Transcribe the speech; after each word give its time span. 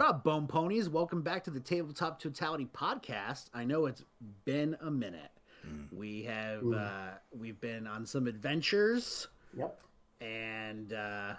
What 0.00 0.08
up, 0.08 0.24
Bone 0.24 0.46
Ponies? 0.46 0.88
Welcome 0.88 1.20
back 1.20 1.44
to 1.44 1.50
the 1.50 1.60
Tabletop 1.60 2.18
Totality 2.18 2.66
podcast. 2.72 3.50
I 3.52 3.64
know 3.64 3.84
it's 3.84 4.02
been 4.46 4.74
a 4.80 4.90
minute. 4.90 5.30
Mm. 5.68 5.92
We 5.92 6.22
have 6.22 6.62
mm. 6.62 6.74
uh, 6.74 7.18
we've 7.38 7.60
been 7.60 7.86
on 7.86 8.06
some 8.06 8.26
adventures. 8.26 9.28
Yep. 9.54 9.78
And 10.22 10.94
uh, 10.94 11.34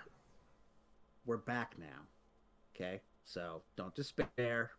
we're 1.26 1.38
back 1.38 1.74
now. 1.80 2.06
Okay, 2.76 3.02
so 3.26 3.64
don't 3.78 3.96
despair. 3.96 4.70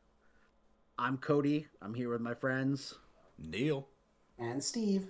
I'm 0.97 1.17
Cody. 1.17 1.67
I'm 1.83 1.93
here 1.93 2.09
with 2.09 2.21
my 2.21 2.35
friends 2.35 2.95
Neil 3.37 3.89
and 4.39 4.63
Steve. 4.63 5.09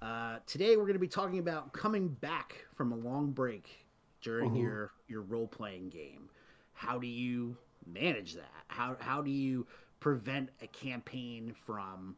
Uh, 0.00 0.36
today 0.46 0.76
we're 0.76 0.84
going 0.84 0.92
to 0.92 1.00
be 1.00 1.08
talking 1.08 1.40
about 1.40 1.72
coming 1.72 2.06
back 2.06 2.64
from 2.76 2.92
a 2.92 2.96
long 2.96 3.32
break 3.32 3.88
during 4.22 4.50
mm-hmm. 4.50 4.62
your 4.62 4.92
your 5.08 5.22
role 5.22 5.48
playing 5.48 5.88
game. 5.88 6.28
How 6.76 6.98
do 6.98 7.06
you 7.06 7.56
manage 7.86 8.34
that? 8.34 8.52
How 8.68 8.96
how 9.00 9.22
do 9.22 9.30
you 9.30 9.66
prevent 9.98 10.50
a 10.60 10.66
campaign 10.66 11.54
from 11.64 12.16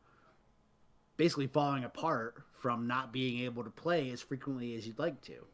basically 1.17 1.47
falling 1.47 1.85
apart 1.85 2.43
from 2.53 2.87
not 2.87 3.13
being 3.13 3.45
able 3.45 3.63
to 3.63 3.71
play 3.71 4.11
as 4.11 4.21
frequently 4.21 4.75
as 4.75 4.87
you'd 4.87 4.99
like 4.99 5.21
to? 5.23 5.47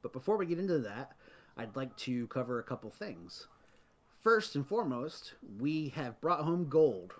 But 0.00 0.14
before 0.14 0.38
we 0.38 0.46
get 0.46 0.58
into 0.58 0.78
that, 0.78 1.12
I'd 1.58 1.76
like 1.76 1.94
to 1.98 2.26
cover 2.28 2.58
a 2.58 2.62
couple 2.62 2.90
things. 2.90 3.48
First 4.22 4.56
and 4.56 4.66
foremost, 4.66 5.34
we 5.58 5.90
have 5.90 6.20
brought 6.20 6.40
home 6.40 6.68
gold 6.68 7.12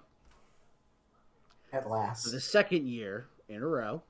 at 1.73 1.89
last 1.89 2.25
for 2.25 2.31
the 2.31 2.41
second 2.41 2.89
year 2.89 3.27
in 3.49 3.63
a 3.63 3.67
row. 3.67 4.03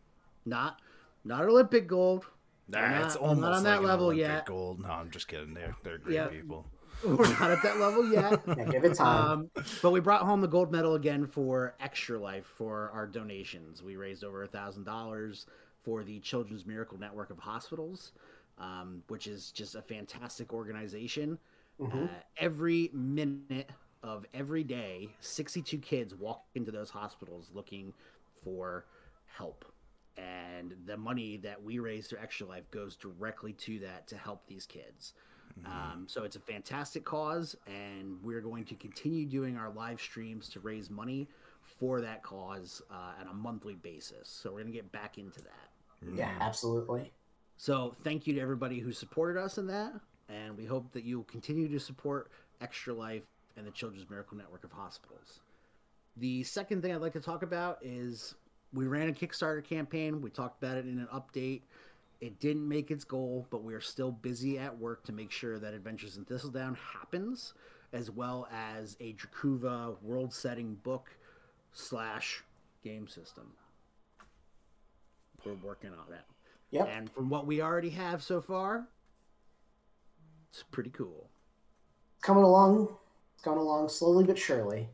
Not 0.44 0.80
not 1.24 1.44
Olympic 1.44 1.88
gold. 1.88 2.26
Nah, 2.68 2.88
not, 2.88 3.06
it's 3.06 3.16
almost 3.16 3.40
not 3.40 3.52
on 3.54 3.64
that 3.64 3.82
level 3.82 4.06
Olympic 4.06 4.26
yet. 4.26 4.46
Gold. 4.46 4.80
No, 4.80 4.88
I'm 4.88 5.10
just 5.10 5.28
kidding. 5.28 5.54
They're 5.54 5.76
they're 5.82 5.98
great 5.98 6.14
yep. 6.14 6.30
people. 6.30 6.64
We're 7.06 7.28
not 7.28 7.50
at 7.50 7.62
that 7.62 7.78
level 7.78 8.10
yet. 8.10 8.40
yeah, 8.48 8.64
give 8.64 8.84
it 8.84 8.94
time. 8.94 9.30
Um, 9.30 9.64
but 9.82 9.90
we 9.90 10.00
brought 10.00 10.22
home 10.22 10.40
the 10.40 10.48
gold 10.48 10.72
medal 10.72 10.94
again 10.94 11.26
for 11.26 11.74
Extra 11.80 12.18
Life 12.18 12.46
for 12.56 12.90
our 12.92 13.06
donations. 13.06 13.82
We 13.82 13.96
raised 13.96 14.24
over 14.24 14.42
a 14.42 14.48
thousand 14.48 14.84
dollars 14.84 15.46
for 15.82 16.02
the 16.02 16.18
Children's 16.20 16.66
Miracle 16.66 16.98
Network 16.98 17.30
of 17.30 17.38
Hospitals, 17.38 18.12
um, 18.58 19.02
which 19.08 19.26
is 19.26 19.50
just 19.50 19.74
a 19.74 19.82
fantastic 19.82 20.52
organization. 20.52 21.38
Mm-hmm. 21.80 22.04
Uh, 22.04 22.08
every 22.38 22.90
minute 22.92 23.70
of 24.02 24.24
every 24.34 24.64
day, 24.64 25.10
62 25.20 25.78
kids 25.78 26.14
walk 26.14 26.44
into 26.54 26.70
those 26.70 26.90
hospitals 26.90 27.50
looking 27.54 27.92
for 28.42 28.86
help 29.26 29.64
and 30.16 30.74
the 30.86 30.96
money 30.96 31.36
that 31.38 31.62
we 31.62 31.78
raise 31.78 32.06
through 32.06 32.20
Extra 32.20 32.46
Life 32.46 32.70
goes 32.70 32.96
directly 32.96 33.52
to 33.52 33.78
that 33.80 34.06
to 34.08 34.16
help 34.16 34.46
these 34.46 34.66
kids. 34.66 35.12
Mm-hmm. 35.60 35.72
Um, 35.72 36.04
so 36.06 36.24
it's 36.24 36.36
a 36.36 36.40
fantastic 36.40 37.04
cause, 37.04 37.56
and 37.66 38.18
we're 38.22 38.40
going 38.40 38.64
to 38.66 38.74
continue 38.74 39.26
doing 39.26 39.56
our 39.56 39.70
live 39.70 40.00
streams 40.00 40.48
to 40.50 40.60
raise 40.60 40.90
money 40.90 41.28
for 41.62 42.00
that 42.00 42.22
cause 42.22 42.82
uh, 42.90 43.20
on 43.20 43.28
a 43.28 43.34
monthly 43.34 43.74
basis. 43.74 44.28
So 44.28 44.50
we're 44.50 44.60
going 44.60 44.72
to 44.72 44.78
get 44.78 44.92
back 44.92 45.18
into 45.18 45.40
that. 45.42 46.14
Yeah, 46.14 46.32
absolutely. 46.40 47.10
So 47.56 47.94
thank 48.04 48.26
you 48.26 48.34
to 48.34 48.40
everybody 48.40 48.78
who 48.78 48.92
supported 48.92 49.40
us 49.40 49.58
in 49.58 49.66
that, 49.68 49.92
and 50.28 50.56
we 50.56 50.64
hope 50.64 50.92
that 50.92 51.04
you'll 51.04 51.24
continue 51.24 51.68
to 51.68 51.80
support 51.80 52.30
Extra 52.60 52.92
Life 52.92 53.24
and 53.56 53.66
the 53.66 53.70
Children's 53.70 54.08
Miracle 54.10 54.36
Network 54.36 54.64
of 54.64 54.72
Hospitals. 54.72 55.40
The 56.18 56.42
second 56.44 56.82
thing 56.82 56.94
I'd 56.94 57.00
like 57.00 57.14
to 57.14 57.20
talk 57.20 57.42
about 57.42 57.78
is 57.82 58.34
we 58.72 58.86
ran 58.86 59.08
a 59.08 59.12
Kickstarter 59.12 59.64
campaign. 59.64 60.20
We 60.20 60.30
talked 60.30 60.62
about 60.62 60.76
it 60.76 60.86
in 60.86 60.98
an 60.98 61.08
update. 61.12 61.62
It 62.20 62.40
didn't 62.40 62.66
make 62.66 62.90
its 62.90 63.04
goal, 63.04 63.46
but 63.50 63.62
we 63.62 63.74
are 63.74 63.80
still 63.80 64.10
busy 64.10 64.58
at 64.58 64.76
work 64.76 65.04
to 65.04 65.12
make 65.12 65.30
sure 65.30 65.58
that 65.58 65.74
Adventures 65.74 66.16
in 66.16 66.24
Thistledown 66.24 66.76
happens, 66.76 67.52
as 67.92 68.10
well 68.10 68.48
as 68.52 68.96
a 69.00 69.14
Dracuva 69.14 70.00
world 70.02 70.32
setting 70.32 70.76
book 70.76 71.10
slash 71.72 72.42
game 72.82 73.06
system. 73.06 73.52
We're 75.44 75.54
working 75.62 75.90
on 75.90 76.10
that. 76.10 76.24
Yep. 76.70 76.88
And 76.90 77.10
from 77.10 77.28
what 77.28 77.46
we 77.46 77.60
already 77.60 77.90
have 77.90 78.22
so 78.22 78.40
far, 78.40 78.88
it's 80.50 80.62
pretty 80.62 80.90
cool. 80.90 81.28
Coming 82.22 82.44
along, 82.44 82.88
it's 83.34 83.44
going 83.44 83.58
along 83.58 83.88
slowly 83.90 84.24
but 84.24 84.38
surely. 84.38 84.88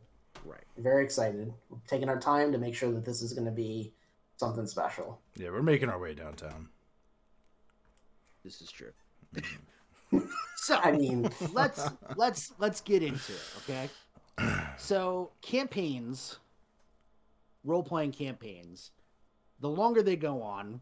Right. 0.44 0.64
Very 0.76 1.04
excited. 1.04 1.52
We're 1.70 1.78
taking 1.86 2.08
our 2.08 2.18
time 2.18 2.52
to 2.52 2.58
make 2.58 2.74
sure 2.74 2.90
that 2.90 3.04
this 3.04 3.22
is 3.22 3.32
going 3.32 3.46
to 3.46 3.52
be 3.52 3.92
something 4.36 4.66
special. 4.66 5.20
Yeah, 5.36 5.50
we're 5.50 5.62
making 5.62 5.88
our 5.88 5.98
way 5.98 6.14
downtown. 6.14 6.68
This 8.44 8.60
is 8.60 8.70
true. 8.70 8.92
so 10.56 10.76
I 10.76 10.92
mean, 10.92 11.30
let's 11.52 11.88
let's 12.16 12.52
let's 12.58 12.80
get 12.80 13.02
into 13.02 13.32
it, 13.32 13.48
okay? 13.58 13.88
So 14.78 15.30
campaigns, 15.42 16.38
role 17.62 17.82
playing 17.82 18.12
campaigns, 18.12 18.90
the 19.60 19.68
longer 19.68 20.02
they 20.02 20.16
go 20.16 20.42
on, 20.42 20.80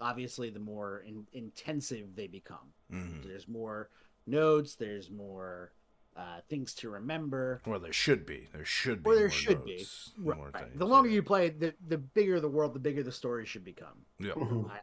obviously, 0.00 0.50
the 0.50 0.60
more 0.60 1.02
in, 1.06 1.26
intensive 1.32 2.14
they 2.14 2.26
become. 2.26 2.72
Mm-hmm. 2.92 3.26
There's 3.26 3.48
more 3.48 3.88
notes. 4.26 4.74
There's 4.74 5.10
more 5.10 5.72
uh, 6.16 6.40
things 6.48 6.74
to 6.74 6.90
remember. 6.90 7.60
Well, 7.66 7.80
there 7.80 7.92
should 7.92 8.26
be. 8.26 8.48
There 8.52 8.64
should 8.64 9.02
be. 9.02 9.10
Or 9.10 9.14
there 9.16 9.30
should 9.30 9.66
notes, 9.66 10.12
be. 10.16 10.30
Right. 10.30 10.52
Things, 10.52 10.78
the 10.78 10.86
longer 10.86 11.08
yeah. 11.08 11.16
you 11.16 11.22
play, 11.22 11.50
the 11.50 11.74
the 11.88 11.98
bigger 11.98 12.40
the 12.40 12.48
world, 12.48 12.74
the 12.74 12.80
bigger 12.80 13.02
the 13.02 13.12
story 13.12 13.46
should 13.46 13.64
become. 13.64 14.04
Yeah. 14.18 14.32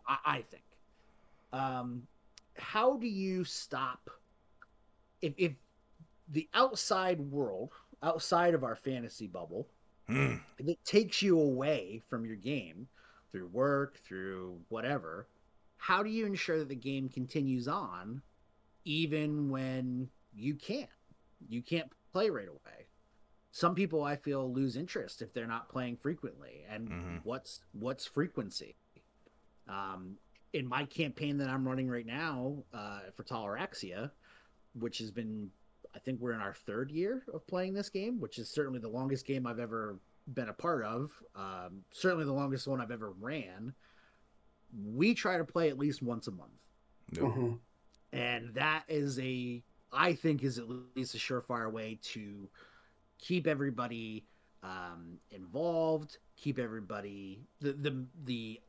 I, 0.08 0.18
I, 0.26 0.42
think. 0.50 0.64
Um, 1.56 2.04
how 2.58 2.98
do 2.98 3.08
you 3.08 3.44
stop 3.44 4.10
if 5.22 5.34
if 5.38 5.54
the 6.30 6.48
outside 6.54 7.20
world, 7.20 7.72
outside 8.02 8.54
of 8.54 8.64
our 8.64 8.76
fantasy 8.76 9.28
bubble, 9.28 9.68
mm. 10.10 10.40
if 10.58 10.68
it 10.68 10.84
takes 10.84 11.22
you 11.22 11.40
away 11.40 12.02
from 12.10 12.26
your 12.26 12.36
game 12.36 12.88
through 13.32 13.48
work, 13.48 14.00
through 14.06 14.60
whatever? 14.70 15.28
How 15.78 16.02
do 16.02 16.10
you 16.10 16.26
ensure 16.26 16.60
that 16.60 16.70
the 16.70 16.76
game 16.76 17.10
continues 17.10 17.68
on, 17.68 18.22
even 18.86 19.50
when 19.50 20.10
you 20.34 20.56
can't? 20.56 20.90
you 21.50 21.62
can't 21.62 21.92
play 22.12 22.30
right 22.30 22.48
away. 22.48 22.88
Some 23.52 23.76
people 23.76 24.04
I 24.04 24.16
feel 24.16 24.52
lose 24.52 24.76
interest 24.76 25.22
if 25.22 25.34
they're 25.34 25.48
not 25.48 25.70
playing 25.70 25.98
frequently. 25.98 26.66
And 26.70 26.90
mm-hmm. 26.90 27.18
what's 27.24 27.62
what's 27.74 28.06
frequency? 28.06 28.76
Um, 29.68 30.18
in 30.56 30.68
my 30.68 30.86
campaign 30.86 31.38
that 31.38 31.50
I'm 31.50 31.68
running 31.68 31.90
right 31.90 32.06
now 32.06 32.64
uh, 32.74 33.00
for 33.14 33.24
Toleraxia, 33.24 34.10
which 34.80 35.00
has 35.00 35.12
been, 35.12 35.50
I 35.94 36.00
think 36.00 36.22
we're 36.22 36.32
in 36.32 36.40
our 36.40 36.54
third 36.54 36.90
year 36.90 37.24
of 37.34 37.46
playing 37.46 37.74
this 37.74 37.90
game, 37.90 38.20
which 38.20 38.40
is 38.40 38.50
certainly 38.50 38.80
the 38.80 38.90
longest 38.90 39.28
game 39.28 39.46
I've 39.46 39.60
ever 39.60 40.00
been 40.34 40.50
a 40.50 40.54
part 40.54 40.86
of. 40.86 41.12
Um, 41.36 41.84
certainly 41.92 42.24
the 42.24 42.34
longest 42.34 42.68
one 42.68 42.80
I've 42.80 42.92
ever 42.92 43.12
ran. 43.20 43.74
We 44.94 45.14
try 45.14 45.38
to 45.38 45.44
play 45.44 45.70
at 45.70 45.78
least 45.78 46.02
once 46.02 46.28
a 46.28 46.32
month. 46.32 46.52
Mm-hmm. 47.14 47.54
And 48.14 48.54
that 48.54 48.84
is 48.88 49.20
a 49.20 49.62
I 49.92 50.14
think 50.14 50.44
is 50.44 50.58
at 50.58 50.66
least 50.96 51.16
a 51.16 51.18
surefire 51.18 51.72
way 51.72 52.00
to 52.14 52.50
keep 53.20 53.46
everybody 53.48 54.26
um, 54.64 55.18
involved, 55.32 56.18
keep 56.36 56.60
everybody 56.60 57.42
the 57.62 57.74
the 57.74 58.06
the 58.26 58.62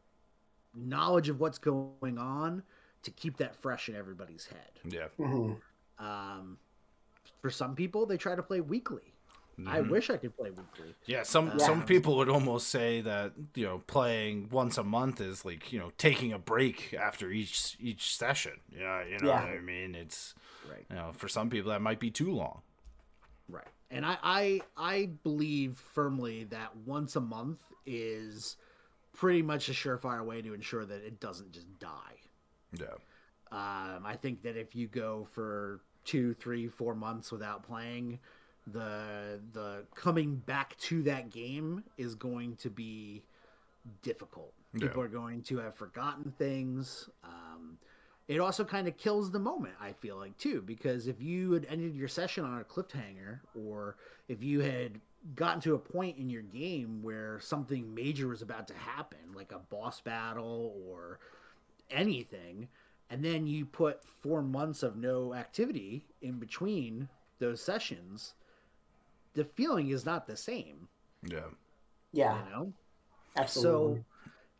knowledge 0.76 1.28
of 1.28 1.40
what's 1.40 1.58
going 1.58 2.18
on 2.18 2.62
to 3.02 3.10
keep 3.10 3.36
that 3.38 3.56
fresh 3.56 3.88
in 3.88 3.96
everybody's 3.96 4.46
head. 4.46 4.70
Yeah. 4.88 5.06
Mm-hmm. 5.18 6.04
Um, 6.04 6.58
for 7.40 7.50
some 7.50 7.74
people, 7.74 8.06
they 8.06 8.16
try 8.16 8.34
to 8.34 8.42
play 8.42 8.60
weekly. 8.60 9.14
Mm-hmm. 9.58 9.68
I 9.68 9.80
wish 9.80 10.10
I 10.10 10.18
could 10.18 10.36
play 10.36 10.50
weekly. 10.50 10.94
Yeah, 11.06 11.22
some 11.22 11.52
uh, 11.52 11.58
some 11.58 11.82
people 11.86 12.18
would 12.18 12.28
almost 12.28 12.68
say 12.68 13.00
that 13.00 13.32
you 13.54 13.64
know 13.64 13.82
playing 13.86 14.50
once 14.50 14.76
a 14.76 14.84
month 14.84 15.18
is 15.18 15.46
like 15.46 15.72
you 15.72 15.78
know 15.78 15.92
taking 15.96 16.30
a 16.34 16.38
break 16.38 16.92
after 16.92 17.30
each 17.30 17.74
each 17.80 18.14
session. 18.14 18.52
Yeah, 18.70 19.02
you 19.04 19.18
know 19.18 19.28
yeah. 19.28 19.44
what 19.44 19.54
I 19.54 19.60
mean. 19.60 19.94
It's 19.94 20.34
Right. 20.68 20.86
You 20.90 20.96
know, 20.96 21.12
for 21.12 21.28
some 21.28 21.50
people 21.50 21.70
that 21.70 21.82
might 21.82 22.00
be 22.00 22.10
too 22.10 22.30
long. 22.30 22.62
Right. 23.48 23.66
And 23.90 24.04
I 24.04 24.18
I, 24.22 24.60
I 24.76 25.10
believe 25.22 25.76
firmly 25.94 26.44
that 26.44 26.76
once 26.84 27.16
a 27.16 27.20
month 27.20 27.62
is 27.84 28.56
pretty 29.16 29.42
much 29.42 29.68
a 29.68 29.72
surefire 29.72 30.24
way 30.24 30.42
to 30.42 30.54
ensure 30.54 30.84
that 30.84 31.04
it 31.04 31.18
doesn't 31.18 31.50
just 31.50 31.66
die. 31.78 31.88
Yeah. 32.78 32.86
Um, 33.50 34.04
I 34.04 34.16
think 34.20 34.42
that 34.42 34.56
if 34.56 34.76
you 34.76 34.86
go 34.86 35.26
for 35.32 35.80
two, 36.04 36.34
three, 36.34 36.68
four 36.68 36.94
months 36.94 37.32
without 37.32 37.66
playing, 37.66 38.18
the 38.66 39.40
the 39.52 39.84
coming 39.94 40.36
back 40.36 40.76
to 40.78 41.02
that 41.04 41.30
game 41.30 41.82
is 41.96 42.14
going 42.14 42.56
to 42.56 42.68
be 42.70 43.22
difficult. 44.02 44.52
People 44.78 45.00
are 45.00 45.08
going 45.08 45.40
to 45.44 45.56
have 45.58 45.74
forgotten 45.74 46.32
things. 46.36 47.08
Um, 47.24 47.78
it 48.28 48.40
also 48.40 48.64
kind 48.64 48.88
of 48.88 48.96
kills 48.96 49.30
the 49.30 49.38
moment 49.38 49.74
i 49.80 49.92
feel 49.92 50.16
like 50.16 50.36
too 50.36 50.60
because 50.62 51.06
if 51.06 51.22
you 51.22 51.52
had 51.52 51.64
ended 51.70 51.94
your 51.94 52.08
session 52.08 52.44
on 52.44 52.60
a 52.60 52.64
cliffhanger 52.64 53.38
or 53.54 53.96
if 54.26 54.42
you 54.42 54.58
had 54.58 55.00
gotten 55.34 55.60
to 55.60 55.74
a 55.74 55.78
point 55.78 56.18
in 56.18 56.30
your 56.30 56.42
game 56.42 57.02
where 57.02 57.40
something 57.40 57.94
major 57.94 58.28
was 58.28 58.42
about 58.42 58.68
to 58.68 58.74
happen 58.74 59.18
like 59.34 59.52
a 59.52 59.58
boss 59.58 60.00
battle 60.00 60.74
or 60.86 61.18
anything 61.90 62.68
and 63.10 63.24
then 63.24 63.46
you 63.46 63.64
put 63.64 64.04
four 64.04 64.42
months 64.42 64.82
of 64.82 64.96
no 64.96 65.34
activity 65.34 66.04
in 66.22 66.38
between 66.38 67.08
those 67.38 67.62
sessions, 67.62 68.34
the 69.34 69.44
feeling 69.44 69.88
is 69.90 70.04
not 70.04 70.26
the 70.26 70.36
same. 70.36 70.88
Yeah. 71.22 71.40
Yeah. 72.12 72.38
You 72.38 72.50
know? 72.50 72.72
Absolutely. 73.36 73.98
So, 73.98 74.04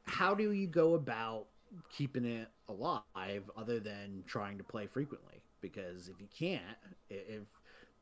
how 0.05 0.35
do 0.35 0.53
you 0.53 0.69
go 0.69 0.95
about 0.95 1.47
keeping 1.91 2.25
it 2.25 2.49
alive 2.69 3.51
other 3.57 3.81
than 3.81 4.23
trying 4.27 4.59
to 4.59 4.65
play 4.65 4.87
frequently? 4.87 5.43
Because 5.61 6.09
if 6.09 6.21
you 6.21 6.29
can't, 6.39 6.63
if 7.11 7.43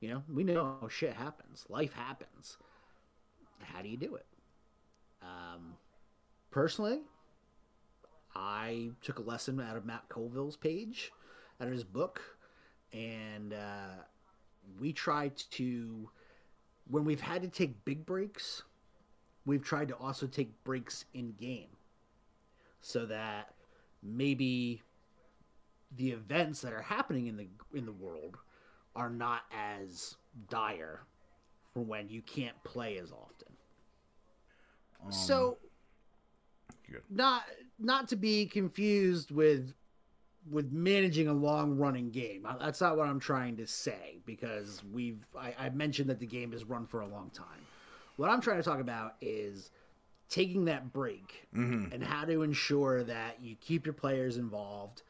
you 0.04 0.10
know, 0.10 0.22
we 0.30 0.44
know 0.44 0.86
shit 0.90 1.14
happens, 1.14 1.64
life 1.70 1.94
happens. 1.94 2.58
How 3.62 3.80
do 3.80 3.88
you 3.88 3.96
do 3.96 4.16
it? 4.16 4.26
Um, 5.22 5.76
personally, 6.50 7.00
I 8.36 8.90
took 9.00 9.18
a 9.18 9.22
lesson 9.22 9.58
out 9.60 9.78
of 9.78 9.86
Matt 9.86 10.06
Colville's 10.10 10.58
page, 10.58 11.10
out 11.58 11.68
of 11.68 11.72
his 11.72 11.84
book, 11.84 12.20
and 12.92 13.54
uh, 13.54 14.02
we 14.78 14.92
tried 14.92 15.38
to, 15.52 16.10
when 16.90 17.06
we've 17.06 17.22
had 17.22 17.40
to 17.40 17.48
take 17.48 17.82
big 17.86 18.04
breaks, 18.04 18.62
we've 19.46 19.64
tried 19.64 19.88
to 19.88 19.94
also 19.94 20.26
take 20.26 20.62
breaks 20.64 21.06
in 21.14 21.32
game 21.32 21.78
so 22.82 23.06
that 23.06 23.54
maybe 24.02 24.82
the 25.96 26.10
events 26.10 26.60
that 26.60 26.74
are 26.74 26.82
happening 26.82 27.26
in 27.26 27.38
the 27.38 27.46
in 27.72 27.86
the 27.86 27.92
world 27.92 28.36
are 28.96 29.10
not 29.10 29.42
as 29.52 30.16
dire 30.48 31.00
for 31.72 31.80
when 31.80 32.08
you 32.08 32.22
can't 32.22 32.62
play 32.64 32.98
as 32.98 33.10
often. 33.12 33.48
Um, 35.04 35.12
so 35.12 35.58
good. 36.90 37.02
not 37.10 37.42
not 37.78 38.08
to 38.08 38.16
be 38.16 38.46
confused 38.46 39.30
with 39.30 39.74
with 40.50 40.70
managing 40.72 41.28
a 41.28 41.32
long 41.32 41.76
running 41.76 42.10
game. 42.10 42.46
That's 42.60 42.80
not 42.80 42.96
what 42.98 43.08
I'm 43.08 43.18
trying 43.20 43.56
to 43.56 43.66
say 43.66 44.18
because 44.26 44.82
we've 44.92 45.26
I, 45.38 45.54
I 45.58 45.68
mentioned 45.70 46.10
that 46.10 46.20
the 46.20 46.26
game 46.26 46.52
has 46.52 46.64
run 46.64 46.86
for 46.86 47.00
a 47.00 47.06
long 47.06 47.30
time. 47.30 47.46
What 48.16 48.30
I'm 48.30 48.40
trying 48.40 48.58
to 48.58 48.62
talk 48.62 48.80
about 48.80 49.14
is 49.20 49.70
taking 50.28 50.64
that 50.66 50.92
break 50.92 51.46
Mhm. 51.54 51.92
and 51.92 52.02
how 52.02 52.24
to 52.24 52.42
ensure 52.42 53.02
that 53.04 53.42
you 53.42 53.56
keep 53.60 53.84
your 53.86 53.92
players 53.94 54.36
involved 54.36 55.02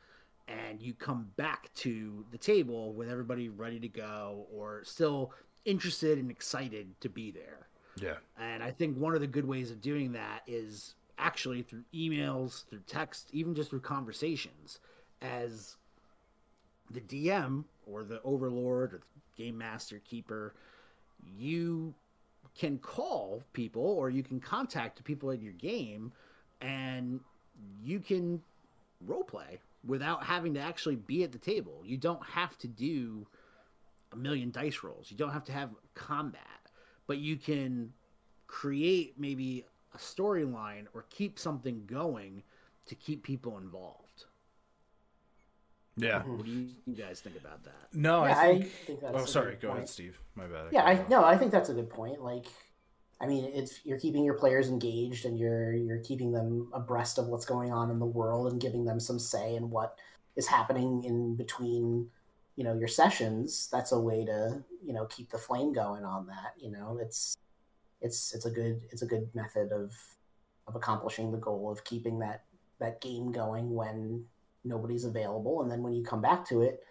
and 0.49 0.81
you 0.81 0.95
come 0.95 1.29
back 1.37 1.73
to 1.75 2.25
the 2.31 2.39
table 2.39 2.93
with 2.93 3.09
everybody 3.09 3.49
ready 3.49 3.79
to 3.81 3.89
go 3.89 4.47
or 4.53 4.83
still 4.85 5.33
interested 5.65 6.19
and 6.19 6.31
excited 6.31 6.89
to 7.01 7.09
be 7.09 7.31
there. 7.31 7.67
Yeah. 8.01 8.17
And 8.39 8.63
I 8.63 8.71
think 8.71 8.97
one 8.99 9.15
of 9.15 9.21
the 9.21 9.27
good 9.27 9.47
ways 9.47 9.71
of 9.71 9.81
doing 9.81 10.13
that 10.13 10.43
is 10.47 10.95
actually 11.19 11.63
through 11.63 11.85
emails, 11.95 12.69
through 12.69 12.83
text, 12.87 13.29
even 13.33 13.55
just 13.55 13.71
through 13.71 13.81
conversations. 13.81 14.81
As 15.23 15.77
the 16.91 17.01
DM 17.01 17.65
or 17.87 18.05
the 18.05 18.21
overlord 18.23 18.95
or 18.95 18.99
the 18.99 19.43
game 19.43 19.57
master 19.57 20.03
keeper, 20.05 20.55
you 21.39 21.95
can 22.55 22.79
call 22.79 23.43
people 23.53 23.83
or 23.83 24.11
you 24.11 24.23
can 24.23 24.41
contact 24.41 25.03
people 25.05 25.31
in 25.31 25.41
your 25.41 25.55
game 25.55 26.13
and 26.61 27.21
you 27.83 28.01
can 28.01 28.43
roleplay 29.09 29.59
without 29.87 30.25
having 30.25 30.55
to 30.55 30.61
actually 30.61 30.97
be 30.97 31.23
at 31.25 31.33
the 31.33 31.39
table. 31.39 31.83
You 31.85 31.97
don't 31.97 32.25
have 32.25 32.57
to 32.59 32.69
do 32.69 33.27
a 34.13 34.17
million 34.17 34.51
dice 34.51 34.83
rolls. 34.83 35.11
You 35.11 35.17
don't 35.17 35.33
have 35.33 35.45
to 35.45 35.53
have 35.53 35.71
combat, 35.95 36.71
but 37.07 37.19
you 37.19 37.37
can 37.37 37.93
create 38.47 39.15
maybe 39.19 39.65
a 39.95 39.99
storyline 39.99 40.87
or 40.95 41.07
keep 41.11 41.39
something 41.39 41.83
going 41.87 42.43
to 42.87 42.95
keep 42.95 43.23
people 43.23 43.59
involved. 43.59 44.25
Yeah. 45.97 46.23
What 46.23 46.45
do 46.45 46.51
you, 46.51 46.69
you 46.87 46.95
guys 46.95 47.21
think 47.21 47.37
about 47.37 47.63
that? 47.65 47.89
No, 47.93 48.25
Yeah, 48.25 48.37
I 48.39 48.43
I 48.47 48.53
think. 48.59 48.73
think 48.87 49.01
that's 49.01 49.17
oh, 49.17 49.25
a 49.25 49.27
sorry. 49.27 49.51
good 49.53 49.61
Go 49.63 49.71
ahead. 49.73 49.89
Steve. 49.89 50.19
My 50.35 50.47
bad. 50.47 50.67
Yeah, 50.73 50.83
I 50.83 50.93
you 50.93 51.05
no, 51.09 51.25
I 51.25 51.37
think 51.37 51.53
that's 51.53 51.69
a 51.69 51.75
good 51.75 51.89
point. 51.89 52.21
Like, 52.21 52.47
I 53.21 53.27
mean, 53.27 53.45
it's 53.45 53.81
you're 53.85 53.99
keeping 53.99 54.25
your 54.25 54.35
players 54.35 54.69
engaged 54.69 55.25
and 55.25 55.39
you're 55.39 55.73
you're 55.75 56.01
keeping 56.01 56.33
them 56.33 56.69
abreast 56.73 57.19
of 57.19 57.27
what's 57.27 57.47
going 57.47 57.73
on 57.73 57.91
in 57.91 57.99
the 57.99 58.07
world 58.07 58.51
and 58.51 58.61
giving 58.61 58.85
them 58.85 59.01
some 59.01 59.19
say 59.19 59.55
in 59.55 59.71
what 59.71 59.99
is 60.37 60.47
happening 60.47 61.05
in 61.05 61.37
between, 61.37 62.11
you 62.57 62.65
know, 62.65 62.75
your 62.75 62.89
sessions. 62.89 63.69
That's 63.71 63.93
a 63.93 64.01
way 64.01 64.25
to 64.25 64.63
you 64.85 64.93
know 64.93 65.07
keep 65.07 65.31
the 65.31 65.39
flame 65.39 65.73
going 65.73 66.05
on 66.05 66.27
that. 66.27 66.55
You 66.59 66.73
know, 66.73 66.99
it's 67.01 67.37
it's 68.01 68.35
it's 68.35 68.47
a 68.47 68.51
good 68.51 68.83
it's 68.91 69.03
a 69.03 69.07
good 69.07 69.29
method 69.35 69.73
of 69.73 69.93
of 70.67 70.75
accomplishing 70.75 71.31
the 71.31 71.39
goal 71.39 71.71
of 71.71 71.85
keeping 71.85 72.19
that 72.19 72.45
that 72.81 73.01
game 73.01 73.31
going 73.31 73.71
when 73.71 74.25
nobody's 74.65 75.05
available, 75.05 75.63
and 75.63 75.71
then 75.71 75.83
when 75.83 75.95
you 75.95 76.03
come 76.03 76.21
back 76.21 76.45
to 76.49 76.63
it, 76.63 76.83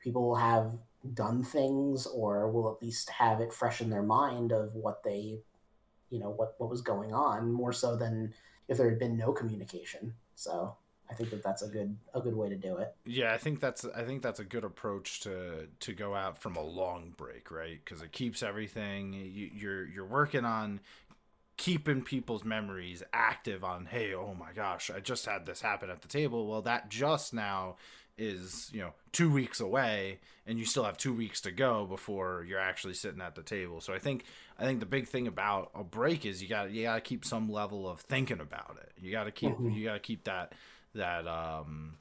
people 0.00 0.22
will 0.22 0.36
have 0.36 0.78
done 1.12 1.42
things 1.42 2.06
or 2.06 2.50
will 2.50 2.70
at 2.72 2.82
least 2.82 3.10
have 3.10 3.40
it 3.40 3.52
fresh 3.52 3.80
in 3.80 3.90
their 3.90 4.02
mind 4.02 4.52
of 4.52 4.74
what 4.74 5.02
they 5.02 5.40
you 6.14 6.20
know 6.20 6.30
what 6.30 6.54
what 6.58 6.70
was 6.70 6.80
going 6.80 7.12
on 7.12 7.50
more 7.52 7.72
so 7.72 7.96
than 7.96 8.32
if 8.68 8.78
there 8.78 8.88
had 8.88 8.98
been 8.98 9.16
no 9.16 9.32
communication. 9.32 10.14
So 10.36 10.76
i 11.10 11.12
think 11.12 11.28
that 11.28 11.42
that's 11.42 11.60
a 11.60 11.68
good 11.68 11.94
a 12.14 12.20
good 12.20 12.34
way 12.34 12.48
to 12.48 12.56
do 12.56 12.78
it. 12.78 12.94
Yeah, 13.04 13.34
I 13.34 13.38
think 13.38 13.60
that's 13.60 13.84
I 13.84 14.04
think 14.04 14.22
that's 14.22 14.40
a 14.40 14.44
good 14.44 14.64
approach 14.64 15.20
to 15.20 15.68
to 15.80 15.92
go 15.92 16.14
out 16.14 16.38
from 16.38 16.56
a 16.56 16.62
long 16.62 17.12
break, 17.16 17.50
right? 17.50 17.78
Because 17.84 18.00
it 18.00 18.12
keeps 18.12 18.42
everything 18.42 19.12
you, 19.12 19.50
you're 19.52 19.86
you're 19.86 20.06
working 20.06 20.44
on 20.44 20.80
keeping 21.56 22.02
people's 22.02 22.44
memories 22.44 23.02
active 23.12 23.62
on 23.62 23.86
hey 23.86 24.12
oh 24.12 24.34
my 24.34 24.52
gosh 24.52 24.90
i 24.90 24.98
just 24.98 25.24
had 25.24 25.46
this 25.46 25.60
happen 25.60 25.90
at 25.90 26.02
the 26.02 26.08
table. 26.08 26.46
Well 26.46 26.62
that 26.62 26.88
just 26.88 27.34
now 27.34 27.76
is 28.16 28.70
you 28.72 28.80
know 28.80 28.92
two 29.12 29.30
weeks 29.30 29.58
away 29.60 30.18
and 30.46 30.58
you 30.58 30.64
still 30.64 30.84
have 30.84 30.96
two 30.96 31.12
weeks 31.12 31.40
to 31.40 31.50
go 31.50 31.84
before 31.84 32.44
you're 32.48 32.60
actually 32.60 32.94
sitting 32.94 33.20
at 33.20 33.34
the 33.34 33.42
table 33.42 33.80
so 33.80 33.92
i 33.92 33.98
think 33.98 34.24
i 34.58 34.64
think 34.64 34.78
the 34.78 34.86
big 34.86 35.08
thing 35.08 35.26
about 35.26 35.70
a 35.74 35.82
break 35.82 36.24
is 36.24 36.40
you 36.40 36.48
got 36.48 36.70
you 36.70 36.84
got 36.84 36.94
to 36.94 37.00
keep 37.00 37.24
some 37.24 37.50
level 37.50 37.88
of 37.88 38.00
thinking 38.00 38.38
about 38.40 38.76
it 38.80 38.92
you 39.00 39.10
got 39.10 39.24
to 39.24 39.32
keep 39.32 39.50
Mhm. 39.56 39.74
you 39.74 39.84
got 39.84 39.94
to 39.94 39.98
keep 40.00 40.24
that 40.24 40.52
that 40.94 41.26
um 41.26 41.96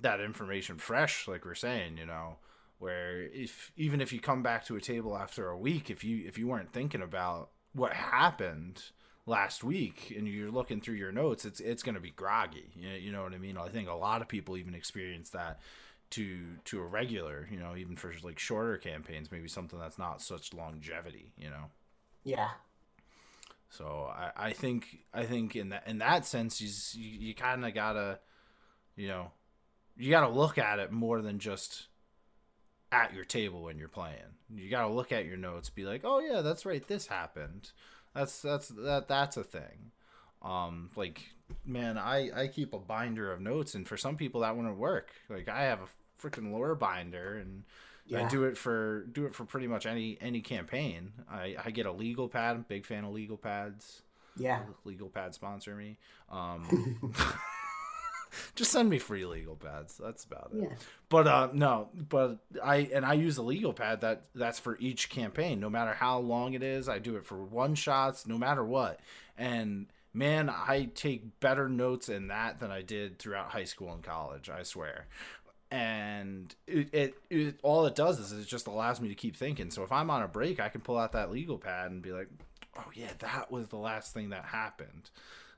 that 0.00 0.20
information 0.20 0.78
fresh 0.78 1.28
like 1.28 1.44
we're 1.44 1.54
saying 1.54 1.98
you 1.98 2.06
know 2.06 2.36
where 2.78 3.22
if 3.22 3.70
even 3.76 4.00
if 4.00 4.12
you 4.12 4.20
come 4.20 4.42
back 4.42 4.64
to 4.64 4.76
a 4.76 4.80
table 4.80 5.16
after 5.16 5.48
a 5.48 5.58
week 5.58 5.90
if 5.90 6.02
you 6.02 6.26
if 6.26 6.38
you 6.38 6.48
weren't 6.48 6.72
thinking 6.72 7.02
about 7.02 7.50
what 7.74 7.92
happened 7.92 8.82
last 9.24 9.62
week 9.62 10.12
and 10.16 10.26
you're 10.26 10.50
looking 10.50 10.80
through 10.80 10.96
your 10.96 11.12
notes 11.12 11.44
it's 11.44 11.60
it's 11.60 11.82
going 11.82 11.94
to 11.94 12.00
be 12.00 12.10
groggy 12.10 12.70
you 12.74 12.88
know, 12.88 12.96
you 12.96 13.12
know 13.12 13.22
what 13.22 13.32
i 13.32 13.38
mean 13.38 13.56
i 13.56 13.68
think 13.68 13.88
a 13.88 13.94
lot 13.94 14.20
of 14.20 14.28
people 14.28 14.56
even 14.56 14.74
experience 14.74 15.30
that 15.30 15.60
to 16.10 16.40
to 16.64 16.80
a 16.80 16.84
regular 16.84 17.48
you 17.50 17.58
know 17.58 17.76
even 17.76 17.94
for 17.94 18.12
like 18.24 18.38
shorter 18.38 18.76
campaigns 18.76 19.30
maybe 19.30 19.48
something 19.48 19.78
that's 19.78 19.98
not 19.98 20.20
such 20.20 20.52
longevity 20.52 21.32
you 21.38 21.48
know 21.48 21.70
yeah 22.24 22.48
so 23.72 24.12
I, 24.14 24.48
I 24.48 24.52
think 24.52 24.98
I 25.14 25.24
think 25.24 25.56
in 25.56 25.70
that 25.70 25.84
in 25.86 25.98
that 25.98 26.26
sense 26.26 26.60
you 26.60 26.68
you, 27.00 27.28
you 27.28 27.34
kind 27.34 27.64
of 27.64 27.74
gotta 27.74 28.18
you 28.96 29.08
know 29.08 29.30
you 29.96 30.10
gotta 30.10 30.28
look 30.28 30.58
at 30.58 30.78
it 30.78 30.92
more 30.92 31.22
than 31.22 31.38
just 31.38 31.86
at 32.90 33.14
your 33.14 33.24
table 33.24 33.62
when 33.62 33.78
you're 33.78 33.88
playing. 33.88 34.36
You 34.54 34.68
gotta 34.68 34.92
look 34.92 35.10
at 35.10 35.24
your 35.24 35.38
notes, 35.38 35.70
be 35.70 35.84
like, 35.84 36.02
oh 36.04 36.20
yeah, 36.20 36.42
that's 36.42 36.66
right, 36.66 36.86
this 36.86 37.06
happened. 37.06 37.72
That's 38.14 38.40
that's 38.42 38.68
that 38.68 39.08
that's 39.08 39.36
a 39.36 39.44
thing. 39.44 39.92
Um, 40.42 40.90
like 40.96 41.22
man, 41.64 41.98
I 41.98 42.30
I 42.34 42.46
keep 42.48 42.72
a 42.74 42.78
binder 42.78 43.32
of 43.32 43.40
notes, 43.40 43.74
and 43.74 43.86
for 43.86 43.96
some 43.96 44.16
people 44.16 44.40
that 44.42 44.56
wouldn't 44.56 44.76
work. 44.76 45.10
Like 45.28 45.48
I 45.48 45.62
have 45.64 45.80
a 45.80 46.26
freaking 46.26 46.52
lore 46.52 46.74
binder, 46.74 47.38
and 47.38 47.64
I 48.08 48.22
yeah 48.22 48.28
do 48.28 48.44
it 48.44 48.56
for 48.58 49.06
do 49.12 49.26
it 49.26 49.34
for 49.34 49.44
pretty 49.44 49.66
much 49.66 49.86
any 49.86 50.18
any 50.20 50.40
campaign. 50.40 51.12
I 51.30 51.56
I 51.64 51.70
get 51.70 51.86
a 51.86 51.92
legal 51.92 52.28
pad. 52.28 52.68
Big 52.68 52.84
fan 52.84 53.04
of 53.04 53.12
legal 53.12 53.36
pads. 53.36 54.02
yeah 54.36 54.60
Legal 54.84 55.08
pad 55.08 55.34
sponsor 55.34 55.74
me. 55.74 55.98
Um, 56.30 56.98
just 58.54 58.70
send 58.72 58.90
me 58.90 58.98
free 58.98 59.24
legal 59.24 59.56
pads. 59.56 59.98
That's 60.02 60.24
about 60.24 60.50
it. 60.54 60.62
yeah 60.62 60.76
But 61.08 61.26
uh, 61.26 61.48
no, 61.52 61.88
but 61.94 62.38
I 62.62 62.90
and 62.92 63.04
I 63.04 63.14
use 63.14 63.38
a 63.38 63.42
legal 63.42 63.72
pad 63.72 64.02
that 64.02 64.24
that's 64.34 64.58
for 64.58 64.76
each 64.78 65.08
campaign. 65.08 65.60
No 65.60 65.70
matter 65.70 65.94
how 65.94 66.18
long 66.18 66.54
it 66.54 66.62
is, 66.62 66.88
I 66.88 66.98
do 66.98 67.16
it 67.16 67.24
for 67.24 67.36
one 67.36 67.74
shots. 67.74 68.26
No 68.26 68.36
matter 68.36 68.64
what, 68.64 69.00
and 69.38 69.86
man, 70.12 70.50
I 70.50 70.90
take 70.94 71.40
better 71.40 71.68
notes 71.68 72.08
in 72.08 72.28
that 72.28 72.60
than 72.60 72.70
I 72.70 72.82
did 72.82 73.18
throughout 73.18 73.50
high 73.50 73.64
school 73.64 73.92
and 73.92 74.02
college. 74.02 74.50
I 74.50 74.62
swear. 74.62 75.06
And 75.70 76.54
it, 76.66 76.92
it, 76.92 77.14
it 77.30 77.58
all 77.62 77.86
it 77.86 77.94
does 77.94 78.20
is 78.20 78.32
it 78.32 78.46
just 78.46 78.66
allows 78.66 79.00
me 79.00 79.08
to 79.08 79.14
keep 79.14 79.34
thinking. 79.36 79.70
So 79.70 79.82
if 79.82 79.90
I'm 79.90 80.10
on 80.10 80.22
a 80.22 80.28
break, 80.28 80.60
I 80.60 80.68
can 80.68 80.82
pull 80.82 80.98
out 80.98 81.12
that 81.12 81.30
legal 81.30 81.56
pad 81.56 81.90
and 81.90 82.02
be 82.02 82.12
like, 82.12 82.28
"Oh 82.76 82.90
yeah, 82.94 83.12
that 83.20 83.50
was 83.50 83.68
the 83.68 83.78
last 83.78 84.12
thing 84.12 84.28
that 84.30 84.44
happened." 84.44 85.08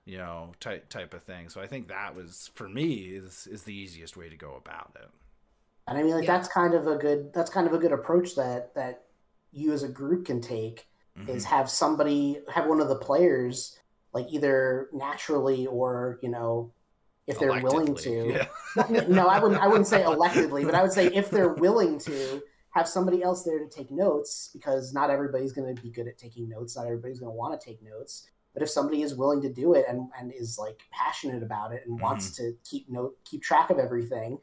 You 0.04 0.18
know, 0.18 0.52
type 0.60 0.88
type 0.88 1.14
of 1.14 1.22
thing. 1.22 1.48
So 1.48 1.60
I 1.60 1.66
think 1.66 1.88
that 1.88 2.14
was 2.14 2.50
for 2.54 2.68
me 2.68 2.92
is 3.20 3.46
is 3.50 3.62
the 3.64 3.74
easiest 3.74 4.16
way 4.16 4.28
to 4.28 4.36
go 4.36 4.54
about 4.56 4.92
it. 4.96 5.08
and 5.86 5.98
i 5.98 6.02
mean 6.02 6.14
like 6.14 6.24
Yeah. 6.26 6.36
that's 6.36 6.48
kind 6.48 6.72
of 6.74 6.86
a 6.86 6.96
good 6.96 7.32
that's 7.34 7.50
kind 7.50 7.66
of 7.66 7.72
a 7.74 7.78
good 7.78 7.92
approach 7.92 8.34
that 8.36 8.74
that 8.74 9.04
you 9.52 9.72
as 9.72 9.82
a 9.82 9.88
group 9.88 10.24
can 10.26 10.40
take 10.40 10.86
Mhm. 11.18 11.28
is 11.28 11.44
have 11.44 11.68
somebody 11.70 12.40
have 12.54 12.66
one 12.66 12.80
of 12.80 12.88
the 12.88 12.96
players 12.96 13.78
like 14.14 14.26
either 14.32 14.88
naturally 14.92 15.66
or 15.66 16.18
you 16.22 16.28
know 16.30 16.72
if 17.26 17.38
they're 17.38 17.60
willing 17.62 17.94
to 17.94 18.14
yeah. 18.32 18.46
no, 19.08 19.26
I 19.28 19.38
wouldn't. 19.40 19.60
I 19.60 19.66
wouldn't 19.68 19.86
say 19.86 20.02
electively, 20.14 20.64
but 20.64 20.74
I 20.74 20.82
would 20.82 20.92
say 20.92 21.06
if 21.06 21.30
they're 21.30 21.54
willing 21.54 21.98
to 22.00 22.42
have 22.70 22.86
somebody 22.88 23.22
else 23.22 23.44
there 23.44 23.58
to 23.60 23.68
take 23.68 23.90
notes 23.90 24.50
because 24.52 24.92
not 24.92 25.08
everybody's 25.08 25.52
going 25.52 25.74
to 25.74 25.80
be 25.80 25.90
good 25.90 26.06
at 26.08 26.18
taking 26.18 26.48
notes. 26.48 26.76
Not 26.76 26.86
everybody's 26.86 27.20
going 27.20 27.30
to 27.32 27.36
want 27.36 27.58
to 27.58 27.64
take 27.64 27.80
notes. 27.82 28.28
But 28.54 28.62
if 28.62 28.70
somebody 28.70 29.02
is 29.02 29.16
willing 29.16 29.42
to 29.42 29.52
do 29.52 29.74
it 29.74 29.84
and, 29.88 30.08
and 30.18 30.32
is 30.32 30.58
like 30.58 30.80
passionate 30.90 31.42
about 31.42 31.72
it 31.72 31.82
and 31.84 31.96
mm-hmm. 31.96 32.04
wants 32.04 32.30
to 32.36 32.52
keep 32.64 32.88
note 32.88 33.16
keep 33.24 33.42
track 33.42 33.70
of 33.70 33.78
everything, 33.78 34.38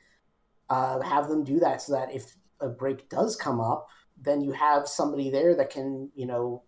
uh, 0.70 1.00
have 1.01 1.27
them 1.27 1.44
do 1.44 1.60
that 1.60 1.82
so 1.82 1.94
that 1.94 2.13
if 2.13 2.36
a 2.60 2.68
break 2.68 3.10
does 3.10 3.36
come 3.36 3.60
up, 3.60 3.88
then 4.22 4.41
you 4.41 4.51
have 4.51 4.88
somebody 4.88 5.30
there 5.30 5.56
that 5.56 5.70
can 5.70 6.12
you 6.13 6.25
know 6.25 6.63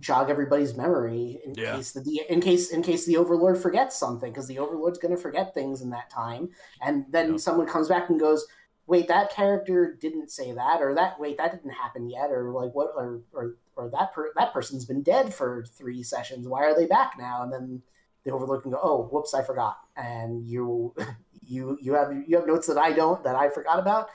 jog 0.00 0.30
everybody's 0.30 0.76
memory 0.76 1.40
in 1.44 1.54
yeah. 1.56 1.76
case 1.76 1.92
the 1.92 2.22
in 2.28 2.40
case 2.40 2.70
in 2.70 2.82
case 2.82 3.04
the 3.04 3.16
overlord 3.16 3.58
forgets 3.58 3.96
something 3.96 4.32
because 4.32 4.46
the 4.46 4.58
overlord's 4.58 4.98
going 4.98 5.14
to 5.14 5.20
forget 5.20 5.52
things 5.54 5.82
in 5.82 5.90
that 5.90 6.08
time 6.08 6.48
and 6.82 7.04
then 7.10 7.32
yep. 7.32 7.40
someone 7.40 7.66
comes 7.66 7.88
back 7.88 8.08
and 8.08 8.20
goes 8.20 8.46
wait 8.86 9.08
that 9.08 9.30
character 9.30 9.96
didn't 10.00 10.30
say 10.30 10.52
that 10.52 10.80
or 10.80 10.94
that 10.94 11.18
wait 11.18 11.36
that 11.36 11.50
didn't 11.52 11.72
happen 11.72 12.08
yet 12.08 12.30
or 12.30 12.52
like 12.52 12.72
what 12.74 12.90
or 12.96 13.20
or, 13.32 13.56
or 13.78 13.88
that 13.90 14.12
per, 14.12 14.32
that 14.36 14.52
person's 14.52 14.84
been 14.84 15.02
dead 15.02 15.32
for 15.32 15.64
three 15.64 16.02
sessions 16.02 16.46
why 16.46 16.64
are 16.64 16.76
they 16.76 16.86
back 16.86 17.14
now 17.18 17.42
and 17.42 17.52
then 17.52 17.82
the 18.24 18.30
overlord 18.30 18.62
can 18.62 18.72
go 18.72 18.80
oh 18.82 19.08
whoops 19.10 19.34
i 19.34 19.42
forgot 19.42 19.78
and 19.96 20.44
you 20.46 20.94
you 21.46 21.78
you 21.80 21.94
have 21.94 22.12
you 22.26 22.36
have 22.36 22.46
notes 22.46 22.66
that 22.66 22.78
i 22.78 22.92
don't 22.92 23.24
that 23.24 23.36
i 23.36 23.48
forgot 23.48 23.78
about 23.78 24.08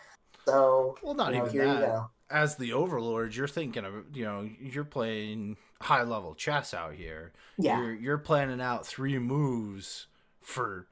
so 0.45 0.95
well 1.01 1.15
not 1.15 1.33
you 1.33 1.39
know, 1.39 1.45
even 1.47 1.81
that 1.81 2.07
as 2.29 2.55
the 2.57 2.73
overlord 2.73 3.35
you're 3.35 3.47
thinking 3.47 3.85
of 3.85 3.93
you 4.13 4.23
know 4.23 4.47
you're 4.59 4.83
playing 4.83 5.57
high 5.83 6.03
level 6.03 6.33
chess 6.33 6.73
out 6.73 6.93
here. 6.93 7.33
Yeah. 7.57 7.81
You're, 7.81 7.93
you're 7.93 8.17
planning 8.17 8.61
out 8.61 8.87
three 8.87 9.19
moves 9.19 10.07
for 10.41 10.87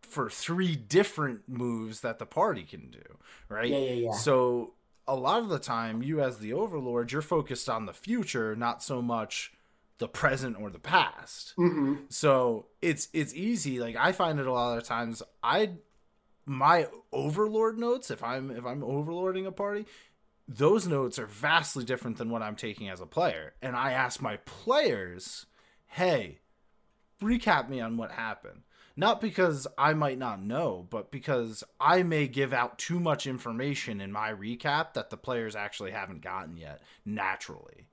for 0.00 0.28
three 0.28 0.76
different 0.76 1.48
moves 1.48 2.00
that 2.00 2.18
the 2.18 2.26
party 2.26 2.64
can 2.64 2.90
do, 2.90 3.18
right? 3.48 3.70
Yeah, 3.70 3.78
yeah, 3.78 3.92
yeah. 3.92 4.12
So 4.12 4.74
a 5.06 5.16
lot 5.16 5.42
of 5.42 5.48
the 5.48 5.58
time, 5.58 6.02
you 6.02 6.20
as 6.20 6.38
the 6.38 6.52
overlord, 6.52 7.12
you're 7.12 7.22
focused 7.22 7.68
on 7.68 7.86
the 7.86 7.92
future, 7.92 8.54
not 8.54 8.82
so 8.82 9.02
much 9.02 9.52
the 9.98 10.08
present 10.08 10.56
or 10.60 10.70
the 10.70 10.78
past. 10.78 11.54
Mm-hmm. 11.56 11.94
So 12.08 12.66
it's 12.80 13.08
it's 13.12 13.34
easy. 13.34 13.78
Like 13.78 13.96
I 13.96 14.12
find 14.12 14.40
it 14.40 14.46
a 14.46 14.52
lot 14.52 14.78
of 14.78 14.84
times. 14.84 15.22
I 15.42 15.72
my 16.44 16.88
overlord 17.12 17.78
notes 17.78 18.10
if 18.10 18.22
I'm 18.22 18.50
if 18.50 18.64
I'm 18.64 18.80
overlording 18.80 19.46
a 19.46 19.52
party, 19.52 19.86
those 20.48 20.86
notes 20.86 21.18
are 21.18 21.26
vastly 21.26 21.84
different 21.84 22.18
than 22.18 22.30
what 22.30 22.42
I'm 22.42 22.56
taking 22.56 22.88
as 22.88 23.00
a 23.00 23.06
player. 23.06 23.54
And 23.62 23.76
I 23.76 23.92
ask 23.92 24.20
my 24.20 24.38
players, 24.38 25.46
hey, 25.86 26.40
recap 27.22 27.68
me 27.68 27.80
on 27.80 27.96
what 27.96 28.12
happened. 28.12 28.62
Not 28.96 29.20
because 29.20 29.66
I 29.78 29.94
might 29.94 30.18
not 30.18 30.42
know, 30.42 30.86
but 30.90 31.10
because 31.10 31.64
I 31.80 32.02
may 32.02 32.28
give 32.28 32.52
out 32.52 32.78
too 32.78 33.00
much 33.00 33.26
information 33.26 34.00
in 34.00 34.12
my 34.12 34.32
recap 34.32 34.94
that 34.94 35.10
the 35.10 35.16
players 35.16 35.56
actually 35.56 35.92
haven't 35.92 36.20
gotten 36.20 36.56
yet 36.56 36.82
naturally. 37.04 37.88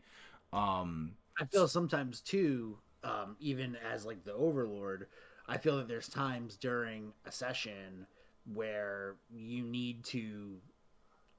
Um, 0.51 1.13
I 1.39 1.45
feel 1.45 1.67
sometimes 1.67 2.21
too, 2.21 2.77
um, 3.03 3.37
even 3.39 3.77
as 3.93 4.05
like 4.05 4.23
the 4.25 4.33
overlord, 4.33 5.07
I 5.47 5.57
feel 5.57 5.77
that 5.77 5.87
there's 5.87 6.09
times 6.09 6.57
during 6.57 7.13
a 7.25 7.31
session 7.31 8.05
where 8.53 9.15
you 9.33 9.63
need 9.63 10.03
to 10.05 10.57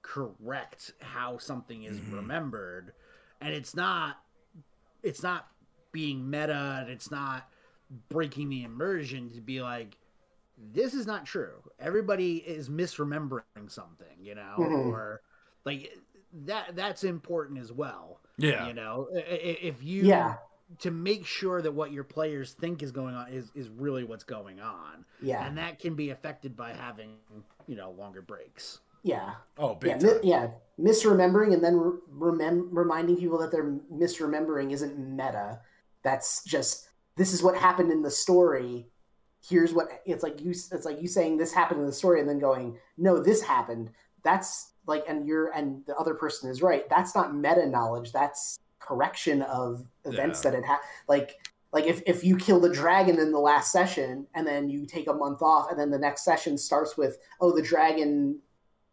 correct 0.03 0.93
how 1.01 1.39
something 1.39 1.85
is 1.85 1.99
mm-hmm. 1.99 2.17
remembered 2.17 2.93
and 3.41 3.53
it's 3.53 3.75
not 3.75 4.17
it's 5.03 5.23
not 5.23 5.49
being 5.93 6.29
meta 6.29 6.79
and 6.81 6.91
it's 6.91 7.11
not 7.11 7.49
breaking 8.09 8.49
the 8.49 8.63
immersion 8.65 9.31
to 9.31 9.41
be 9.41 9.61
like 9.61 9.97
this 10.73 10.95
is 10.95 11.07
not 11.07 11.25
true 11.25 11.57
everybody 11.79 12.37
is 12.37 12.69
misremembering 12.69 13.43
something 13.69 14.07
you 14.21 14.35
know 14.35 14.55
mm-hmm. 14.59 14.91
or 14.91 15.23
like 15.65 15.93
that 16.33 16.77
that's 16.77 17.05
important 17.05 17.59
as 17.59 17.73
well 17.73 18.21
yeah 18.37 18.67
you 18.67 18.75
know 18.75 19.09
if 19.13 19.83
you 19.83 20.03
yeah 20.03 20.37
to 20.79 20.93
make 20.93 21.27
sure 21.27 21.61
that 21.61 21.73
what 21.73 21.91
your 21.91 22.05
players 22.05 22.53
think 22.53 22.83
is 22.83 22.93
going 22.93 23.15
on 23.15 23.29
is 23.33 23.51
is 23.57 23.69
really 23.71 24.05
what's 24.05 24.23
going 24.23 24.61
on 24.61 25.05
yeah 25.21 25.45
and 25.47 25.59
that 25.59 25.79
can 25.79 25.95
be 25.95 26.11
affected 26.11 26.57
by 26.57 26.73
having 26.73 27.17
you 27.67 27.75
know 27.75 27.91
longer 27.91 28.23
breaks 28.23 28.81
yeah. 29.03 29.35
Oh, 29.59 29.79
yeah, 29.83 29.97
mi- 29.97 30.21
yeah. 30.23 30.49
Misremembering 30.79 31.55
and 31.55 31.65
then 31.65 31.99
remem- 32.15 32.69
reminding 32.71 33.17
people 33.17 33.39
that 33.39 33.51
they're 33.51 33.79
misremembering 33.93 34.73
isn't 34.73 34.99
meta. 34.99 35.61
That's 36.03 36.45
just 36.45 36.90
this 37.21 37.35
is 37.35 37.43
what 37.43 37.55
happened 37.55 37.93
in 37.93 38.01
the 38.01 38.11
story. 38.11 38.87
Here's 39.47 39.75
what 39.75 39.89
it's 40.07 40.23
like. 40.23 40.41
You 40.41 40.53
it's 40.53 40.87
like 40.87 41.03
you 41.03 41.07
saying 41.07 41.37
this 41.37 41.53
happened 41.53 41.81
in 41.81 41.87
the 41.87 41.93
story 41.93 42.19
and 42.19 42.27
then 42.27 42.39
going, 42.39 42.79
no, 42.97 43.23
this 43.23 43.43
happened. 43.43 43.91
That's 44.25 44.73
like, 44.87 45.05
and 45.07 45.27
you're 45.27 45.49
and 45.51 45.85
the 45.87 45.95
other 45.97 46.15
person 46.15 46.49
is 46.49 46.63
right. 46.63 46.89
That's 46.89 47.15
not 47.15 47.37
meta 47.37 47.67
knowledge. 47.67 48.11
That's 48.13 48.59
correction 48.79 49.43
of 49.43 49.87
events 50.07 50.43
yeah. 50.43 50.53
that 50.53 50.59
it 50.61 50.65
had. 50.65 50.79
Like 51.09 51.37
like 51.75 51.85
if, 51.85 52.01
if 52.07 52.25
you 52.25 52.39
kill 52.39 52.59
the 52.59 52.73
dragon 52.73 53.19
in 53.19 53.33
the 53.33 53.39
last 53.39 53.71
session 53.71 54.27
and 54.35 54.47
then 54.47 54.71
you 54.71 54.87
take 54.87 55.07
a 55.07 55.13
month 55.13 55.43
off 55.43 55.71
and 55.71 55.79
then 55.79 55.91
the 55.91 55.99
next 55.99 56.25
session 56.25 56.57
starts 56.57 56.97
with 56.97 57.19
oh 57.43 57.55
the 57.55 57.63
dragon 57.63 58.41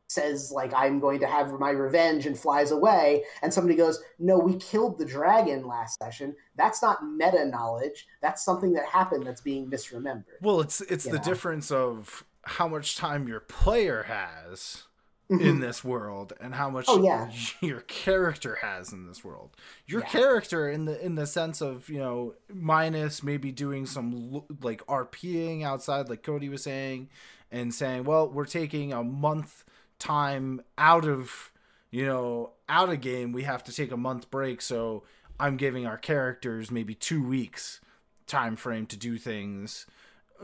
says 0.07 0.51
like 0.51 0.73
i'm 0.73 0.99
going 0.99 1.19
to 1.19 1.27
have 1.27 1.51
my 1.59 1.69
revenge 1.69 2.25
and 2.25 2.37
flies 2.37 2.71
away 2.71 3.23
and 3.41 3.53
somebody 3.53 3.75
goes 3.75 4.01
no 4.19 4.37
we 4.37 4.55
killed 4.55 4.97
the 4.97 5.05
dragon 5.05 5.67
last 5.67 5.97
session 6.01 6.35
that's 6.55 6.81
not 6.81 7.05
meta 7.05 7.45
knowledge 7.45 8.07
that's 8.21 8.43
something 8.43 8.73
that 8.73 8.85
happened 8.85 9.25
that's 9.25 9.41
being 9.41 9.69
misremembered 9.69 10.23
well 10.41 10.61
it's 10.61 10.81
it's 10.81 11.05
the 11.05 11.17
know? 11.17 11.23
difference 11.23 11.71
of 11.71 12.23
how 12.43 12.67
much 12.67 12.95
time 12.95 13.27
your 13.27 13.41
player 13.41 14.03
has 14.03 14.83
mm-hmm. 15.29 15.45
in 15.45 15.59
this 15.59 15.83
world 15.83 16.33
and 16.39 16.55
how 16.55 16.69
much 16.69 16.85
oh, 16.87 17.03
yeah. 17.03 17.29
your 17.61 17.81
character 17.81 18.59
has 18.61 18.91
in 18.91 19.07
this 19.07 19.23
world 19.23 19.55
your 19.85 20.01
yeah. 20.01 20.07
character 20.07 20.69
in 20.69 20.85
the 20.85 21.03
in 21.03 21.15
the 21.15 21.25
sense 21.27 21.61
of 21.61 21.89
you 21.89 21.99
know 21.99 22.33
minus 22.53 23.23
maybe 23.23 23.51
doing 23.51 23.85
some 23.85 24.43
like 24.61 24.85
rping 24.87 25.63
outside 25.63 26.09
like 26.09 26.23
cody 26.23 26.49
was 26.49 26.63
saying 26.63 27.09
and 27.51 27.73
saying 27.73 28.03
well 28.03 28.29
we're 28.29 28.45
taking 28.45 28.93
a 28.93 29.03
month 29.03 29.63
time 29.99 30.61
out 30.77 31.05
of 31.05 31.51
you 31.91 32.05
know 32.05 32.51
out 32.69 32.89
of 32.89 33.01
game 33.01 33.31
we 33.31 33.43
have 33.43 33.63
to 33.63 33.73
take 33.73 33.91
a 33.91 33.97
month 33.97 34.29
break. 34.31 34.61
So 34.61 35.03
i'm 35.39 35.55
giving 35.55 35.85
our 35.85 35.97
characters 35.97 36.71
maybe 36.71 36.95
two 36.95 37.23
weeks 37.23 37.79
time 38.25 38.55
frame 38.55 38.87
to 38.87 38.97
do 38.97 39.19
things 39.19 39.85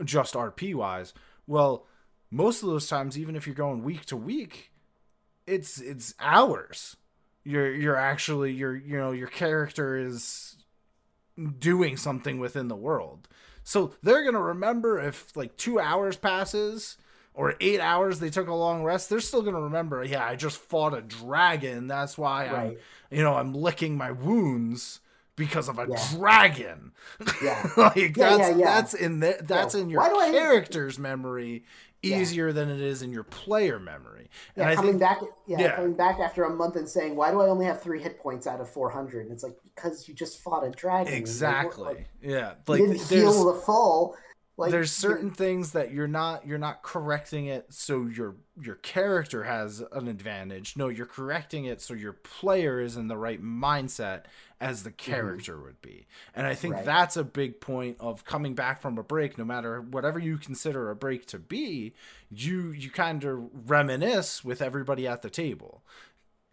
just 0.04 0.34
rp 0.34 0.72
wise 0.72 1.12
well 1.48 1.84
most 2.30 2.62
of 2.62 2.68
those 2.68 2.88
times 2.88 3.18
even 3.18 3.34
if 3.34 3.44
you're 3.44 3.56
going 3.56 3.82
week 3.82 4.04
to 4.04 4.16
week 4.16 4.70
it's 5.46 5.80
it's 5.80 6.14
hours. 6.20 6.96
You're 7.44 7.72
you're 7.74 7.96
actually 7.96 8.52
you're 8.52 8.76
you 8.76 8.96
know 8.96 9.12
your 9.12 9.28
character 9.28 9.96
is 9.96 10.56
doing 11.58 11.96
something 11.96 12.38
within 12.38 12.68
the 12.68 12.76
world. 12.76 13.28
So 13.62 13.94
they're 14.02 14.24
gonna 14.24 14.42
remember 14.42 14.98
if 14.98 15.36
like 15.36 15.56
two 15.56 15.78
hours 15.78 16.16
passes 16.16 16.96
or 17.34 17.54
eight 17.60 17.80
hours 17.80 18.20
they 18.20 18.30
took 18.30 18.48
a 18.48 18.54
long 18.54 18.82
rest, 18.84 19.10
they're 19.10 19.20
still 19.20 19.42
gonna 19.42 19.60
remember. 19.60 20.02
Yeah, 20.04 20.24
I 20.24 20.36
just 20.36 20.58
fought 20.58 20.96
a 20.96 21.02
dragon. 21.02 21.88
That's 21.88 22.16
why 22.16 22.46
right. 22.48 22.78
I'm, 23.10 23.16
you 23.16 23.22
know, 23.22 23.34
I'm 23.34 23.52
licking 23.52 23.96
my 23.96 24.12
wounds 24.12 25.00
because 25.36 25.68
of 25.68 25.78
a 25.78 25.86
yeah. 25.88 26.08
dragon. 26.12 26.92
Yeah, 27.42 27.68
like 27.76 28.16
yeah, 28.16 28.36
that's 28.36 28.58
yeah, 28.58 28.64
that's 28.64 28.94
in 28.94 29.20
the, 29.20 29.36
that's 29.42 29.74
in 29.74 29.90
your 29.90 30.02
character's 30.30 30.98
memory 30.98 31.64
easier 32.04 32.52
than 32.52 32.68
it 32.68 32.80
is 32.80 33.02
in 33.02 33.12
your 33.12 33.24
player 33.24 33.78
memory. 33.78 34.28
And 34.56 34.68
yeah, 34.68 34.74
coming 34.74 34.92
think, 34.92 35.00
back, 35.00 35.20
yeah, 35.46 35.76
coming 35.76 35.94
back 35.94 36.20
after 36.20 36.44
a 36.44 36.50
month 36.50 36.76
and 36.76 36.88
saying, 36.88 37.16
"Why 37.16 37.30
do 37.30 37.40
I 37.40 37.48
only 37.48 37.66
have 37.66 37.82
three 37.82 38.00
hit 38.00 38.18
points 38.18 38.46
out 38.46 38.60
of 38.60 38.68
400?" 38.68 39.24
And 39.24 39.32
it's 39.32 39.42
like 39.42 39.56
because 39.74 40.08
you 40.08 40.14
just 40.14 40.40
fought 40.42 40.64
a 40.64 40.70
dragon. 40.70 41.12
Exactly. 41.12 41.84
Like, 41.84 42.08
yeah. 42.22 42.54
Like 42.66 42.80
you 42.80 42.88
didn't 42.88 43.08
heal 43.08 43.52
the 43.52 43.60
full. 43.60 44.16
Like 44.56 44.70
there's 44.70 44.92
certain 44.92 45.32
things 45.32 45.72
that 45.72 45.92
you're 45.92 46.06
not 46.06 46.46
you're 46.46 46.58
not 46.58 46.82
correcting 46.82 47.46
it 47.46 47.72
so 47.72 48.06
your 48.06 48.36
your 48.60 48.76
character 48.76 49.42
has 49.44 49.82
an 49.90 50.06
advantage. 50.06 50.76
No, 50.76 50.88
you're 50.88 51.06
correcting 51.06 51.64
it 51.64 51.80
so 51.80 51.92
your 51.92 52.12
player 52.12 52.80
is 52.80 52.96
in 52.96 53.08
the 53.08 53.16
right 53.16 53.42
mindset 53.42 54.24
as 54.60 54.84
the 54.84 54.90
mm-hmm. 54.90 55.10
character 55.10 55.54
mm-hmm. 55.54 55.64
would 55.64 55.82
be. 55.82 56.06
And 56.36 56.46
I 56.46 56.54
think 56.54 56.74
right. 56.74 56.84
that's 56.84 57.16
a 57.16 57.24
big 57.24 57.60
point 57.60 57.96
of 57.98 58.24
coming 58.24 58.54
back 58.54 58.80
from 58.80 58.96
a 58.96 59.02
break 59.02 59.36
no 59.36 59.44
matter 59.44 59.80
whatever 59.80 60.20
you 60.20 60.38
consider 60.38 60.88
a 60.88 60.94
break 60.94 61.26
to 61.26 61.40
be, 61.40 61.92
you 62.30 62.70
you 62.70 62.90
kind 62.90 63.24
of 63.24 63.68
reminisce 63.68 64.44
with 64.44 64.62
everybody 64.62 65.08
at 65.08 65.22
the 65.22 65.30
table 65.30 65.82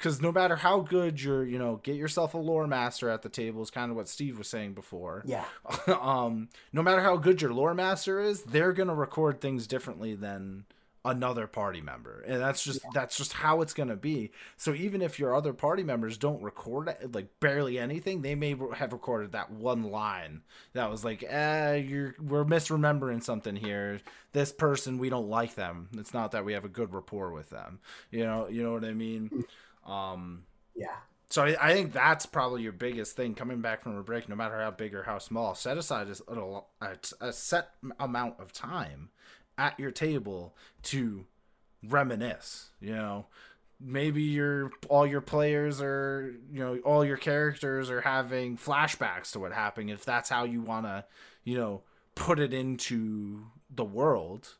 because 0.01 0.19
no 0.19 0.31
matter 0.31 0.55
how 0.55 0.79
good 0.79 1.21
you're, 1.21 1.45
you 1.45 1.59
know, 1.59 1.75
get 1.83 1.95
yourself 1.95 2.33
a 2.33 2.37
lore 2.37 2.65
master 2.65 3.07
at 3.07 3.21
the 3.21 3.29
table 3.29 3.61
is 3.61 3.69
kind 3.69 3.91
of 3.91 3.97
what 3.97 4.09
Steve 4.09 4.35
was 4.35 4.47
saying 4.47 4.73
before. 4.73 5.21
Yeah. 5.27 5.45
um, 6.01 6.49
no 6.73 6.81
matter 6.81 7.01
how 7.01 7.17
good 7.17 7.39
your 7.39 7.53
lore 7.53 7.75
master 7.75 8.19
is, 8.19 8.41
they're 8.41 8.73
gonna 8.73 8.95
record 8.95 9.41
things 9.41 9.67
differently 9.67 10.15
than 10.15 10.65
another 11.03 11.47
party 11.47 11.81
member. 11.81 12.23
And 12.27 12.39
that's 12.41 12.63
just 12.63 12.81
yeah. 12.83 12.89
that's 12.93 13.17
just 13.17 13.33
how 13.33 13.61
it's 13.61 13.73
going 13.73 13.89
to 13.89 13.95
be. 13.95 14.31
So 14.57 14.73
even 14.73 15.01
if 15.01 15.19
your 15.19 15.35
other 15.35 15.53
party 15.53 15.83
members 15.83 16.17
don't 16.17 16.41
record 16.43 16.95
like 17.13 17.39
barely 17.39 17.79
anything 17.79 18.21
they 18.21 18.35
may 18.35 18.55
have 18.75 18.93
recorded 18.93 19.31
that 19.31 19.51
one 19.51 19.83
line 19.83 20.41
that 20.73 20.91
was 20.91 21.03
like 21.03 21.23
eh 21.27 21.75
you're 21.75 22.15
we're 22.19 22.45
misremembering 22.45 23.23
something 23.23 23.55
here. 23.55 23.99
This 24.33 24.51
person 24.51 24.97
we 24.97 25.09
don't 25.09 25.29
like 25.29 25.55
them. 25.55 25.89
It's 25.97 26.13
not 26.13 26.31
that 26.31 26.45
we 26.45 26.53
have 26.53 26.65
a 26.65 26.69
good 26.69 26.93
rapport 26.93 27.31
with 27.31 27.49
them. 27.49 27.79
You 28.11 28.23
know 28.25 28.47
you 28.47 28.63
know 28.63 28.73
what 28.73 28.85
i 28.85 28.93
mean 28.93 29.45
um 29.85 30.43
yeah. 30.75 30.97
so 31.29 31.43
I, 31.43 31.69
I 31.69 31.73
think 31.73 31.93
that's 31.93 32.25
probably 32.25 32.63
your 32.63 32.71
biggest 32.71 33.15
thing 33.15 33.35
coming 33.35 33.61
back 33.61 33.83
from 33.83 33.97
a 33.97 34.03
break 34.03 34.29
no 34.29 34.35
matter 34.35 34.59
how 34.59 34.71
big 34.71 34.93
or 34.93 35.03
how 35.03 35.17
small. 35.17 35.55
Set 35.55 35.77
aside 35.77 36.07
a, 36.27 36.59
a, 36.81 36.97
a 37.19 37.33
set 37.33 37.71
amount 37.99 38.39
of 38.39 38.53
time 38.53 39.09
at 39.57 39.79
your 39.79 39.91
table 39.91 40.55
to 40.83 41.25
reminisce 41.83 42.69
you 42.79 42.93
know? 42.93 43.27
Maybe 43.83 44.21
your 44.21 44.71
all 44.89 45.07
your 45.07 45.21
players 45.21 45.81
are 45.81 46.35
you 46.51 46.59
know 46.59 46.77
all 46.85 47.03
your 47.03 47.17
characters 47.17 47.89
are 47.89 48.01
having 48.01 48.55
flashbacks 48.55 49.31
to 49.31 49.39
what 49.39 49.53
happened 49.53 49.89
if 49.89 50.05
that's 50.05 50.29
how 50.29 50.43
you 50.43 50.61
want 50.61 50.85
to 50.85 51.03
you 51.43 51.57
know 51.57 51.81
put 52.13 52.39
it 52.39 52.53
into 52.53 53.47
the 53.73 53.83
world 53.83 54.57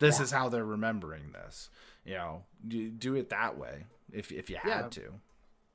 this 0.00 0.18
yeah. 0.18 0.24
is 0.24 0.30
how 0.32 0.48
they're 0.48 0.64
remembering 0.64 1.30
this 1.32 1.70
you 2.04 2.14
know? 2.14 2.42
Do, 2.66 2.90
do 2.90 3.14
it 3.14 3.30
that 3.30 3.56
way 3.56 3.84
if 4.14 4.32
if 4.32 4.48
you 4.48 4.56
had 4.56 4.68
yeah. 4.68 4.88
to 4.88 5.12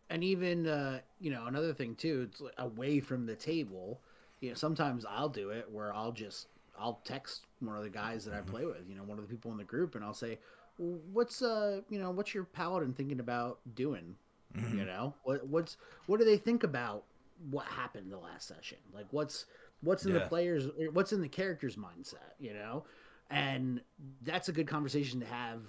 and 0.09 0.23
even 0.23 0.67
uh 0.67 0.99
you 1.19 1.31
know 1.31 1.45
another 1.47 1.73
thing 1.73 1.95
too 1.95 2.27
it's 2.29 2.41
away 2.57 2.99
from 2.99 3.25
the 3.25 3.35
table 3.35 3.99
you 4.39 4.49
know 4.49 4.55
sometimes 4.55 5.05
i'll 5.09 5.29
do 5.29 5.49
it 5.49 5.67
where 5.71 5.93
i'll 5.93 6.11
just 6.11 6.47
I'll 6.79 7.01
text 7.03 7.45
one 7.59 7.75
of 7.75 7.83
the 7.83 7.89
guys 7.89 8.25
that 8.25 8.33
I 8.33 8.37
mm-hmm. 8.37 8.51
play 8.51 8.65
with, 8.65 8.87
you 8.87 8.95
know, 8.95 9.03
one 9.03 9.19
of 9.19 9.27
the 9.27 9.33
people 9.33 9.51
in 9.51 9.57
the 9.57 9.63
group, 9.63 9.95
and 9.95 10.03
I'll 10.03 10.13
say, 10.13 10.39
"What's 10.77 11.41
uh, 11.41 11.81
you 11.89 11.99
know, 11.99 12.11
what's 12.11 12.33
your 12.33 12.45
paladin 12.45 12.93
thinking 12.93 13.19
about 13.19 13.59
doing? 13.75 14.15
Mm-hmm. 14.57 14.79
You 14.79 14.85
know, 14.85 15.13
what 15.23 15.45
what's 15.47 15.77
what 16.07 16.19
do 16.19 16.25
they 16.25 16.37
think 16.37 16.63
about 16.63 17.03
what 17.49 17.65
happened 17.65 18.11
the 18.11 18.17
last 18.17 18.47
session? 18.47 18.77
Like, 18.93 19.07
what's 19.11 19.45
what's 19.81 20.05
in 20.05 20.13
yeah. 20.13 20.19
the 20.19 20.25
players, 20.25 20.67
what's 20.93 21.11
in 21.11 21.21
the 21.21 21.27
character's 21.27 21.75
mindset? 21.75 22.33
You 22.39 22.53
know, 22.53 22.85
and 23.29 23.81
that's 24.23 24.49
a 24.49 24.53
good 24.53 24.67
conversation 24.67 25.19
to 25.19 25.25
have. 25.25 25.61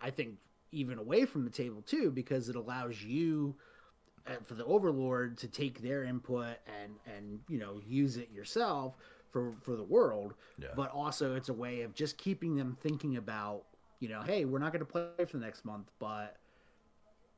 I 0.00 0.10
think 0.10 0.36
even 0.72 0.98
away 0.98 1.24
from 1.24 1.44
the 1.44 1.50
table 1.50 1.82
too, 1.82 2.10
because 2.10 2.48
it 2.48 2.56
allows 2.56 3.02
you 3.02 3.54
uh, 4.28 4.32
for 4.44 4.54
the 4.54 4.64
overlord 4.64 5.38
to 5.38 5.48
take 5.48 5.80
their 5.80 6.04
input 6.04 6.56
and 6.82 6.92
and 7.16 7.40
you 7.48 7.58
know 7.58 7.80
use 7.86 8.16
it 8.16 8.30
yourself 8.30 8.96
for 9.30 9.54
for 9.60 9.76
the 9.76 9.82
world 9.82 10.34
yeah. 10.60 10.68
but 10.76 10.90
also 10.90 11.34
it's 11.34 11.48
a 11.48 11.52
way 11.52 11.82
of 11.82 11.94
just 11.94 12.18
keeping 12.18 12.56
them 12.56 12.76
thinking 12.82 13.16
about 13.16 13.62
you 14.00 14.08
know 14.08 14.20
hey 14.22 14.44
we're 14.44 14.58
not 14.58 14.72
going 14.72 14.84
to 14.84 14.90
play 14.90 15.24
for 15.26 15.38
the 15.38 15.44
next 15.44 15.64
month 15.64 15.90
but 15.98 16.36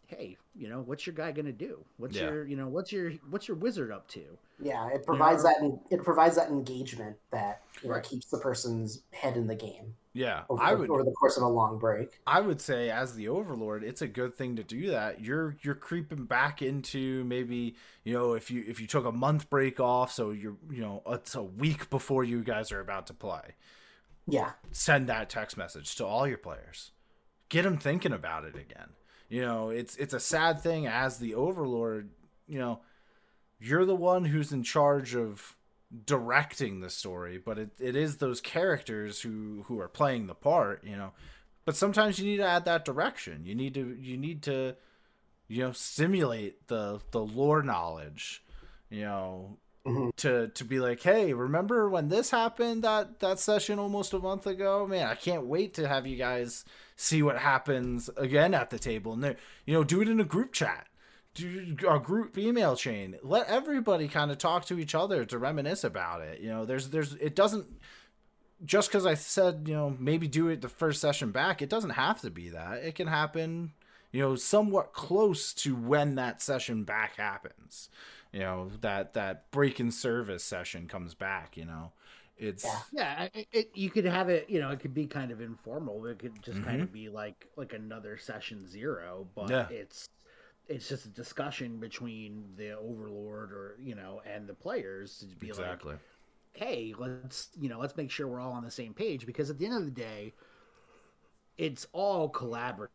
hey 0.07 0.37
you 0.57 0.69
know 0.69 0.81
what's 0.81 1.07
your 1.07 1.15
guy 1.15 1.31
going 1.31 1.47
to 1.47 1.53
do 1.53 1.79
what's 1.99 2.17
yeah. 2.17 2.23
your 2.23 2.47
you 2.47 2.57
know 2.57 2.67
what's 2.67 2.91
your 2.91 3.13
what's 3.31 3.47
your 3.47 3.57
wizard 3.57 3.93
up 3.93 4.09
to 4.09 4.25
yeah 4.61 4.89
it 4.89 5.05
provides 5.07 5.45
you 5.45 5.51
know? 5.51 5.83
that 5.89 5.97
it 5.97 6.03
provides 6.03 6.37
that 6.37 6.49
engagement 6.49 7.17
that 7.31 7.63
you 7.83 7.91
right. 7.91 8.03
know 8.03 8.09
keeps 8.09 8.27
the 8.27 8.39
person's 8.39 9.03
head 9.13 9.37
in 9.37 9.47
the 9.47 9.55
game 9.55 9.95
yeah, 10.13 10.43
over, 10.49 10.61
I 10.61 10.75
would 10.75 10.91
over 10.91 11.05
the 11.05 11.13
course 11.13 11.37
of 11.37 11.45
a 11.45 11.49
long 11.49 11.79
break. 11.79 12.21
I 12.27 12.41
would 12.41 12.61
say, 12.61 12.91
as 12.91 13.15
the 13.15 13.29
overlord, 13.29 13.85
it's 13.85 14.03
a 14.03 14.09
good 14.09 14.35
thing 14.35 14.57
to 14.57 14.65
do 14.65 14.91
that. 14.91 15.21
You're 15.21 15.57
you're 15.63 15.77
creeping 15.77 16.25
back 16.25 16.63
into 16.63 17.23
maybe 17.25 17.77
you 18.03 18.15
know 18.15 18.35
if 18.35 18.51
you 18.51 18.65
if 18.67 18.81
you 18.81 18.89
took 18.89 19.05
a 19.05 19.13
month 19.13 19.49
break 19.49 19.79
off, 19.79 20.11
so 20.11 20.31
you're 20.31 20.57
you 20.69 20.81
know 20.81 21.03
it's 21.07 21.37
a 21.37 21.43
week 21.43 21.91
before 21.91 22.25
you 22.25 22.43
guys 22.43 22.73
are 22.73 22.81
about 22.81 23.07
to 23.07 23.15
play. 23.15 23.55
Yeah, 24.27 24.51
send 24.73 25.09
that 25.09 25.31
text 25.31 25.57
message 25.57 25.95
to 25.97 26.07
all 26.07 26.27
your 26.27 26.39
players. 26.39 26.91
Get 27.49 27.63
them 27.63 27.79
thinking 27.79 28.13
about 28.13 28.45
it 28.45 28.57
again. 28.57 28.91
You 29.29 29.43
know, 29.43 29.71
it's 29.71 29.95
it's 29.97 30.15
a 30.15 30.21
sad 30.21 30.61
thing 30.61 30.89
as 30.89 31.19
the 31.19 31.37
overlord. 31.37 32.11
You 32.49 32.59
know, 32.59 32.81
you're 33.61 33.85
the 33.85 33.95
one 33.95 34.25
who's 34.25 34.51
in 34.51 34.65
charge 34.65 35.15
of 35.15 35.55
directing 36.05 36.81
the 36.81 36.91
story, 36.91 37.39
but 37.39 37.59
it, 37.59 37.71
it 37.79 37.97
is 37.97 38.17
those 38.17 38.41
characters 38.41 39.21
who 39.21 39.65
who 39.67 39.81
are 39.81 39.89
playing 39.89 40.27
the 40.27 40.35
part, 40.35 40.85
you 40.85 40.97
know. 40.97 41.13
But 41.65 41.77
sometimes 41.77 42.19
you 42.19 42.27
need 42.27 42.39
to 42.39 42.47
add 42.47 42.65
that 42.65 42.85
direction. 42.85 43.45
You 43.45 43.55
need 43.55 43.75
to 43.75 43.97
you 44.01 44.17
need 44.17 44.43
to 44.45 44.77
you 45.49 45.63
know 45.63 45.73
stimulate 45.73 46.69
the 46.69 47.01
the 47.11 47.21
lore 47.21 47.63
knowledge, 47.63 48.43
you 48.89 49.03
know, 49.03 49.59
mm-hmm. 49.85 50.11
to 50.19 50.49
to 50.49 50.65
be 50.65 50.79
like, 50.79 51.03
"Hey, 51.03 51.33
remember 51.33 51.89
when 51.89 52.09
this 52.09 52.31
happened 52.31 52.85
that 52.85 53.19
that 53.19 53.41
session 53.41 53.79
almost 53.79 54.13
a 54.13 54.21
month 54.21 54.47
ago? 54.47 54.87
Man, 54.87 55.07
I 55.07 55.17
can't 55.17 55.47
wait 55.47 55.75
to 55.75 55.89
have 55.89 56.07
you 56.07 56.17
guys 56.17 56.65
see 56.95 57.23
what 57.23 57.39
happens 57.39 58.09
again 58.17 58.55
at 58.55 58.71
the 58.71 58.79
table." 58.79 59.13
And 59.13 59.37
you 59.67 59.75
know, 59.75 59.83
do 59.83 60.01
it 60.01 60.09
in 60.09 60.21
a 60.21 60.25
group 60.25 60.53
chat 60.53 60.87
do 61.35 61.77
a 61.89 61.99
group 61.99 62.37
email 62.37 62.77
chain. 62.77 63.17
Let 63.23 63.49
everybody 63.49 64.09
kind 64.09 64.31
of 64.31 64.39
talk 64.39 64.65
to 64.67 64.79
each 64.79 64.95
other 64.95 65.25
to 65.25 65.39
reminisce 65.39 65.85
about 65.85 66.21
it. 66.23 66.41
You 66.41 66.49
know, 66.49 66.65
there's 66.65 66.91
there's 66.91 67.15
it 67.15 67.35
doesn't 67.35 67.67
just 68.65 68.89
because 68.89 69.07
I 69.07 69.15
said 69.15 69.65
you 69.67 69.75
know 69.75 69.97
maybe 69.99 70.29
do 70.29 70.49
it 70.49 70.61
the 70.61 70.69
first 70.69 71.01
session 71.01 71.31
back. 71.31 71.63
It 71.63 71.69
doesn't 71.69 71.91
have 71.91 72.21
to 72.23 72.31
be 72.31 72.51
that. 72.51 72.79
It 72.79 72.95
can 72.95 73.07
happen. 73.07 73.73
You 74.13 74.23
know, 74.23 74.37
somewhat 74.37 74.93
close 74.93 75.55
to 75.55 75.77
when 75.77 76.17
that 76.17 76.43
session 76.43 76.83
back 76.83 77.17
happens. 77.17 77.89
You 78.33 78.41
know 78.41 78.71
that 78.81 79.15
that 79.15 79.51
break 79.51 79.81
in 79.81 79.91
service 79.93 80.45
session 80.45 80.89
comes 80.89 81.15
back. 81.15 81.57
You 81.57 81.65
know, 81.65 81.93
it's 82.41 82.65
yeah, 82.65 82.81
yeah 82.93 83.29
it, 83.35 83.47
it, 83.53 83.71
you 83.75 83.91
could 83.91 84.05
have 84.05 84.29
it 84.29 84.49
you 84.49 84.59
know 84.61 84.71
it 84.71 84.81
could 84.81 84.95
be 84.95 85.07
kind 85.07 85.31
of 85.31 85.41
informal 85.41 86.05
it 86.07 86.19
could 86.19 86.43
just 86.43 86.59
mm-hmm. 86.59 86.69
kind 86.69 86.81
of 86.81 86.93
be 86.93 87.09
like 87.09 87.47
like 87.57 87.75
another 87.75 88.17
session 88.17 88.67
zero 88.69 89.27
but 89.35 89.51
yeah. 89.51 89.69
it's 89.71 90.09
it's 90.71 90.89
just 90.89 91.05
a 91.05 91.09
discussion 91.09 91.79
between 91.79 92.45
the 92.57 92.71
overlord 92.79 93.53
or 93.53 93.77
you 93.83 93.95
know 93.95 94.23
and 94.33 94.47
the 94.47 94.55
players 94.55 95.19
to 95.29 95.37
be 95.37 95.49
exactly. 95.49 95.93
like 95.93 96.01
hey 96.53 96.95
let's 96.97 97.49
you 97.61 97.69
know 97.69 97.79
let's 97.79 97.97
make 97.97 98.11
sure 98.11 98.27
we're 98.29 98.41
all 98.41 98.53
on 98.53 98.65
the 98.65 98.71
same 98.71 98.95
page 98.95 99.27
because 99.27 99.51
at 99.51 99.59
the 99.59 99.67
end 99.67 99.75
of 99.75 99.85
the 99.85 99.91
day 99.91 100.33
it's 101.59 101.87
all 101.93 102.31
collaborative 102.31 102.89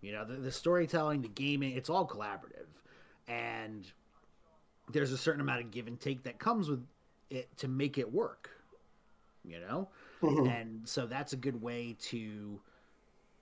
you 0.00 0.12
know 0.12 0.24
the, 0.24 0.34
the 0.34 0.52
storytelling 0.52 1.22
the 1.22 1.28
gaming 1.28 1.72
it's 1.76 1.88
all 1.88 2.06
collaborative 2.06 2.66
and 3.28 3.92
there's 4.92 5.12
a 5.12 5.18
certain 5.18 5.40
amount 5.40 5.60
of 5.60 5.70
give 5.70 5.86
and 5.86 6.00
take 6.00 6.22
that 6.24 6.38
comes 6.38 6.68
with 6.68 6.84
it 7.30 7.56
to 7.56 7.68
make 7.68 7.98
it 7.98 8.12
work 8.12 8.50
you 9.44 9.60
know 9.60 9.88
mm-hmm. 10.22 10.46
and 10.48 10.80
so 10.84 11.06
that's 11.06 11.32
a 11.32 11.36
good 11.36 11.60
way 11.62 11.96
to 12.00 12.60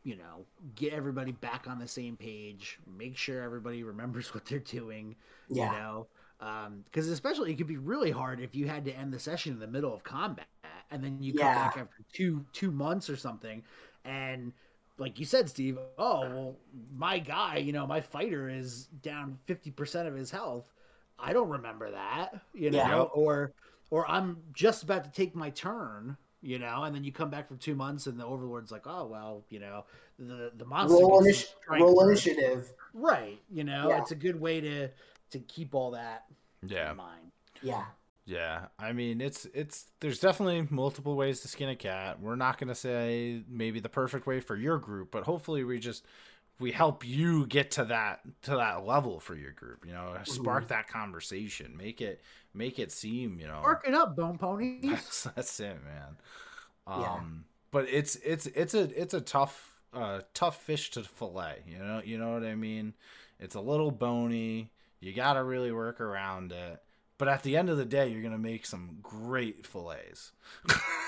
you 0.04 0.16
know, 0.16 0.44
get 0.76 0.92
everybody 0.92 1.32
back 1.32 1.66
on 1.68 1.78
the 1.78 1.88
same 1.88 2.16
page, 2.16 2.78
make 2.98 3.16
sure 3.16 3.42
everybody 3.42 3.82
remembers 3.82 4.28
what 4.34 4.44
they're 4.46 4.58
doing. 4.58 5.16
Yeah. 5.48 5.72
You 5.72 5.78
know, 5.78 6.06
because 6.84 7.06
um, 7.06 7.12
especially 7.12 7.52
it 7.52 7.56
could 7.56 7.66
be 7.66 7.76
really 7.76 8.10
hard 8.10 8.40
if 8.40 8.54
you 8.54 8.66
had 8.66 8.84
to 8.84 8.92
end 8.92 9.12
the 9.12 9.18
session 9.18 9.52
in 9.52 9.58
the 9.58 9.66
middle 9.66 9.94
of 9.94 10.04
combat 10.04 10.46
and 10.90 11.02
then 11.02 11.18
you 11.20 11.32
come 11.32 11.46
yeah. 11.46 11.54
back 11.54 11.76
after 11.76 12.04
two 12.12 12.44
two 12.52 12.70
months 12.70 13.10
or 13.10 13.16
something, 13.16 13.62
and 14.04 14.52
like 14.98 15.18
you 15.18 15.26
said, 15.26 15.48
Steve, 15.48 15.78
oh 15.98 16.20
well, 16.20 16.56
my 16.96 17.18
guy, 17.18 17.56
you 17.56 17.72
know, 17.72 17.86
my 17.86 18.00
fighter 18.00 18.48
is 18.48 18.86
down 19.02 19.38
fifty 19.46 19.70
percent 19.70 20.06
of 20.06 20.14
his 20.14 20.30
health. 20.30 20.72
I 21.18 21.32
don't 21.32 21.48
remember 21.48 21.90
that, 21.90 22.40
you 22.52 22.70
know, 22.70 22.78
yeah. 22.78 23.00
or 23.00 23.52
or 23.90 24.08
I'm 24.08 24.38
just 24.52 24.82
about 24.82 25.04
to 25.04 25.10
take 25.10 25.34
my 25.34 25.50
turn 25.50 26.16
you 26.44 26.58
know, 26.58 26.82
and 26.82 26.94
then 26.94 27.04
you 27.04 27.10
come 27.10 27.30
back 27.30 27.48
for 27.48 27.56
two 27.56 27.74
months, 27.74 28.06
and 28.06 28.20
the 28.20 28.24
Overlord's 28.24 28.70
like, 28.70 28.86
oh 28.86 29.06
well, 29.06 29.44
you 29.48 29.58
know, 29.58 29.84
the 30.18 30.52
the 30.56 30.64
monster 30.64 30.98
roll, 30.98 31.22
initi- 31.22 31.46
roll 31.68 32.06
initiative, 32.06 32.72
right? 32.92 33.40
You 33.50 33.64
know, 33.64 33.88
yeah. 33.88 33.98
it's 33.98 34.10
a 34.10 34.16
good 34.16 34.38
way 34.38 34.60
to 34.60 34.88
to 35.30 35.38
keep 35.38 35.74
all 35.74 35.92
that 35.92 36.24
yeah. 36.66 36.90
in 36.90 36.96
mind. 36.96 37.30
Yeah. 37.62 37.84
Yeah, 38.26 38.66
I 38.78 38.92
mean 38.94 39.20
it's 39.20 39.46
it's 39.52 39.84
there's 40.00 40.18
definitely 40.18 40.66
multiple 40.70 41.14
ways 41.14 41.40
to 41.40 41.48
skin 41.48 41.68
a 41.68 41.76
cat. 41.76 42.20
We're 42.20 42.36
not 42.36 42.56
going 42.58 42.68
to 42.68 42.74
say 42.74 43.42
maybe 43.46 43.80
the 43.80 43.90
perfect 43.90 44.26
way 44.26 44.40
for 44.40 44.56
your 44.56 44.78
group, 44.78 45.10
but 45.10 45.24
hopefully 45.24 45.62
we 45.62 45.78
just 45.78 46.06
we 46.58 46.72
help 46.72 47.06
you 47.06 47.46
get 47.46 47.72
to 47.72 47.84
that 47.86 48.20
to 48.42 48.52
that 48.52 48.86
level 48.86 49.20
for 49.20 49.34
your 49.34 49.52
group, 49.52 49.84
you 49.86 49.92
know, 49.92 50.16
spark 50.24 50.64
mm-hmm. 50.64 50.68
that 50.68 50.88
conversation, 50.88 51.76
make 51.76 52.00
it 52.00 52.22
make 52.54 52.78
it 52.78 52.92
seem, 52.92 53.38
you 53.38 53.46
know, 53.46 53.58
spark 53.60 53.86
it 53.86 53.94
up, 53.94 54.16
bone 54.16 54.38
ponies. 54.38 54.82
That's, 54.90 55.22
that's 55.34 55.60
it, 55.60 55.76
man. 55.84 56.16
Um, 56.86 57.00
yeah. 57.00 57.20
but 57.70 57.88
it's 57.88 58.16
it's 58.16 58.46
it's 58.46 58.74
a 58.74 59.00
it's 59.00 59.14
a 59.14 59.20
tough 59.20 59.80
uh 59.92 60.20
tough 60.34 60.62
fish 60.62 60.90
to 60.92 61.02
fillet. 61.02 61.62
You 61.66 61.78
know 61.78 62.02
you 62.04 62.18
know 62.18 62.32
what 62.34 62.44
I 62.44 62.54
mean. 62.54 62.94
It's 63.40 63.54
a 63.54 63.60
little 63.60 63.90
bony. 63.90 64.70
You 65.00 65.12
got 65.12 65.34
to 65.34 65.44
really 65.44 65.72
work 65.72 66.00
around 66.00 66.52
it. 66.52 66.80
But 67.16 67.28
at 67.28 67.42
the 67.42 67.56
end 67.56 67.70
of 67.70 67.76
the 67.76 67.84
day, 67.84 68.08
you're 68.08 68.22
gonna 68.22 68.38
make 68.38 68.66
some 68.66 68.98
great 69.02 69.66
fillets. 69.66 70.32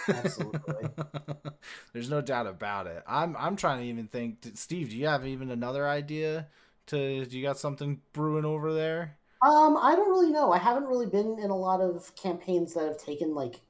Absolutely. 0.09 0.89
There's 1.93 2.09
no 2.09 2.21
doubt 2.21 2.47
about 2.47 2.87
it. 2.87 3.03
I'm 3.09 3.37
I'm 3.37 3.57
trying 3.57 3.81
to 3.81 3.87
even 3.87 4.07
think. 4.07 4.39
Steve, 4.55 4.91
do 4.91 4.97
you 4.97 5.09
have 5.09 5.27
even 5.27 5.51
another 5.51 5.89
idea? 5.89 6.47
To 6.89 7.25
do 7.25 7.37
you 7.37 7.43
got 7.43 7.59
something 7.59 8.01
brewing 8.13 8.45
over 8.45 8.73
there? 8.73 9.17
Um, 9.43 9.77
I 9.77 9.95
don't 9.95 10.09
really 10.11 10.33
know. 10.33 10.53
I 10.53 10.59
haven't 10.59 10.85
really 10.87 11.07
been 11.07 11.39
in 11.39 11.51
a 11.51 11.57
lot 11.57 11.81
of 11.81 12.15
campaigns 12.17 12.75
that 12.75 12.87
have 12.87 12.99
taken 12.99 13.35
like 13.35 13.61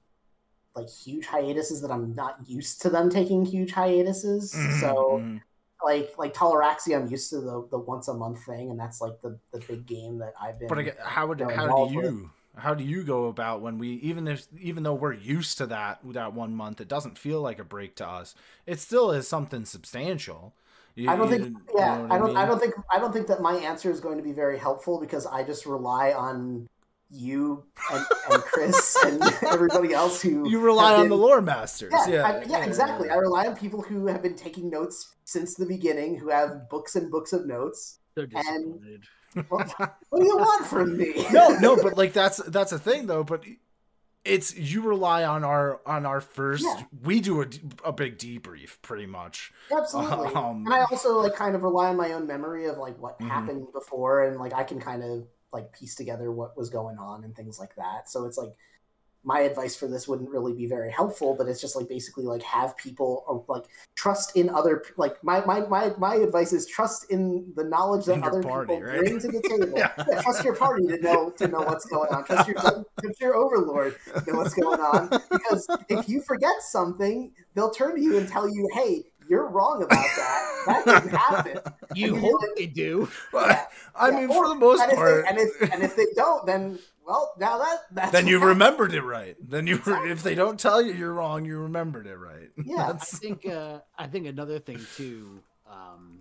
like 0.76 0.88
huge 0.90 1.26
hiatuses 1.26 1.82
that 1.82 1.90
I'm 1.92 2.14
not 2.14 2.48
used 2.48 2.82
to 2.82 2.90
them 2.90 3.10
taking 3.10 3.44
huge 3.46 3.72
hiatuses. 3.72 4.52
Mhm, 4.52 4.78
So 4.80 5.28
mhm. 5.36 5.42
like 5.84 6.16
like 6.18 6.34
Toleraxi, 6.34 6.96
I'm 6.96 7.08
used 7.10 7.30
to 7.30 7.38
the 7.40 7.68
the 7.70 7.78
once 7.78 8.08
a 8.08 8.14
month 8.14 8.44
thing, 8.46 8.70
and 8.70 8.80
that's 8.80 9.00
like 9.02 9.20
the 9.22 9.40
the 9.52 9.60
big 9.60 9.86
game 9.86 10.18
that 10.20 10.34
I've 10.40 10.60
been. 10.60 10.68
But 10.68 10.78
again, 10.78 10.96
how 11.02 11.26
would 11.28 11.40
how 11.40 11.68
do 11.68 11.82
with. 11.94 12.14
you 12.14 12.30
how 12.56 12.74
do 12.74 12.82
you 12.82 13.04
go 13.04 13.26
about 13.26 13.60
when 13.60 13.78
we 13.78 13.90
even 13.96 14.26
if 14.26 14.46
even 14.58 14.82
though 14.82 14.94
we're 14.94 15.12
used 15.12 15.58
to 15.58 15.66
that 15.66 16.00
that 16.12 16.32
one 16.34 16.54
month, 16.54 16.80
it 16.80 16.88
doesn't 16.88 17.18
feel 17.18 17.40
like 17.40 17.58
a 17.58 17.64
break 17.64 17.94
to 17.96 18.06
us. 18.08 18.34
It 18.66 18.80
still 18.80 19.10
is 19.12 19.28
something 19.28 19.64
substantial. 19.64 20.54
You- 20.96 21.10
I 21.10 21.16
don't 21.16 21.28
think. 21.28 21.44
you 21.46 21.56
Yeah, 21.76 21.98
know 21.98 22.08
I 22.14 22.18
don't. 22.18 22.36
I 22.36 22.40
mean? 22.40 22.48
don't 22.48 22.58
think. 22.60 22.74
I 22.92 22.98
don't 22.98 23.12
think 23.12 23.26
that 23.28 23.40
my 23.42 23.54
answer 23.54 23.90
is 23.90 24.00
going 24.00 24.16
to 24.16 24.24
be 24.24 24.32
very 24.32 24.58
helpful 24.58 24.98
because 24.98 25.26
I 25.26 25.42
just 25.44 25.66
rely 25.66 26.12
on 26.12 26.68
you 27.10 27.64
and, 27.92 28.04
and 28.32 28.42
Chris 28.42 28.96
and 29.04 29.22
everybody 29.46 29.92
else 29.94 30.20
who 30.20 30.48
You 30.50 30.58
rely 30.60 30.90
have 30.92 31.00
on 31.00 31.08
the 31.08 31.16
lore 31.16 31.40
masters. 31.40 31.92
Yeah, 31.92 32.08
Yeah, 32.08 32.22
I, 32.26 32.42
yeah, 32.46 32.64
exactly. 32.64 33.10
I 33.10 33.14
rely 33.14 33.46
on 33.46 33.54
people 33.54 33.80
who 33.80 34.06
have 34.08 34.22
been 34.22 34.34
taking 34.34 34.68
notes 34.70 35.14
since 35.24 35.54
the 35.54 35.66
beginning, 35.66 36.18
who 36.18 36.30
have 36.30 36.68
books 36.68 36.96
and 36.96 37.08
books 37.10 37.32
of 37.32 37.46
notes. 37.46 37.98
So 38.16 38.22
And- 38.22 38.80
disappointed. 38.82 39.04
Well, 39.50 39.92
what 40.08 40.20
do 40.20 40.24
you 40.26 40.36
want 40.38 40.66
from 40.66 40.96
me? 40.96 41.26
no, 41.32 41.50
no, 41.60 41.76
but 41.76 41.96
like 41.98 42.14
that's 42.14 42.38
that's 42.38 42.72
a 42.72 42.78
thing 42.78 43.06
though. 43.06 43.22
But 43.22 43.44
it's 44.26 44.56
you 44.56 44.82
rely 44.82 45.24
on 45.24 45.44
our 45.44 45.80
on 45.86 46.04
our 46.06 46.20
first. 46.20 46.64
Yeah. 46.64 46.82
We 47.02 47.20
do 47.20 47.42
a, 47.42 47.46
a 47.84 47.92
big 47.92 48.18
debrief 48.18 48.80
pretty 48.82 49.06
much. 49.06 49.52
Absolutely. 49.70 50.28
Um, 50.36 50.64
and 50.66 50.74
I 50.74 50.80
also 50.90 51.18
like 51.20 51.34
kind 51.34 51.54
of 51.54 51.62
rely 51.62 51.88
on 51.88 51.96
my 51.96 52.12
own 52.12 52.26
memory 52.26 52.66
of 52.66 52.78
like 52.78 52.98
what 52.98 53.18
Mhm. 53.18 53.28
happened 53.28 53.66
before, 53.72 54.24
and 54.24 54.38
like 54.38 54.52
I 54.52 54.64
can 54.64 54.80
kind 54.80 55.02
of 55.02 55.26
like 55.52 55.72
piece 55.72 55.94
together 55.94 56.30
what 56.30 56.56
was 56.56 56.68
going 56.68 56.98
on 56.98 57.24
and 57.24 57.34
things 57.34 57.58
like 57.58 57.74
that. 57.76 58.10
So 58.10 58.24
it's 58.26 58.36
like 58.36 58.52
my 59.26 59.40
advice 59.40 59.74
for 59.74 59.88
this 59.88 60.06
wouldn't 60.06 60.30
really 60.30 60.54
be 60.54 60.66
very 60.66 60.90
helpful, 60.90 61.34
but 61.36 61.48
it's 61.48 61.60
just 61.60 61.74
like 61.74 61.88
basically 61.88 62.24
like 62.24 62.42
have 62.44 62.76
people 62.76 63.24
or 63.26 63.44
like 63.48 63.64
trust 63.96 64.36
in 64.36 64.48
other 64.48 64.84
like 64.96 65.22
my 65.24 65.44
my 65.44 65.60
my, 65.66 65.92
my 65.98 66.14
advice 66.14 66.52
is 66.52 66.64
trust 66.66 67.10
in 67.10 67.52
the 67.56 67.64
knowledge 67.64 68.06
that 68.06 68.22
other 68.22 68.40
party, 68.42 68.74
people 68.74 68.86
right? 68.88 69.00
bring 69.00 69.18
to 69.20 69.26
the 69.26 69.42
table. 69.48 69.74
Yeah. 69.76 69.92
Yeah, 70.08 70.22
trust 70.22 70.44
your 70.44 70.54
party 70.54 70.86
to 70.86 70.98
know 71.02 71.30
to 71.38 71.48
know 71.48 71.60
what's 71.62 71.84
going 71.86 72.08
on. 72.12 72.24
Trust 72.24 72.46
your 72.48 72.56
trust 72.56 73.20
your 73.20 73.34
overlord 73.34 73.96
to 74.14 74.30
know 74.32 74.38
what's 74.38 74.54
going 74.54 74.80
on. 74.80 75.08
Because 75.30 75.66
if 75.88 76.08
you 76.08 76.22
forget 76.22 76.54
something, 76.60 77.32
they'll 77.54 77.70
turn 77.72 77.96
to 77.96 78.00
you 78.00 78.16
and 78.18 78.28
tell 78.28 78.48
you, 78.48 78.68
"Hey, 78.74 79.02
you're 79.28 79.48
wrong 79.48 79.82
about 79.82 80.06
that. 80.16 80.62
That 80.66 80.84
didn't 81.02 81.16
happen." 81.16 81.58
You 81.94 82.14
And 82.14 82.20
hope 82.24 82.40
you're 82.42 82.54
they 82.56 82.66
do. 82.66 83.08
But 83.32 83.68
I 83.96 84.10
Yeah, 84.10 84.20
mean, 84.20 84.30
or- 84.30 84.44
for 84.44 84.48
the 84.48 84.54
most 84.54 84.82
and 84.82 84.92
if, 84.92 84.96
part, 84.98 85.24
they, 85.24 85.30
and 85.30 85.38
if 85.40 85.72
and 85.72 85.82
if 85.82 85.96
they 85.96 86.06
don't, 86.14 86.46
then 86.46 86.78
well, 87.06 87.32
now 87.38 87.58
that 87.58 87.78
that's 87.92 88.12
then 88.12 88.26
you 88.26 88.40
what 88.40 88.46
remembered 88.48 88.92
it 88.92 89.02
right. 89.02 89.36
Then 89.40 89.66
you, 89.66 89.76
Exactly. 89.76 90.10
if 90.10 90.22
they 90.22 90.34
don't 90.34 90.58
tell 90.58 90.82
you 90.82 90.92
you're 90.92 91.12
wrong, 91.12 91.44
you 91.44 91.58
remembered 91.58 92.06
it 92.06 92.16
right. 92.16 92.50
Yeah. 92.64 92.88
I 92.88 92.92
think 92.94 93.46
uh, 93.46 93.78
I 93.96 94.06
think 94.08 94.26
another 94.26 94.58
thing 94.58 94.80
too. 94.96 95.40
Um, 95.70 96.20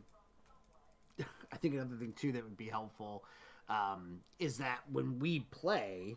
I 1.52 1.58
think 1.58 1.74
another 1.76 1.95
thing 1.98 2.13
too 2.15 2.32
that 2.34 2.43
would 2.43 2.58
be 2.58 2.67
helpful 2.67 3.24
um, 3.69 4.19
is 4.39 4.58
that 4.58 4.80
when 4.91 5.19
we 5.19 5.39
play, 5.52 6.15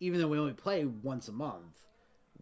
even 0.00 0.20
though 0.20 0.28
we 0.28 0.38
only 0.38 0.54
play 0.54 0.84
once 0.84 1.28
a 1.28 1.32
month, 1.32 1.82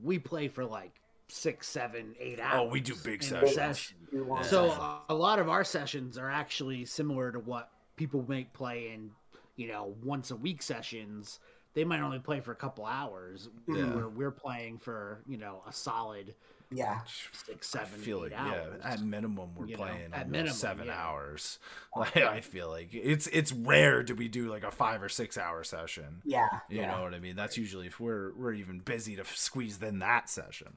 we 0.02 0.18
play 0.18 0.48
for 0.48 0.64
like 0.64 0.92
six, 1.28 1.66
seven, 1.68 2.14
eight 2.20 2.38
hours. 2.38 2.60
oh, 2.60 2.68
we 2.70 2.80
do 2.80 2.94
big 3.02 3.22
sessions. 3.22 3.54
session. 3.54 3.96
you 4.12 4.24
want. 4.24 4.46
So 4.46 4.70
uh, 4.70 4.98
a 5.08 5.14
lot 5.14 5.38
of 5.38 5.48
our 5.48 5.64
sessions 5.64 6.18
are 6.18 6.30
actually 6.30 6.84
similar 6.84 7.32
to 7.32 7.38
what 7.40 7.70
people 7.96 8.24
make 8.28 8.52
play 8.52 8.92
in, 8.94 9.10
you 9.56 9.68
know, 9.68 9.94
once 10.02 10.30
a 10.30 10.36
week 10.36 10.62
sessions. 10.62 11.40
They 11.74 11.84
might 11.84 12.00
only 12.00 12.18
play 12.20 12.40
for 12.40 12.52
a 12.52 12.56
couple 12.56 12.86
hours. 12.86 13.48
Yeah. 13.66 13.84
Where 13.86 14.08
we're 14.08 14.30
playing 14.30 14.78
for 14.78 15.22
you 15.26 15.36
know 15.38 15.62
a 15.66 15.72
solid 15.72 16.34
yeah, 16.70 17.00
six, 17.32 17.68
seven 17.68 17.86
I 17.92 17.96
seven, 17.96 17.98
feel 17.98 18.20
like 18.20 18.32
eight 18.40 18.40
yeah, 18.40 18.64
at 18.82 19.00
minimum 19.00 19.54
we're 19.54 19.66
You 19.66 19.76
know, 19.78 19.82
playing 19.84 20.12
at 20.12 20.28
almost 20.28 20.30
minimum, 20.30 20.54
seven 20.58 20.86
yeah. 20.86 20.98
hours. 20.98 21.58
Like, 21.96 22.16
I 22.16 22.40
feel 22.40 22.68
like 22.70 22.88
it's 22.92 23.28
it's 23.28 23.52
rare 23.52 24.02
do 24.02 24.14
we 24.16 24.28
do 24.28 24.50
like 24.50 24.64
a 24.64 24.70
five 24.72 25.02
or 25.02 25.08
six 25.08 25.38
hour 25.38 25.62
session. 25.62 26.22
yeah, 26.24 26.48
You 26.68 26.80
yeah. 26.80 26.86
know 26.86 27.02
what 27.02 27.14
I 27.14 27.20
mean? 27.20 27.36
That's 27.36 27.56
usually 27.56 27.86
if 27.86 28.00
we're 28.00 28.32
we're 28.34 28.52
even 28.52 28.80
busy 28.80 29.16
to 29.16 29.24
squeeze 29.24 29.80
in 29.82 30.00
that 30.00 30.28
session. 30.28 30.74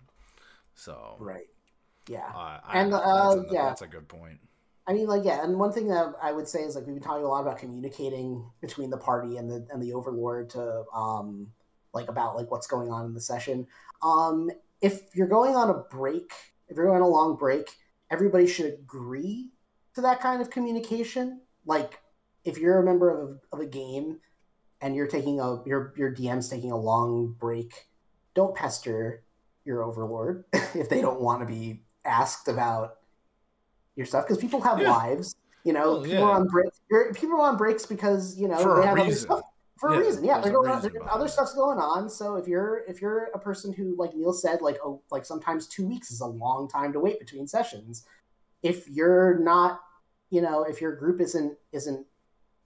So 0.75 1.17
right. 1.19 1.47
Yeah. 2.07 2.33
uh, 2.33 2.60
And, 2.71 2.93
I, 2.93 2.97
uh, 2.97 3.36
that's, 3.36 3.36
a, 3.36 3.53
yeah. 3.53 3.65
that's 3.65 3.81
a 3.81 3.88
good 3.88 4.07
point. 4.07 4.39
I 4.88 4.93
mean, 4.93 5.08
like, 5.08 5.26
yeah, 5.26 5.43
and 5.43 5.60
one 5.60 5.73
thing 5.73 5.89
that 5.89 6.13
I 6.21 6.32
would 6.32 6.47
say 6.47 6.62
is 6.62 6.76
like 6.76 6.86
we've 6.86 6.95
been 6.95 7.04
talking 7.04 7.26
a 7.26 7.28
lot 7.28 7.41
about 7.41 7.58
communicating 7.58 8.50
between 8.62 8.89
the 8.89 8.97
party 8.97 9.36
and 9.36 9.50
the 9.50 9.67
and 9.71 9.84
the 9.84 9.93
overlord 9.93 10.50
to 10.52 10.84
um 10.93 11.47
like 11.93 12.08
about 12.08 12.36
like 12.38 12.50
what's 12.50 12.67
going 12.67 12.89
on 12.89 13.06
in 13.06 13.13
the 13.13 13.19
session. 13.19 13.67
Um, 14.02 14.50
if 14.82 15.02
you're 15.13 15.28
going 15.28 15.56
on 15.56 15.69
a 15.69 15.73
break, 15.73 16.32
if 16.69 16.78
you're 16.78 16.86
going 16.86 17.02
on 17.02 17.08
a 17.08 17.08
long 17.08 17.36
break, 17.36 17.69
everybody 18.10 18.47
should 18.47 18.65
agree 18.65 19.50
to 19.95 20.02
that 20.02 20.21
kind 20.21 20.41
of 20.41 20.50
communication. 20.50 21.41
Like, 21.65 22.00
if 22.45 22.58
you're 22.58 22.80
a 22.80 22.86
member 22.86 23.10
of 23.10 23.30
a, 23.30 23.56
of 23.56 23.60
a 23.62 23.65
game 23.65 24.19
and 24.80 24.95
you're 24.95 25.08
taking 25.08 25.41
a 25.41 25.63
your 25.65 25.93
your 25.97 26.13
DM's 26.13 26.47
taking 26.47 26.71
a 26.71 26.78
long 26.78 27.36
break, 27.38 27.88
don't 28.36 28.56
pester 28.56 29.23
your 29.65 29.84
overlord 29.84 30.45
if 30.54 30.88
they 30.88 31.02
don't 31.02 31.19
want 31.19 31.41
to 31.41 31.45
be 31.45 31.82
asked 32.06 32.47
about 32.47 32.96
your 33.97 34.05
stuff 34.05 34.25
because 34.25 34.38
people 34.38 34.62
have 34.62 34.79
Yeah. 34.79 34.91
lives. 34.91 35.36
You 35.65 35.73
know, 35.73 35.97
Oh, 35.97 36.01
people 36.01 36.19
yeah. 36.19 36.23
are 36.23 36.31
on 36.39 36.47
break. 36.47 36.71
you're- 36.89 37.10
er, 37.10 37.13
People 37.13 37.41
are 37.41 37.49
on 37.49 37.57
breaks 37.57 37.86
because 37.86 38.38
you 38.38 38.47
know 38.47 38.57
For 38.57 38.79
they 38.79 38.86
have 38.88 38.97
other 38.97 39.10
reason. 39.10 39.25
stuff 39.27 39.41
for 39.77 39.91
Yeah, 39.91 39.97
a 39.97 39.99
reason. 39.99 40.23
Yeah, 40.23 40.39
they're 40.39 40.53
going 40.53 40.69
on, 40.71 40.89
other 41.10 41.27
stuff's 41.27 41.53
going 41.53 41.77
on. 41.79 42.10
So 42.10 42.36
if 42.38 42.47
you're 42.47 42.83
if 42.88 43.01
you're 43.01 43.25
a 43.33 43.39
person 43.39 43.73
who, 43.73 43.95
like 43.97 44.15
Neil 44.15 44.31
said, 44.31 44.62
like 44.62 44.77
oh, 44.86 45.01
like 45.12 45.25
sometimes 45.25 45.67
two 45.67 45.86
weeks 45.86 46.12
is 46.12 46.21
a 46.21 46.25
long 46.25 46.69
time 46.69 46.93
to 46.93 46.99
wait 46.99 47.19
between 47.19 47.47
sessions. 47.47 48.05
If 48.63 48.88
you're 48.89 49.39
not, 49.39 49.81
you 50.29 50.41
know, 50.41 50.63
if 50.63 50.79
your 50.79 50.95
group 50.95 51.19
isn't 51.19 51.57
isn't 51.73 52.05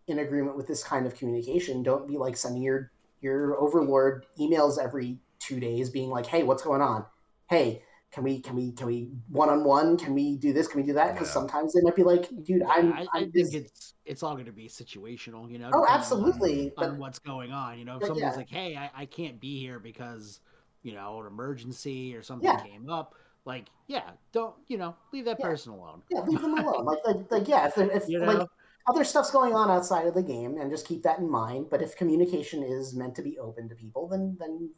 in 0.07 0.19
agreement 0.19 0.57
with 0.57 0.67
this 0.67 0.83
kind 0.83 1.05
of 1.05 1.15
communication, 1.15 1.81
don't 1.83 2.07
be 2.07 2.17
like 2.17 2.37
sending 2.37 2.61
your 2.61 2.91
your 3.21 3.59
overlord 3.59 4.25
emails 4.39 4.77
every 4.77 5.19
two 5.39 5.59
days, 5.59 5.89
being 5.89 6.09
like, 6.09 6.25
"Hey, 6.27 6.43
what's 6.43 6.63
going 6.63 6.81
on? 6.81 7.05
Hey, 7.49 7.83
can 8.11 8.23
we 8.23 8.39
can 8.41 8.55
we 8.55 8.71
can 8.73 8.87
we 8.87 9.09
one 9.29 9.49
on 9.49 9.63
one? 9.63 9.97
Can 9.97 10.13
we 10.13 10.35
do 10.37 10.51
this? 10.53 10.67
Can 10.67 10.81
we 10.81 10.87
do 10.87 10.93
that?" 10.93 11.13
Because 11.13 11.29
Yeah. 11.29 11.33
sometimes 11.33 11.73
they 11.73 11.81
might 11.81 11.95
be 11.95 12.03
like, 12.03 12.27
"Dude, 12.43 12.61
I'm 12.63 12.93
I, 12.93 13.01
I 13.01 13.07
I'm 13.13 13.21
think 13.23 13.33
busy." 13.33 13.57
it's 13.59 13.93
it's 14.05 14.21
all 14.23 14.33
going 14.33 14.45
to 14.47 14.51
be 14.51 14.67
situational, 14.67 15.49
you 15.49 15.59
know. 15.59 15.69
Oh, 15.73 15.81
depending 15.81 15.85
on- 15.87 15.99
absolutely. 15.99 16.73
On, 16.77 16.97
what's 16.97 17.19
going 17.19 17.51
on, 17.51 17.79
you 17.79 17.85
know, 17.85 17.93
if 17.95 17.99
But 18.01 18.07
somebody's 18.07 18.33
yeah. 18.33 18.37
like, 18.37 18.49
"Hey, 18.49 18.75
I, 18.75 18.89
I 18.93 19.05
can't 19.05 19.39
be 19.39 19.59
here 19.59 19.79
because, 19.79 20.41
you 20.83 20.93
know, 20.93 21.19
an 21.21 21.27
emergency 21.27 22.15
or 22.15 22.21
something 22.21 22.49
Yeah. 22.49 22.57
came 22.57 22.89
up," 22.89 23.15
like, 23.45 23.67
yeah, 23.87 24.11
don't 24.33 24.55
you 24.67 24.77
know, 24.77 24.95
leave 25.13 25.25
that 25.25 25.39
Yeah. 25.39 25.47
person 25.47 25.71
alone. 25.73 26.01
yeah, 26.09 26.21
leave 26.21 26.41
them 26.41 26.53
alone. 26.53 26.85
Like, 26.85 26.99
like, 27.05 27.31
like 27.31 27.47
yeah, 27.47 27.67
if, 27.67 27.77
if 27.77 28.09
You 28.09 28.19
know, 28.19 28.25
like 28.27 28.47
other 28.87 29.03
stuff's 29.05 29.31
going 29.31 29.53
on 29.53 29.69
outside 29.71 30.05
of 30.07 30.15
the 30.15 30.23
game, 30.23 30.57
and 30.57 30.69
just 30.69 30.85
keep 30.87 31.03
that 31.03 31.19
in 31.19 31.29
mind. 31.29 31.69
But 31.69 31.81
if 31.81 31.95
communication 31.95 32.61
is 32.63 32.93
meant 32.93 33.15
to 33.15 33.21
be 33.21 33.39
open 33.39 33.69
to 33.69 33.75
people, 33.75 34.07
then 34.09 34.35
then 34.39 34.69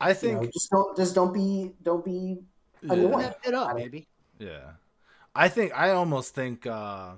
I 0.00 0.10
you 0.10 0.14
think 0.14 0.42
know, 0.42 0.46
just 0.52 0.70
don't 0.70 0.96
just 0.96 1.14
don't 1.14 1.32
be 1.34 1.72
don't 1.82 2.04
be 2.04 2.38
yeah. 2.82 2.92
annoying. 2.94 3.20
Step 3.20 3.40
it 3.44 3.54
up, 3.54 3.68
Got 3.68 3.76
baby. 3.76 4.06
Yeah. 4.38 4.72
I 5.34 5.48
think 5.48 5.72
I 5.76 5.90
almost 5.90 6.34
think 6.34 6.66
uh 6.66 7.12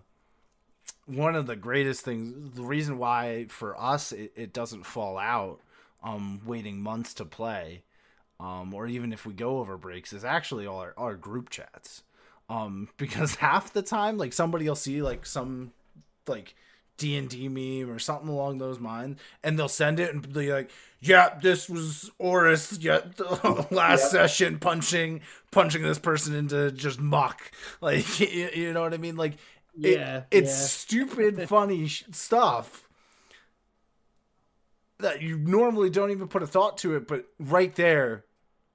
one 1.07 1.35
of 1.35 1.47
the 1.47 1.57
greatest 1.57 2.05
things 2.05 2.55
the 2.55 2.63
reason 2.63 2.99
why 2.99 3.47
for 3.49 3.79
us 3.81 4.13
it, 4.13 4.33
it 4.37 4.53
doesn't 4.53 4.85
fall 4.85 5.19
out 5.19 5.61
um 6.03 6.41
waiting 6.45 6.81
months 6.81 7.15
to 7.15 7.25
play 7.25 7.83
um 8.39 8.73
or 8.75 8.87
even 8.87 9.13
if 9.13 9.27
we 9.27 9.33
go 9.33 9.59
over 9.59 9.77
breaks 9.77 10.13
is 10.13 10.25
actually 10.25 10.67
all 10.67 10.79
our, 10.81 10.95
our 10.97 11.17
group 11.17 11.51
chats. 11.51 12.03
Um 12.49 12.89
because 12.97 13.37
half 13.37 13.73
the 13.73 13.83
time 13.83 14.19
like 14.19 14.33
somebody 14.33 14.69
will 14.69 14.77
see 14.77 15.03
like 15.03 15.27
some 15.27 15.73
like 16.27 16.55
D 17.01 17.17
and 17.17 17.29
D 17.29 17.49
meme 17.49 17.91
or 17.91 17.99
something 17.99 18.29
along 18.29 18.59
those 18.59 18.81
lines, 18.81 19.19
and 19.43 19.59
they'll 19.59 19.69
send 19.69 19.99
it 20.01 20.13
and 20.15 20.33
be 20.33 20.53
like, 20.53 20.71
"Yeah, 21.01 21.39
this 21.43 21.69
was 21.69 22.11
Oris. 22.19 22.79
Yeah, 22.81 23.01
the 23.17 23.67
last 23.73 24.03
Yep. 24.05 24.11
session 24.13 24.59
punching 24.61 25.23
punching 25.51 25.83
this 25.83 25.99
person 25.99 26.35
into 26.35 26.71
just 26.73 27.01
muck. 27.01 27.51
Like, 27.81 28.21
you, 28.21 28.51
you 28.55 28.73
know 28.73 28.83
what 28.83 28.95
I 28.95 28.99
mean? 28.99 29.17
Like, 29.17 29.35
it- 29.83 29.99
Yeah, 29.99 30.25
it's 30.31 30.51
yeah. 30.51 30.67
stupid, 30.67 31.49
funny 31.49 31.89
sh- 31.89 32.05
stuff 32.13 32.87
that 34.99 35.23
you 35.23 35.39
normally 35.39 35.91
don't 35.91 36.11
even 36.11 36.29
put 36.29 36.43
a 36.43 36.47
thought 36.47 36.79
to 36.79 36.95
it, 36.95 37.09
but 37.09 37.27
right 37.39 37.75
there, 37.75 38.25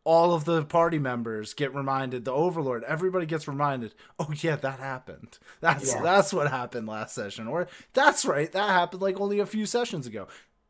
all 0.05 0.33
of 0.33 0.45
the 0.45 0.63
party 0.63 0.99
members 0.99 1.53
get 1.53 1.75
reminded. 1.75 2.23
The 2.23 2.31
Overlord, 2.31 2.83
everybody 2.85 3.25
gets 3.25 3.47
reminded. 3.47 3.93
Oh 4.17 4.31
yeah, 4.37 4.55
that 4.55 4.79
happened. 4.79 5.37
That's 5.59 5.93
Yeah. 5.93 6.01
that's 6.01 6.31
what 6.31 6.49
happened 6.49 6.87
last 6.87 7.13
session, 7.13 7.47
or 7.47 7.67
that's 7.93 8.23
right, 8.23 8.49
that 8.53 8.69
happened 8.69 9.01
like 9.01 9.19
only 9.19 9.39
a 9.39 9.45
few 9.45 9.65
sessions 9.65 10.07
ago. 10.07 10.27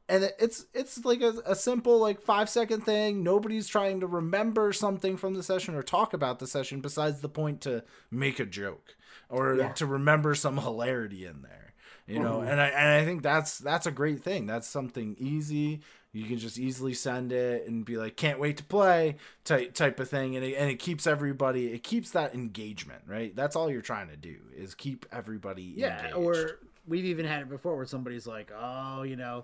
And 0.08 0.32
it's 0.40 0.66
it's 0.74 1.04
like 1.04 1.22
a, 1.22 1.34
a 1.48 1.56
simple 1.56 2.00
like 2.00 2.22
five 2.22 2.48
second 2.50 2.82
thing. 2.86 3.24
Nobody's 3.24 3.68
trying 3.68 4.00
to 4.02 4.08
remember 4.08 4.72
something 4.72 5.18
from 5.18 5.34
the 5.34 5.44
session 5.44 5.76
or 5.76 5.82
talk 5.84 6.14
about 6.14 6.40
the 6.40 6.48
session 6.48 6.80
besides 6.80 7.22
the 7.22 7.30
point 7.30 7.62
to 7.62 7.84
make 8.12 8.40
a 8.40 8.46
joke 8.46 8.96
or 9.30 9.56
Yeah. 9.56 9.72
to 9.74 9.86
remember 9.88 10.36
some 10.36 10.58
hilarity 10.60 11.26
in 11.26 11.42
there. 11.42 11.74
You 12.08 12.20
know, 12.20 12.38
Mhm. 12.42 12.52
and 12.52 12.62
I 12.62 12.68
and 12.68 12.88
I 12.90 13.04
think 13.04 13.24
that's 13.24 13.58
that's 13.58 13.88
a 13.88 13.92
great 13.92 14.22
thing. 14.24 14.46
That's 14.46 14.68
something 14.68 15.16
easy. 15.18 15.82
You 16.16 16.24
can 16.24 16.38
just 16.38 16.58
easily 16.58 16.94
send 16.94 17.34
it 17.34 17.68
and 17.68 17.84
be 17.84 17.98
like, 17.98 18.16
"Can't 18.16 18.40
wait 18.40 18.56
to 18.58 18.64
play," 18.64 19.18
type 19.44 19.74
type 19.74 20.00
of 20.00 20.10
thing, 20.10 20.38
and 20.38 20.46
it, 20.46 20.54
and 20.56 20.70
it 20.70 20.80
keeps 20.80 21.06
everybody. 21.06 21.74
It 21.74 21.84
keeps 21.84 22.12
that 22.12 22.34
engagement, 22.34 23.02
right? 23.06 23.36
That's 23.36 23.58
all 23.58 23.70
you're 23.70 23.82
trying 23.82 24.08
to 24.08 24.16
do 24.16 24.38
is 24.56 24.74
keep 24.76 25.06
everybody. 25.12 25.74
Yeah, 25.76 25.98
engaged. 25.98 26.16
or 26.16 26.60
we've 26.88 27.04
even 27.04 27.26
had 27.26 27.42
it 27.42 27.50
before 27.50 27.76
where 27.76 27.86
somebody's 27.86 28.26
like, 28.26 28.50
"Oh, 28.58 29.04
you 29.04 29.18
know, 29.18 29.44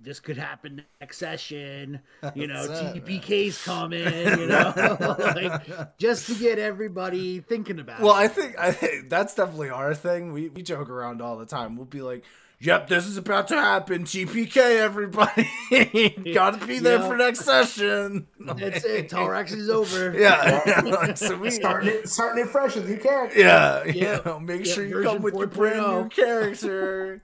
this 0.00 0.18
could 0.18 0.38
happen 0.38 0.82
next 1.02 1.18
session." 1.18 2.00
You 2.34 2.46
know, 2.48 2.64
it, 2.64 3.04
TPK's 3.04 3.62
coming. 3.62 4.06
You 4.38 4.46
know, 4.46 4.72
like 5.36 5.98
just 5.98 6.28
to 6.28 6.34
get 6.34 6.58
everybody 6.58 7.40
thinking 7.40 7.78
about. 7.78 8.00
Well, 8.00 8.14
it. 8.14 8.20
I 8.20 8.28
think 8.28 8.58
I 8.58 8.72
think 8.72 9.10
that's 9.10 9.34
definitely 9.34 9.68
our 9.68 9.94
thing. 9.94 10.32
We 10.32 10.48
we 10.48 10.62
joke 10.62 10.88
around 10.88 11.20
all 11.20 11.36
the 11.36 11.44
time. 11.44 11.76
We'll 11.76 11.84
be 11.84 12.00
like, 12.00 12.24
"Yep, 12.60 12.88
this 12.88 13.06
is 13.06 13.16
about 13.16 13.48
to 13.48 13.54
happen. 13.56 14.04
TPK, 14.04 14.56
everybody, 14.78 15.48
gotta 16.34 16.64
be 16.66 16.78
there 16.78 16.98
Yeah. 17.00 17.08
for 17.08 17.16
next 17.16 17.40
session." 17.40 18.26
that's 18.38 18.84
it. 18.84 19.10
Torex 19.10 19.52
is 19.52 19.68
over. 19.68 20.12
Yeah, 20.18 20.82
like, 20.84 21.16
so 21.18 21.36
we 21.36 21.50
starting 21.50 21.88
it 21.90 22.08
starting 22.08 22.44
it 22.44 22.48
fresh 22.48 22.74
with 22.76 22.88
new 22.88 22.96
character. 22.98 23.38
yeah, 23.38 23.84
Yeah. 23.84 24.16
you 24.16 24.22
know, 24.24 24.38
make 24.40 24.64
Yeah, 24.66 24.72
sure 24.72 24.84
you 24.86 24.94
version 24.96 25.12
come 25.14 25.22
with 25.22 25.34
your 25.34 25.46
brand 25.46 25.80
4.0. 25.80 26.02
new 26.04 26.08
character. 26.08 27.22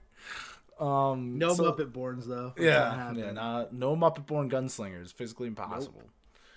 Um, 0.79 1.37
No 1.37 1.53
so- 1.53 1.71
Muppet 1.71 1.91
Borns 1.91 2.25
though. 2.27 2.53
Yeah, 2.57 3.13
yeah, 3.13 3.31
not, 3.31 3.73
no 3.73 3.95
Muppet 3.95 4.25
born 4.25 4.49
gunslingers, 4.49 5.13
physically 5.13 5.47
impossible. 5.47 6.03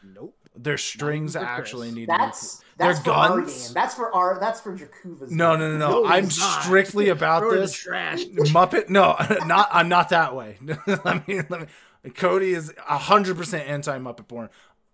Nope. 0.03 0.37
Their 0.57 0.79
strings 0.79 1.37
actually 1.37 1.90
need 1.90 2.09
That's 2.09 2.57
to 2.57 2.62
be. 2.62 2.66
that's 2.79 2.99
Their 3.01 3.12
for 3.12 3.19
our 3.19 3.40
guns. 3.40 3.64
game. 3.66 3.75
That's 3.75 3.95
for 3.95 4.14
our 4.14 4.38
that's 4.40 4.61
for 4.61 4.77
Jakuva's. 4.77 5.31
No, 5.31 5.57
no, 5.57 5.73
no, 5.73 5.79
no. 5.79 6.03
No, 6.03 6.07
I'm 6.07 6.31
strictly 6.31 7.09
about 7.16 7.40
Throw 7.42 7.55
this. 7.61 7.73
trash. 7.73 8.25
Muppet? 8.55 8.88
No, 8.88 9.16
not. 9.47 9.69
I'm 9.73 9.88
not 9.88 10.09
that 10.11 10.35
way. 10.35 10.59
let 11.05 11.27
me. 11.29 11.40
Let 11.49 11.61
me. 11.62 11.66
Cody 12.14 12.53
is 12.53 12.73
hundred 12.79 13.37
percent 13.37 13.69
anti 13.69 13.99
Muppet 13.99 14.29
Born. 14.29 14.49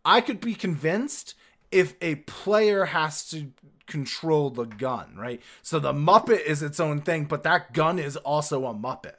I 0.05 0.21
could 0.21 0.41
be 0.41 0.55
convinced 0.55 1.35
if 1.71 1.95
a 2.01 2.17
player 2.17 2.87
has 2.87 3.29
to 3.31 3.53
control 3.87 4.51
the 4.51 4.65
gun, 4.65 5.15
right? 5.17 5.41
So 5.63 5.79
the 5.79 5.93
Muppet 5.93 6.43
is 6.45 6.63
its 6.63 6.81
own 6.81 7.01
thing, 7.03 7.25
but 7.25 7.43
that 7.45 7.73
gun 7.73 7.99
is 7.99 8.17
also 8.17 8.67
a 8.67 8.75
Muppet. 8.75 9.15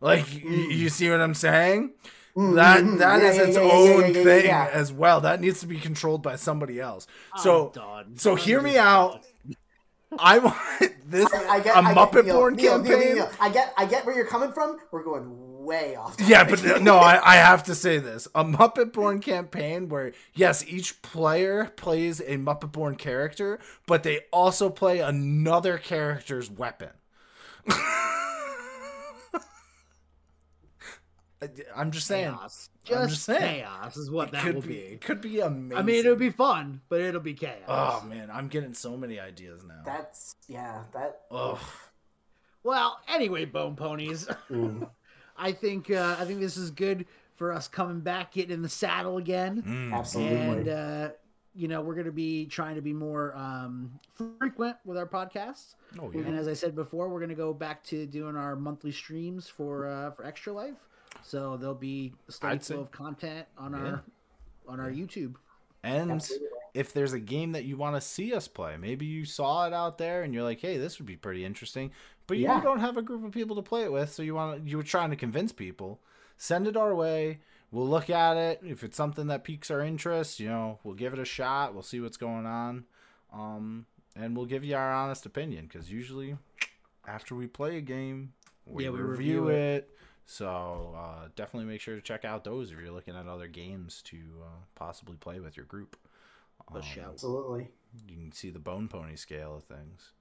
Like 0.00 0.26
y- 0.32 0.40
mm. 0.44 0.70
you 0.76 0.88
see 0.88 1.10
what 1.10 1.20
I'm 1.20 1.34
saying? 1.34 1.92
That 2.36 2.84
mm, 2.84 2.98
that 2.98 3.22
yeah, 3.22 3.28
is 3.30 3.36
yeah, 3.36 3.42
its 3.44 3.56
yeah, 3.56 3.62
yeah, 3.62 3.72
own 3.72 4.00
yeah, 4.00 4.06
yeah, 4.08 4.24
thing 4.24 4.44
yeah. 4.44 4.70
as 4.70 4.92
well. 4.92 5.22
That 5.22 5.40
needs 5.40 5.60
to 5.60 5.66
be 5.66 5.78
controlled 5.78 6.22
by 6.22 6.36
somebody 6.36 6.78
else. 6.78 7.06
So 7.38 7.68
I'm 7.68 7.72
done. 7.72 8.16
so 8.18 8.32
I'm 8.32 8.36
hear 8.36 8.60
me 8.60 8.74
just 8.74 8.84
out. 8.84 9.24
I 10.18 10.38
want 10.38 10.56
this 11.06 11.32
I, 11.32 11.48
I 11.48 11.60
get, 11.60 11.74
a 11.74 11.78
I 11.78 11.94
Muppet 11.94 12.26
Neil, 12.26 12.36
Born 12.36 12.56
Neil, 12.56 12.78
Neil, 12.78 12.92
campaign. 12.92 13.14
Neil, 13.14 13.24
Neil. 13.24 13.30
I 13.40 13.48
get 13.48 13.72
I 13.78 13.86
get 13.86 14.04
where 14.04 14.14
you're 14.14 14.26
coming 14.26 14.52
from. 14.52 14.78
We're 14.90 15.02
going 15.02 15.64
way 15.64 15.96
off. 15.96 16.16
Yeah, 16.20 16.44
but 16.44 16.82
no, 16.82 16.98
I, 16.98 17.20
I 17.24 17.36
have 17.36 17.64
to 17.64 17.74
say 17.74 17.98
this: 17.98 18.28
a 18.34 18.44
Muppet 18.44 18.92
Born 18.92 19.20
campaign 19.20 19.88
where 19.88 20.12
yes, 20.34 20.62
each 20.68 21.00
player 21.00 21.72
plays 21.76 22.20
a 22.20 22.36
Muppet 22.36 22.72
Born 22.72 22.96
character, 22.96 23.58
but 23.86 24.02
they 24.02 24.20
also 24.30 24.68
play 24.68 25.00
another 25.00 25.78
character's 25.78 26.50
weapon. 26.50 26.90
I- 31.42 31.48
I'm 31.80 31.90
just 31.90 32.06
saying, 32.06 32.30
chaos. 32.32 32.70
I'm 32.88 32.92
Just, 32.94 33.10
just 33.10 33.24
saying. 33.24 33.60
chaos 33.64 33.96
is 33.96 34.10
what 34.10 34.28
it 34.28 34.32
that 34.32 34.42
could 34.44 34.54
will 34.54 34.62
be, 34.62 34.68
be. 34.68 34.78
it 34.78 35.00
could 35.00 35.20
be 35.20 35.40
amazing. 35.40 35.76
I 35.76 35.82
mean, 35.82 35.96
it'll 35.96 36.16
be 36.16 36.30
fun, 36.30 36.80
but 36.88 37.00
it'll 37.00 37.20
be 37.20 37.34
chaos. 37.34 37.58
Oh 37.68 38.04
man, 38.08 38.30
I'm 38.32 38.48
getting 38.48 38.72
so 38.74 38.96
many 38.96 39.20
ideas 39.20 39.62
now. 39.64 39.82
That's 39.84 40.36
yeah. 40.48 40.84
That. 40.94 41.20
Ugh. 41.30 41.58
Well, 42.62 42.98
anyway, 43.08 43.44
bone 43.44 43.76
ponies. 43.76 44.26
Mm, 44.50 44.88
I 45.36 45.52
think 45.52 45.90
uh, 45.90 46.16
I 46.18 46.24
think 46.24 46.40
this 46.40 46.56
is 46.56 46.70
good 46.70 47.06
for 47.36 47.52
us 47.52 47.68
coming 47.68 48.00
back, 48.00 48.32
getting 48.32 48.52
in 48.52 48.62
the 48.62 48.68
saddle 48.68 49.18
again, 49.18 49.62
Mm. 49.62 49.92
absolutely. 49.92 50.36
and 50.38 50.68
uh, 50.68 51.08
you 51.54 51.68
know 51.68 51.82
we're 51.82 51.94
going 51.94 52.06
to 52.06 52.12
be 52.12 52.46
trying 52.46 52.76
to 52.76 52.82
be 52.82 52.92
more 52.94 53.36
um, 53.36 53.92
frequent 54.38 54.76
with 54.84 54.96
our 54.96 55.06
podcasts. 55.06 55.74
Oh 56.00 56.10
yeah. 56.12 56.22
And 56.22 56.36
as 56.36 56.48
I 56.48 56.54
said 56.54 56.74
before, 56.74 57.08
we're 57.08 57.20
going 57.20 57.28
to 57.28 57.34
go 57.34 57.52
back 57.52 57.84
to 57.84 58.06
doing 58.06 58.36
our 58.36 58.56
monthly 58.56 58.92
streams 58.92 59.48
for 59.48 59.86
uh, 59.86 60.10
for 60.12 60.24
Extra 60.24 60.52
Life. 60.52 60.88
So 61.26 61.56
there'll 61.56 61.74
be 61.74 62.14
a 62.28 62.32
steady 62.32 62.58
flow 62.60 62.80
of 62.82 62.92
content 62.92 63.46
on 63.58 63.72
Yeah. 63.72 63.78
our 63.78 64.04
on 64.68 64.80
our 64.80 64.90
YouTube. 64.90 65.36
And 65.82 66.10
Absolutely. 66.10 66.48
if 66.74 66.92
there's 66.92 67.12
a 67.12 67.20
game 67.20 67.52
that 67.52 67.64
you 67.64 67.76
want 67.76 67.94
to 67.96 68.00
see 68.00 68.34
us 68.34 68.48
play, 68.48 68.76
maybe 68.76 69.06
you 69.06 69.24
saw 69.24 69.66
it 69.66 69.72
out 69.72 69.98
there 69.98 70.22
and 70.22 70.34
you're 70.34 70.42
like, 70.42 70.60
"Hey, 70.60 70.76
this 70.76 70.98
would 70.98 71.06
be 71.06 71.16
pretty 71.16 71.44
interesting," 71.44 71.92
but 72.26 72.36
you 72.36 72.44
Yeah. 72.44 72.60
don't 72.60 72.80
have 72.80 72.96
a 72.96 73.02
group 73.02 73.24
of 73.24 73.32
people 73.32 73.54
to 73.56 73.62
play 73.62 73.82
it 73.84 73.92
with, 73.92 74.12
so 74.12 74.22
you 74.22 74.34
want 74.34 74.64
to, 74.64 74.68
you 74.70 74.76
were 74.76 74.82
trying 74.82 75.10
to 75.10 75.16
convince 75.16 75.52
people. 75.52 76.00
Send 76.36 76.66
it 76.66 76.76
our 76.76 76.94
way. 76.94 77.40
We'll 77.70 77.88
look 77.88 78.10
at 78.10 78.36
it. 78.36 78.60
If 78.64 78.82
it's 78.84 78.96
something 78.96 79.26
that 79.28 79.42
piques 79.44 79.70
our 79.70 79.80
interest, 79.80 80.38
you 80.40 80.48
know, 80.48 80.78
we'll 80.84 80.94
give 80.94 81.12
it 81.12 81.18
a 81.18 81.24
shot. 81.24 81.74
We'll 81.74 81.82
see 81.82 82.00
what's 82.00 82.16
going 82.16 82.46
on, 82.46 82.84
um, 83.32 83.86
and 84.14 84.36
we'll 84.36 84.46
give 84.46 84.64
you 84.64 84.74
our 84.76 84.92
honest 84.92 85.26
opinion. 85.26 85.66
Because 85.66 85.90
usually, 85.92 86.36
after 87.06 87.34
we 87.34 87.46
play 87.46 87.76
a 87.76 87.80
game, 87.80 88.32
we, 88.64 88.84
Yeah, 88.84 88.90
we 88.90 89.00
review, 89.00 89.40
review 89.42 89.48
it. 89.48 89.90
So 90.26 90.94
uh, 90.98 91.28
definitely 91.36 91.68
make 91.68 91.80
sure 91.80 91.94
to 91.94 92.02
check 92.02 92.24
out 92.24 92.42
those 92.42 92.72
if 92.72 92.78
you're 92.78 92.90
looking 92.90 93.14
at 93.16 93.28
other 93.28 93.46
games 93.46 94.02
to 94.06 94.16
uh, 94.42 94.64
possibly 94.74 95.16
play 95.16 95.38
with 95.40 95.56
your 95.56 95.66
group. 95.66 95.96
Um. 96.74 96.82
Absolutely. 96.98 97.68
You 98.08 98.16
can 98.16 98.32
see 98.32 98.50
the 98.50 98.58
bone 98.58 98.88
pony 98.88 99.16
scale 99.16 99.56
of 99.56 99.64
things. 99.64 100.12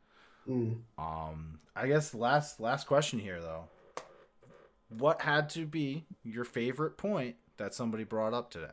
Mm. 0.47 0.77
Um, 0.97 1.59
I 1.75 1.87
guess 1.87 2.13
last 2.13 2.59
last 2.59 2.87
question 2.87 3.19
here 3.19 3.41
though. 3.41 3.65
What 4.89 5.21
had 5.21 5.49
to 5.51 5.65
be 5.65 6.05
your 6.23 6.43
favorite 6.43 6.97
point 6.97 7.37
that 7.57 7.73
somebody 7.73 8.03
brought 8.03 8.33
up 8.33 8.51
today? 8.51 8.67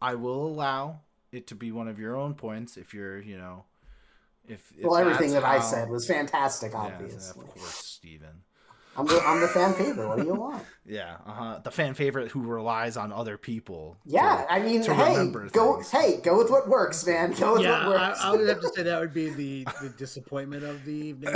I 0.00 0.14
will 0.14 0.46
allow 0.46 1.00
it 1.32 1.48
to 1.48 1.56
be 1.56 1.72
one 1.72 1.88
of 1.88 1.98
your 1.98 2.16
own 2.16 2.34
points 2.34 2.76
if 2.76 2.94
you're, 2.94 3.20
you 3.20 3.36
know, 3.36 3.64
if, 4.46 4.72
if 4.78 4.84
Well, 4.84 4.96
everything 4.96 5.32
that's 5.32 5.42
that 5.42 5.44
I 5.44 5.60
said 5.60 5.88
was 5.88 6.06
fantastic. 6.06 6.72
Yeah, 6.72 6.78
Obviously, 6.78 7.44
of 7.44 7.54
course, 7.54 7.74
Steven. 7.74 8.42
I'm 8.98 9.06
the 9.06 9.20
I'm 9.24 9.40
the 9.40 9.48
fan 9.48 9.72
favorite. 9.74 10.08
What 10.08 10.18
do 10.18 10.24
you 10.26 10.34
want? 10.34 10.64
Yeah, 10.90 11.16
uh-huh. 11.26 11.60
the 11.64 11.70
fan 11.70 11.92
favorite 11.94 12.30
who 12.30 12.40
relies 12.42 12.96
on 12.96 13.12
other 13.12 13.36
people. 13.38 13.98
to- 14.14 14.14
Yeah, 14.14 14.46
I 14.48 14.58
mean, 14.58 14.82
to 14.84 14.94
hey, 14.94 15.30
go 15.52 15.74
things. 15.76 15.90
hey, 15.90 16.18
go 16.22 16.36
with 16.38 16.50
what 16.50 16.66
works, 16.68 17.06
man. 17.06 17.32
Go 17.32 17.54
with 17.54 17.62
Yeah, 17.62 17.86
what 17.86 17.96
I, 17.96 18.08
works. 18.08 18.20
I 18.22 18.30
would 18.34 18.48
have 18.48 18.60
to 18.62 18.68
say 18.74 18.82
that 18.84 18.98
would 19.00 19.12
be 19.14 19.28
the, 19.30 19.64
the 19.82 19.90
disappointment 19.90 20.64
of 20.64 20.84
the 20.86 20.92
evening. 20.92 21.34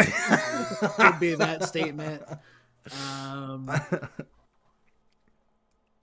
would 0.99 1.21
be 1.21 1.35
that 1.35 1.65
statement. 1.65 2.23
Um, 2.91 3.71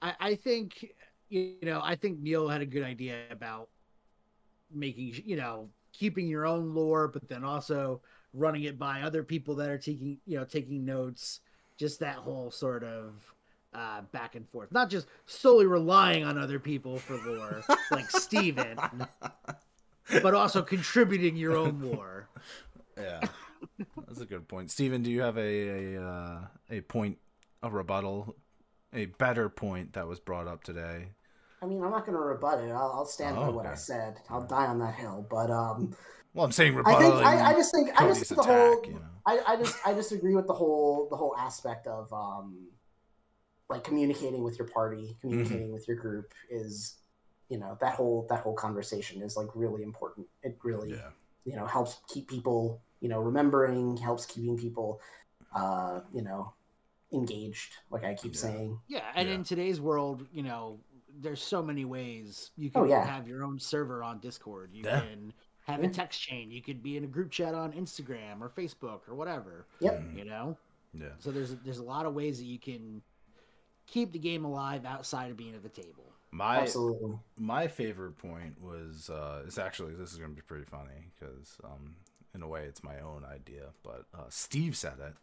I, 0.02 0.14
I 0.20 0.36
think 0.36 0.94
you 1.30 1.56
know 1.64 1.82
I 1.84 1.96
think 1.96 2.20
Neil 2.20 2.48
had 2.48 2.62
a 2.62 2.66
good 2.66 2.84
idea 2.84 3.18
about 3.32 3.70
making 4.72 5.22
you 5.26 5.36
know 5.36 5.70
keeping 5.94 6.28
your 6.28 6.46
own 6.46 6.74
lore, 6.74 7.08
but 7.08 7.28
then 7.28 7.44
also 7.44 8.02
running 8.34 8.64
it 8.64 8.78
by 8.78 9.02
other 9.02 9.24
people 9.24 9.56
that 9.56 9.70
are 9.70 9.78
taking 9.78 10.20
you 10.26 10.38
know 10.38 10.46
taking 10.46 10.86
notes. 10.86 11.42
Just 11.80 12.02
that 12.02 12.16
whole 12.18 12.52
sort 12.52 12.84
of 12.84 13.14
uh, 13.74 14.02
back 14.12 14.36
and 14.36 14.48
forth, 14.50 14.72
not 14.72 14.90
just 14.90 15.08
solely 15.26 15.66
relying 15.66 16.26
on 16.26 16.38
other 16.38 16.60
people 16.60 16.98
for 17.00 17.16
lore, 17.26 17.64
like 17.92 18.12
Steven, 18.12 18.78
but 20.22 20.34
also 20.36 20.62
contributing 20.62 21.38
your 21.38 21.56
own 21.56 21.82
lore. 21.82 22.28
Yeah, 23.00 23.22
that's 24.06 24.20
a 24.20 24.26
good 24.26 24.48
point. 24.50 24.72
Steven, 24.72 25.02
do 25.04 25.10
you 25.10 25.22
have 25.22 25.38
a 25.38 25.96
a, 25.96 26.04
uh, 26.04 26.40
a 26.70 26.82
point, 26.82 27.18
a 27.64 27.70
rebuttal, 27.70 28.36
a 28.94 29.06
better 29.06 29.48
point 29.48 29.94
that 29.94 30.06
was 30.06 30.20
brought 30.20 30.48
up 30.48 30.64
today? 30.64 31.12
I 31.62 31.66
mean, 31.66 31.82
I'm 31.84 31.92
not 31.92 32.06
going 32.06 32.18
to 32.18 32.24
rebut 32.24 32.60
it. 32.64 32.72
I'll, 32.72 32.92
I'll 32.94 33.06
stand 33.06 33.36
by 33.36 33.48
Oh, 33.48 33.52
what 33.52 33.66
I 33.66 33.76
said. 33.76 34.18
I'll 34.30 34.46
die 34.46 34.68
on 34.68 34.80
that 34.80 34.96
hill. 34.96 35.26
But 35.30 35.50
um, 35.52 35.94
Well, 36.34 36.46
I'm 36.46 36.52
saying 36.52 36.78
I 36.86 36.94
think 36.96 37.16
I, 37.16 37.50
I 37.50 37.54
just 37.54 37.74
think 37.74 37.90
I 37.90 37.92
just 37.92 37.98
Cody's 37.98 38.30
think 38.30 38.42
the 38.42 38.48
whole 38.48 38.84
you 38.86 38.94
know. 38.94 39.00
I, 39.26 39.40
I 39.48 39.56
just 39.58 39.78
I 39.86 39.94
just 39.94 40.12
agree 40.12 40.36
with 40.36 40.48
the 40.48 40.54
whole 40.54 41.08
the 41.10 41.18
whole 41.18 41.36
aspect 41.38 41.88
of 41.88 42.12
um 42.14 42.68
like 43.70 43.84
communicating 43.84 44.44
with 44.44 44.58
your 44.58 44.68
party, 44.68 45.18
communicating 45.22 45.72
with 45.72 45.88
your 45.88 45.98
group 45.98 46.34
is 46.50 46.98
you 47.50 47.58
know 47.58 47.78
that 47.82 47.94
whole 47.96 48.28
that 48.30 48.42
whole 48.42 48.54
conversation 48.54 49.22
is 49.22 49.36
like 49.36 49.48
really 49.56 49.84
important. 49.84 50.28
It 50.44 50.58
really 50.64 50.92
Yeah, 50.92 51.10
you 51.46 51.56
know 51.56 51.66
helps 51.66 52.00
keep 52.08 52.28
people 52.30 52.82
you 53.02 53.10
know 53.10 53.20
remembering, 53.20 53.98
helps 53.98 54.26
keeping 54.26 54.58
people 54.58 55.02
uh 55.56 56.02
you 56.14 56.22
know 56.22 56.54
engaged. 57.12 57.74
Like 57.90 58.04
I 58.04 58.14
keep 58.14 58.36
Yeah. 58.36 58.42
saying. 58.42 58.80
Yeah, 58.88 59.12
and 59.16 59.28
Yeah. 59.28 59.36
in 59.36 59.44
today's 59.44 59.82
world, 59.82 60.28
you 60.32 60.44
know, 60.44 60.80
there's 61.20 61.42
so 61.42 61.62
many 61.62 61.86
ways 61.86 62.52
you 62.56 62.70
can 62.70 62.82
Oh, 62.82 62.86
yeah. 62.86 63.04
have 63.06 63.28
your 63.28 63.44
own 63.44 63.60
server 63.60 64.04
on 64.04 64.20
Discord. 64.20 64.72
You 64.74 64.84
Yeah. 64.86 65.02
can 65.02 65.34
have 65.72 65.82
Yeah. 65.84 65.90
a 65.90 65.92
text 65.92 66.22
chain. 66.22 66.52
You 66.52 66.62
could 66.62 66.82
be 66.84 66.98
in 66.98 67.04
a 67.04 67.08
group 67.08 67.32
chat 67.32 67.54
on 67.54 67.74
Instagram 67.74 68.42
or 68.42 68.50
Facebook 68.50 69.02
or 69.08 69.16
whatever. 69.16 69.66
Yep. 69.80 70.02
Mm, 70.02 70.18
You 70.18 70.26
know, 70.26 70.58
yeah. 70.94 71.10
so 71.20 71.32
there's 71.32 71.56
there's 71.58 71.80
a 71.80 71.84
lot 71.84 72.06
of 72.06 72.14
ways 72.14 72.38
that 72.40 72.46
you 72.46 72.60
can 72.60 73.02
keep 73.88 74.12
the 74.12 74.20
game 74.20 74.46
alive 74.46 74.86
outside 74.86 75.32
of 75.32 75.38
being 75.38 75.56
at 75.56 75.64
the 75.64 75.70
table. 75.70 76.06
My 76.32 76.60
Absolutely. 76.60 77.18
my 77.38 77.68
favorite 77.68 78.18
point 78.18 78.62
was 78.62 79.10
uh 79.10 79.42
it's 79.48 79.58
actually 79.58 79.96
this 79.96 80.12
is 80.12 80.18
gonna 80.20 80.34
be 80.34 80.42
pretty 80.42 80.66
funny 80.66 81.12
because 81.20 81.58
um 81.64 81.96
in 82.36 82.44
a 82.44 82.48
way 82.48 82.66
it's 82.66 82.84
my 82.84 83.00
own 83.00 83.26
idea 83.26 83.64
but 83.82 84.06
uh 84.14 84.26
steve 84.30 84.78
said 84.78 84.94
it 85.00 85.16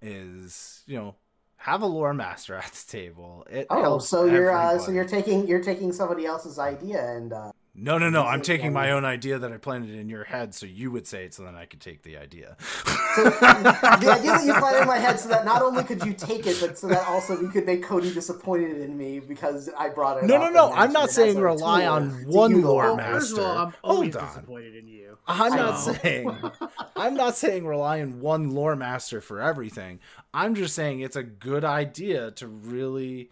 is 0.00 0.82
you 0.86 0.96
know 0.96 1.14
have 1.58 1.82
a 1.82 1.86
lore 1.86 2.12
master 2.14 2.54
at 2.54 2.72
the 2.72 2.90
table. 2.90 3.46
It 3.50 3.66
Oh, 3.70 3.80
helps 3.82 4.08
so 4.08 4.24
you're 4.24 4.50
uh, 4.50 4.78
so 4.78 4.90
you're 4.92 5.06
taking 5.08 5.46
you're 5.46 5.62
taking 5.62 5.92
somebody 5.92 6.24
else's 6.26 6.58
idea 6.58 7.16
and 7.16 7.32
uh, 7.32 7.52
No, 7.78 7.98
no, 7.98 8.08
no. 8.08 8.24
I'm 8.24 8.40
taking 8.40 8.72
my 8.72 8.90
own 8.92 9.04
idea 9.04 9.38
that 9.38 9.52
I 9.52 9.58
planted 9.58 9.94
in 9.94 10.08
your 10.08 10.24
head, 10.24 10.54
so 10.54 10.64
you 10.64 10.90
would 10.90 11.06
say 11.06 11.26
it, 11.26 11.34
so 11.34 11.42
then 11.44 11.54
I 11.54 11.66
could 11.66 11.80
take 11.80 12.02
the 12.02 12.16
idea. 12.16 12.56
the 12.86 14.08
idea 14.10 14.32
that 14.32 14.44
you 14.46 14.54
planted 14.54 14.82
in 14.82 14.86
my 14.86 14.96
head 14.98 15.20
so 15.20 15.28
that 15.28 15.44
not 15.44 15.60
only 15.60 15.84
could 15.84 16.02
you 16.04 16.14
take 16.14 16.46
it, 16.46 16.56
but 16.60 16.78
so 16.78 16.88
that 16.88 17.06
also 17.06 17.38
you 17.40 17.48
could 17.48 17.66
make 17.66 17.82
Cody 17.82 18.12
disappointed 18.12 18.78
in 18.80 18.96
me 18.96 19.20
because 19.20 19.68
I 19.78 19.90
brought 19.90 20.18
it. 20.18 20.24
No, 20.24 20.36
up 20.36 20.42
no, 20.42 20.68
no. 20.68 20.72
I'm 20.72 20.92
not 20.92 21.10
saying 21.10 21.38
rely 21.38 21.86
on 21.86 22.10
one 22.26 22.62
lore 22.62 22.84
Well, 22.84 22.96
master. 22.96 23.12
first 23.20 23.32
of 23.32 23.38
all, 23.40 23.58
I'm 23.58 23.74
Hold 23.82 23.96
always 23.96 24.16
on. 24.16 24.26
disappointed 24.26 24.76
in 24.76 24.88
you. 24.88 25.18
I'm 25.28 25.52
I 25.52 25.56
not 25.56 25.76
saying 25.76 26.38
I'm 26.96 27.14
not 27.14 27.36
saying 27.36 27.66
rely 27.66 28.00
on 28.00 28.20
one 28.20 28.50
lore 28.52 28.76
master 28.76 29.20
for 29.20 29.40
everything. 29.42 30.00
I'm 30.32 30.54
just 30.54 30.74
saying 30.74 31.00
it's 31.00 31.16
a 31.16 31.22
good 31.22 31.64
idea 31.64 32.30
to 32.32 32.46
really 32.46 33.30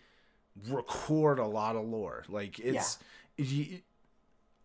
record 0.68 1.38
a 1.38 1.46
lot 1.46 1.76
of 1.76 1.84
lore. 1.86 2.24
Like 2.28 2.58
it's 2.58 2.98
y- 3.38 3.80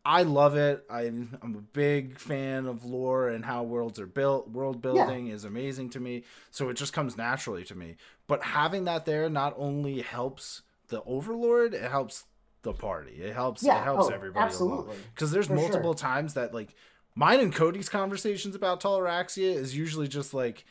I 0.09 0.23
love 0.23 0.55
it. 0.57 0.83
I'm 0.89 1.37
I'm 1.43 1.55
a 1.55 1.61
big 1.61 2.17
fan 2.17 2.65
of 2.65 2.83
lore 2.83 3.29
and 3.29 3.45
how 3.45 3.61
worlds 3.61 3.99
are 3.99 4.07
built. 4.07 4.49
World 4.49 4.81
building 4.81 5.27
is 5.27 5.43
amazing 5.43 5.91
to 5.91 5.99
me. 5.99 6.23
So 6.49 6.69
it 6.69 6.77
just 6.77 6.93
comes 6.93 7.15
naturally 7.15 7.63
to 7.65 7.75
me. 7.75 7.95
But 8.25 8.41
having 8.41 8.85
that 8.85 9.05
there 9.05 9.29
not 9.29 9.53
only 9.55 10.01
helps 10.01 10.63
the 10.87 11.03
overlord, 11.03 11.75
it 11.75 11.91
helps 11.91 12.23
the 12.63 12.73
party. 12.73 13.21
It 13.21 13.35
helps 13.35 13.61
Yeah, 13.61 13.79
it 13.81 13.83
helps 13.83 14.07
oh, 14.07 14.09
everybody 14.09 14.45
absolutely. 14.45 14.97
because 15.13 15.29
there's 15.29 15.45
For 15.45 15.55
sure. 15.55 15.67
multiple 15.67 15.93
times 15.93 16.33
that 16.33 16.55
like 16.55 16.73
mine 17.13 17.39
and 17.39 17.53
Cody's 17.53 17.87
conversations 17.87 18.55
about 18.55 18.81
Toleraxia 18.81 19.53
is 19.53 19.77
usually 19.77 20.07
just 20.07 20.33
like, 20.33 20.65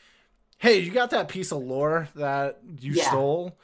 "Hey, 0.57 0.79
you 0.79 0.91
got 0.91 1.11
that 1.11 1.29
piece 1.29 1.53
of 1.53 1.63
lore 1.63 2.09
that 2.15 2.59
you 2.81 2.91
Yeah. 2.91 3.07
stole? 3.07 3.57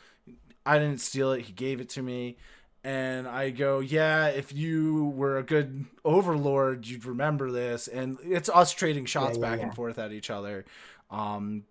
I 0.65 0.79
didn't 0.79 1.01
steal 1.01 1.33
it. 1.33 1.41
He 1.41 1.51
gave 1.51 1.81
it 1.81 1.89
to 1.89 2.01
me." 2.01 2.37
And 2.85 3.27
I 3.27 3.49
go, 3.49 3.79
"Yeah, 3.79 4.27
if 4.27 4.53
you 4.53 5.05
were 5.15 5.37
a 5.37 5.43
good 5.43 5.85
overlord, 6.03 6.85
you'd 6.85 7.05
remember 7.05 7.49
this." 7.51 7.87
And 7.87 8.17
it's 8.23 8.47
us 8.49 8.71
trading 8.71 9.05
shots 9.05 9.37
yeah, 9.37 9.41
back 9.49 9.59
yeah. 9.59 9.65
and 9.65 9.75
forth 9.75 9.97
at 9.97 10.11
each 10.11 10.29
other. 10.29 10.65
Um, 11.09 11.63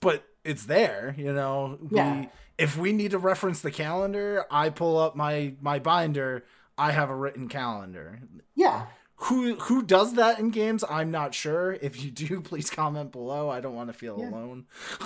but 0.00 0.24
it's 0.44 0.64
there, 0.66 1.14
you 1.16 1.32
know. 1.32 1.78
Yeah. 1.90 2.20
We, 2.22 2.28
if 2.58 2.76
we 2.76 2.92
need 2.92 3.12
to 3.12 3.18
reference 3.18 3.60
the 3.60 3.70
calendar, 3.70 4.44
I 4.50 4.70
pull 4.70 4.98
up 4.98 5.14
my 5.14 5.54
my 5.60 5.78
binder. 5.78 6.44
I 6.76 6.92
have 6.92 7.10
a 7.10 7.14
written 7.14 7.46
calendar 7.48 8.20
Yeah, 8.54 8.86
who 9.14 9.54
who 9.56 9.82
does 9.82 10.14
that 10.14 10.38
in 10.38 10.48
games 10.48 10.82
i'm 10.88 11.10
not 11.10 11.34
sure 11.34 11.72
if 11.82 12.02
you 12.02 12.10
do 12.10 12.40
please 12.50 12.70
comment 12.70 13.12
below 13.12 13.50
i 13.50 13.60
don't 13.60 13.74
want 13.74 13.88
to 13.90 13.92
feel 13.92 14.16
alone 14.16 14.64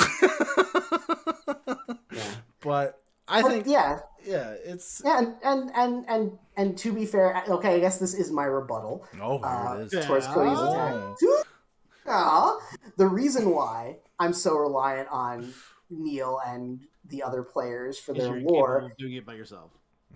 yeah. 2.13 2.23
but 2.61 3.03
i 3.27 3.43
But 3.43 3.49
think 3.51 3.67
yeah, 3.67 4.01
yeah 4.27 4.55
it's 4.65 5.03
yeah, 5.05 5.19
and, 5.19 5.35
and 5.43 5.71
and 5.75 6.05
and 6.09 6.39
and 6.57 6.79
to 6.79 6.93
be 6.93 7.05
fair, 7.07 7.43
okay, 7.49 7.75
I 7.77 7.81
guess 7.81 7.99
this 7.99 8.15
is 8.15 8.31
my 8.31 8.45
rebuttal. 8.45 9.05
oh 9.21 9.39
here 9.39 9.47
uh, 9.47 9.79
it 9.79 9.85
is 9.87 9.93
yeah. 9.95 10.01
towards 10.07 10.27
Cody's 10.27 10.59
Oh. 10.59 11.13
attack. 11.13 11.47
Aw. 12.07 12.59
the 12.97 13.07
reason 13.07 13.51
why 13.51 13.97
I'm 14.19 14.33
so 14.33 14.57
reliant 14.57 15.09
on 15.11 15.53
Neil 15.91 16.41
and 16.47 16.81
the 17.09 17.23
other 17.23 17.43
players 17.43 17.99
for 17.99 18.13
their 18.15 18.37
you're 18.39 18.41
lore 18.51 18.93
doing 18.99 19.15
it 19.15 19.25
by 19.27 19.35
yourself. 19.35 19.71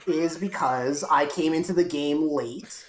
is 0.07 0.37
because 0.39 1.05
I 1.11 1.27
came 1.27 1.55
into 1.55 1.73
the 1.73 1.85
game 1.85 2.29
late, 2.31 2.85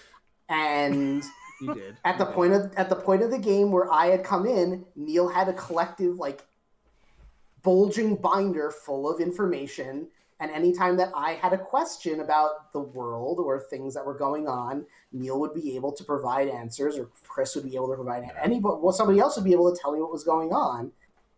and 0.49 1.23
You 1.61 1.73
did. 1.73 1.97
at 2.05 2.17
the 2.17 2.23
You 2.23 2.29
did. 2.29 2.35
point 2.35 2.53
of 2.53 2.73
at 2.77 2.89
the 2.89 2.95
point 2.95 3.21
of 3.23 3.31
the 3.31 3.37
game 3.39 3.71
where 3.71 3.91
I 3.91 4.07
had 4.07 4.23
come 4.23 4.45
in, 4.45 4.85
Neil 4.95 5.27
had 5.29 5.47
a 5.49 5.53
collective 5.53 6.17
like 6.17 6.45
bulging 7.63 8.15
binder 8.15 8.71
full 8.71 9.09
of 9.09 9.19
information. 9.19 10.07
And 10.41 10.51
anytime 10.51 10.95
that 10.97 11.11
I 11.15 11.33
had 11.33 11.51
a 11.53 11.57
question 11.57 12.21
about 12.21 12.71
the 12.71 12.79
world 12.79 13.39
or 13.39 13.59
things 13.59 13.93
that 13.93 14.05
were 14.05 14.13
going 14.17 14.47
on, 14.47 14.85
Neil 15.11 15.39
would 15.39 15.53
be 15.53 15.75
able 15.75 15.91
to 15.91 16.03
provide 16.03 16.47
answers, 16.47 16.97
or 16.97 17.09
Chris 17.27 17.55
would 17.55 17.65
be 17.65 17.75
able 17.75 17.89
to 17.89 17.95
provide 17.95 18.23
anybody. 18.41 18.75
Well, 18.81 18.93
somebody 18.93 19.19
else 19.19 19.35
would 19.35 19.45
be 19.45 19.51
able 19.51 19.73
to 19.73 19.79
tell 19.81 19.91
me 19.91 19.99
what 19.99 20.11
was 20.11 20.23
going 20.23 20.53
on. 20.53 20.91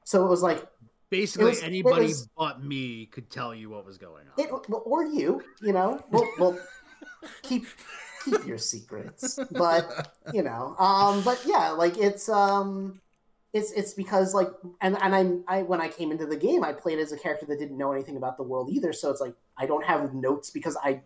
So 0.04 0.24
it 0.26 0.30
was 0.30 0.44
like 0.44 0.66
Basically, 1.10 1.50
was- 1.50 1.64
anybody 1.64 2.06
was- 2.08 2.30
but 2.38 2.64
me 2.64 3.08
could 3.08 3.30
tell 3.30 3.54
you 3.56 3.70
what 3.70 3.86
was 3.86 3.98
going 3.98 4.26
on. 4.28 4.44
it, 4.44 4.50
or 4.86 5.04
you, 5.04 5.44
you 5.62 5.74
know. 5.74 6.02
Well, 6.10 6.28
well 6.40 6.60
keep 7.42 7.66
keep 8.24 8.46
your 8.46 8.58
secrets, 8.58 9.38
but 9.52 10.16
you 10.34 10.44
know 10.44 10.76
um 10.78 11.24
but 11.24 11.42
yeah 11.46 11.70
like 11.72 11.98
it's 11.98 12.30
um 12.30 13.02
it's 13.54 13.72
it's 13.72 13.94
because 13.94 14.34
like 14.34 14.48
and 14.82 14.98
and 15.02 15.14
i'm 15.14 15.44
i 15.48 15.62
when 15.62 15.82
i 15.82 15.88
came 15.88 16.12
into 16.12 16.26
the 16.26 16.36
game 16.38 16.64
i 16.64 16.72
played 16.72 17.00
as 17.00 17.12
a 17.12 17.18
character 17.18 17.46
that 17.46 17.60
didn't 17.60 17.78
know 17.78 17.92
anything 17.92 18.18
about 18.18 18.38
the 18.38 18.44
world 18.44 18.70
either 18.72 18.94
so 18.94 19.10
it's 19.10 19.22
like 19.22 19.36
i 19.58 19.66
don't 19.66 19.84
have 19.84 20.14
notes 20.14 20.50
because 20.50 20.78
i 20.84 21.02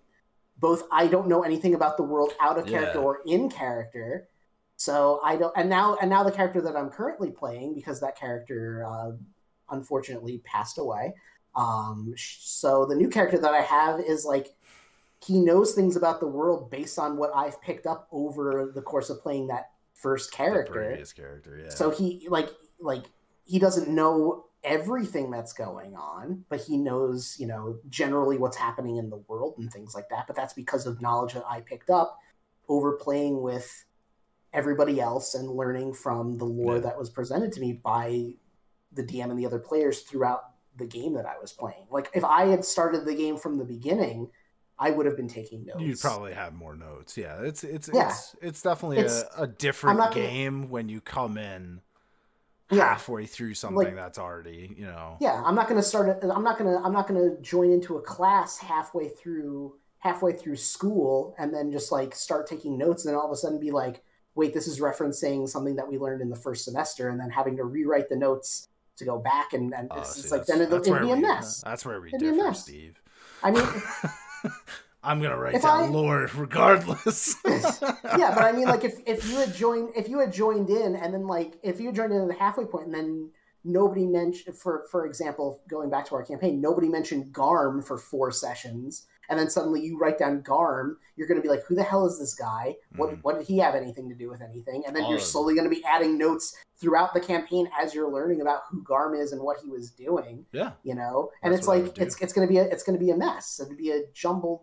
both 0.59 0.83
i 0.91 1.07
don't 1.07 1.27
know 1.27 1.43
anything 1.43 1.73
about 1.73 1.97
the 1.97 2.03
world 2.03 2.33
out 2.39 2.57
of 2.57 2.65
character 2.65 2.99
Yeah. 2.99 3.05
or 3.05 3.19
in 3.25 3.49
character 3.49 4.27
so 4.75 5.19
i 5.23 5.35
don't 5.35 5.53
and 5.57 5.69
now 5.69 5.97
and 6.01 6.09
now 6.09 6.23
the 6.23 6.31
character 6.31 6.61
that 6.61 6.75
i'm 6.75 6.89
currently 6.89 7.31
playing 7.31 7.73
because 7.73 7.99
that 8.01 8.15
character 8.17 8.85
uh 8.85 9.11
unfortunately 9.71 10.39
passed 10.45 10.77
away 10.77 11.13
um 11.55 12.13
so 12.17 12.85
the 12.85 12.95
new 12.95 13.09
character 13.09 13.39
that 13.39 13.53
i 13.53 13.61
have 13.61 13.99
is 13.99 14.23
like 14.25 14.53
he 15.25 15.39
knows 15.39 15.73
things 15.73 15.95
about 15.95 16.19
the 16.19 16.27
world 16.27 16.69
based 16.69 16.99
on 16.99 17.17
what 17.17 17.31
I've 17.33 17.59
picked 17.61 17.87
up 17.87 18.07
over 18.11 18.71
the 18.75 18.81
course 18.81 19.09
of 19.09 19.23
playing 19.23 19.47
that 19.47 19.71
first 19.95 20.29
the 20.31 20.37
character. 20.37 20.73
previous 20.73 21.11
character 21.13 21.59
yeah 21.63 21.69
So 21.69 21.89
he 21.89 22.27
like 22.29 22.49
like 22.79 23.03
he 23.45 23.57
doesn't 23.59 23.89
know 23.89 24.45
everything 24.63 25.29
that's 25.29 25.53
going 25.53 25.95
on, 25.95 26.43
but 26.49 26.59
he 26.59 26.75
knows, 26.75 27.35
you 27.39 27.45
know, 27.45 27.77
generally 27.87 28.37
what's 28.37 28.57
happening 28.57 28.97
in 28.97 29.09
the 29.11 29.21
world 29.27 29.53
and 29.59 29.71
things 29.71 29.93
like 29.93 30.09
that. 30.09 30.25
But 30.25 30.35
that's 30.35 30.53
because 30.53 30.87
of 30.87 31.01
knowledge 31.01 31.33
that 31.33 31.45
I 31.47 31.61
picked 31.61 31.89
up 31.91 32.17
over 32.67 32.93
playing 32.93 33.41
with 33.43 33.85
everybody 34.53 34.99
else 34.99 35.35
and 35.35 35.49
learning 35.51 35.93
from 35.93 36.37
the 36.39 36.45
lore 36.45 36.75
Yeah. 36.75 36.81
that 36.81 36.97
was 36.97 37.09
presented 37.11 37.51
to 37.53 37.59
me 37.61 37.73
by 37.73 38.33
the 38.91 39.03
DM 39.03 39.29
and 39.29 39.37
the 39.37 39.45
other 39.45 39.59
players 39.59 40.01
throughout 40.01 40.41
the 40.77 40.87
game 40.87 41.13
that 41.13 41.25
I 41.27 41.37
was 41.39 41.53
playing. 41.53 41.85
Like 41.91 42.09
if 42.15 42.23
I 42.23 42.45
had 42.47 42.65
started 42.65 43.05
the 43.05 43.13
game 43.15 43.37
from 43.37 43.57
the 43.59 43.65
beginning, 43.65 44.31
I 44.77 44.91
would 44.91 45.05
have 45.05 45.15
been 45.15 45.27
taking 45.29 45.65
notes. 45.65 45.79
you'd 45.81 45.99
probably 46.01 46.33
have 46.33 46.53
more 46.53 46.75
notes 46.75 47.17
yeah 47.17 47.41
it's 47.41 47.63
it's 47.63 47.89
Yeah. 47.93 48.09
it's 48.09 48.35
it's 48.41 48.61
definitely 48.61 48.97
It's- 48.97 49.23
a, 49.37 49.43
a 49.43 49.47
different 49.47 49.97
not 49.99 50.13
gonna- 50.13 50.27
game 50.27 50.69
when 50.69 50.89
you 50.89 50.99
come 51.01 51.37
in 51.37 51.81
Yeah. 52.69 52.89
halfway 52.89 53.25
through 53.25 53.53
something 53.53 53.77
Like- 53.77 53.95
that's 53.95 54.17
already 54.19 54.75
you 54.77 54.85
know 54.85 55.17
yeah 55.21 55.41
i'm 55.45 55.55
not 55.55 55.67
going 55.69 55.79
to 55.79 55.87
start 55.87 56.09
it 56.09 56.27
i'm 56.29 56.43
not 56.43 56.57
going 56.57 56.71
to 56.75 56.83
i'm 56.83 56.91
not 56.93 57.07
to 57.07 57.37
join 57.41 57.71
into 57.71 57.95
a 57.97 58.01
class 58.01 58.57
halfway 58.57 59.07
through 59.07 59.75
halfway 59.99 60.33
through 60.33 60.55
school 60.57 61.35
and 61.39 61.53
then 61.53 61.71
just 61.71 61.91
like 61.91 62.13
start 62.15 62.45
taking 62.47 62.77
notes 62.77 63.05
and 63.05 63.13
then 63.13 63.19
all 63.19 63.25
of 63.25 63.31
a 63.31 63.35
sudden 63.35 63.59
be 63.59 63.71
like 63.71 64.03
wait 64.35 64.53
this 64.53 64.67
is 64.67 64.79
referencing 64.81 65.47
something 65.47 65.75
that 65.77 65.87
we 65.87 65.97
learned 65.97 66.21
in 66.21 66.29
the 66.29 66.35
first 66.35 66.65
semester 66.65 67.07
and 67.09 67.19
then 67.19 67.29
having 67.29 67.55
to 67.55 67.63
rewrite 67.63 68.09
the 68.09 68.15
notes 68.15 68.67
to 68.97 69.05
go 69.05 69.17
back 69.19 69.53
and, 69.53 69.73
and 69.73 69.87
Oh, 69.91 69.99
it's, 70.01 70.15
see, 70.15 70.21
it's 70.21 70.31
like 70.31 70.45
then 70.45 70.61
it'll, 70.61 70.79
it'd 70.81 71.01
be 71.01 71.11
a 71.11 71.15
mess 71.15 71.61
that's 71.61 71.85
where 71.85 72.01
we 72.01 72.09
It'd 72.09 72.21
a 72.21 72.31
differ 72.31 72.43
mess. 72.47 72.61
steve 72.63 73.01
i 73.43 73.51
mean 73.51 73.63
i'm 75.03 75.21
gonna 75.21 75.37
write 75.37 75.55
If 75.55 75.61
down 75.63 75.83
I- 75.83 75.87
lore 75.87 76.29
regardless. 76.35 77.35
Yeah 77.45 78.33
but 78.33 78.43
i 78.43 78.51
mean 78.51 78.65
like 78.65 78.83
if, 78.83 78.99
if 79.05 79.27
you 79.29 79.35
had 79.37 79.53
joined 79.53 79.89
if 79.95 80.07
you 80.09 80.19
had 80.19 80.31
joined 80.33 80.69
in 80.69 80.95
and 80.95 81.13
then 81.13 81.27
like 81.27 81.57
if 81.63 81.79
you 81.79 81.91
joined 81.91 82.13
in 82.13 82.21
at 82.21 82.27
the 82.27 82.33
halfway 82.35 82.65
point 82.65 82.85
and 82.87 82.93
then 82.95 83.29
nobody 83.65 84.05
mentioned 84.05 84.55
for 84.55 84.85
for 84.91 85.05
example 85.05 85.61
going 85.67 85.89
back 85.89 86.05
to 86.07 86.13
our 86.15 86.23
campaign 86.23 86.61
nobody 86.61 86.87
mentioned 86.87 87.33
garm 87.33 87.81
for 87.81 87.97
four 87.97 88.31
sessions 88.31 89.07
and 89.27 89.39
then 89.39 89.49
suddenly 89.49 89.81
you 89.83 89.97
write 89.97 90.19
down 90.19 90.39
garm 90.41 90.97
you're 91.15 91.27
going 91.27 91.35
to 91.35 91.41
be 91.41 91.49
like 91.49 91.63
who 91.65 91.73
the 91.73 91.81
hell 91.81 92.05
is 92.05 92.19
this 92.19 92.35
guy 92.35 92.75
what 92.95 93.09
Mhm. 93.09 93.23
what 93.23 93.37
did 93.39 93.47
he 93.47 93.57
have 93.57 93.73
anything 93.73 94.07
to 94.07 94.13
do 94.15 94.29
with 94.29 94.41
anything 94.41 94.83
and 94.85 94.95
then 94.95 95.03
All 95.05 95.09
you're 95.09 95.19
slowly 95.19 95.55
going 95.55 95.67
to 95.67 95.75
be 95.75 95.83
adding 95.83 96.15
notes 96.17 96.55
throughout 96.79 97.13
the 97.15 97.19
campaign 97.19 97.67
as 97.81 97.95
you're 97.95 98.11
learning 98.11 98.41
about 98.41 98.61
who 98.69 98.83
garm 98.83 99.15
is 99.15 99.31
and 99.31 99.41
what 99.41 99.57
he 99.59 99.67
was 99.69 99.89
doing 99.89 100.45
yeah 100.51 100.73
you 100.83 100.93
know 100.93 101.31
and 101.41 101.51
That's 101.51 101.61
it's 101.61 101.67
like 101.67 101.97
it's 101.97 102.21
it's 102.21 102.33
going 102.33 102.47
to 102.47 102.51
be 102.51 102.59
a 102.59 102.63
it's 102.65 102.83
going 102.83 102.97
to 102.99 103.03
be 103.03 103.09
a 103.11 103.17
mess 103.17 103.59
it'd 103.59 103.77
be 103.77 103.91
a 103.91 104.03
jumbled 104.13 104.61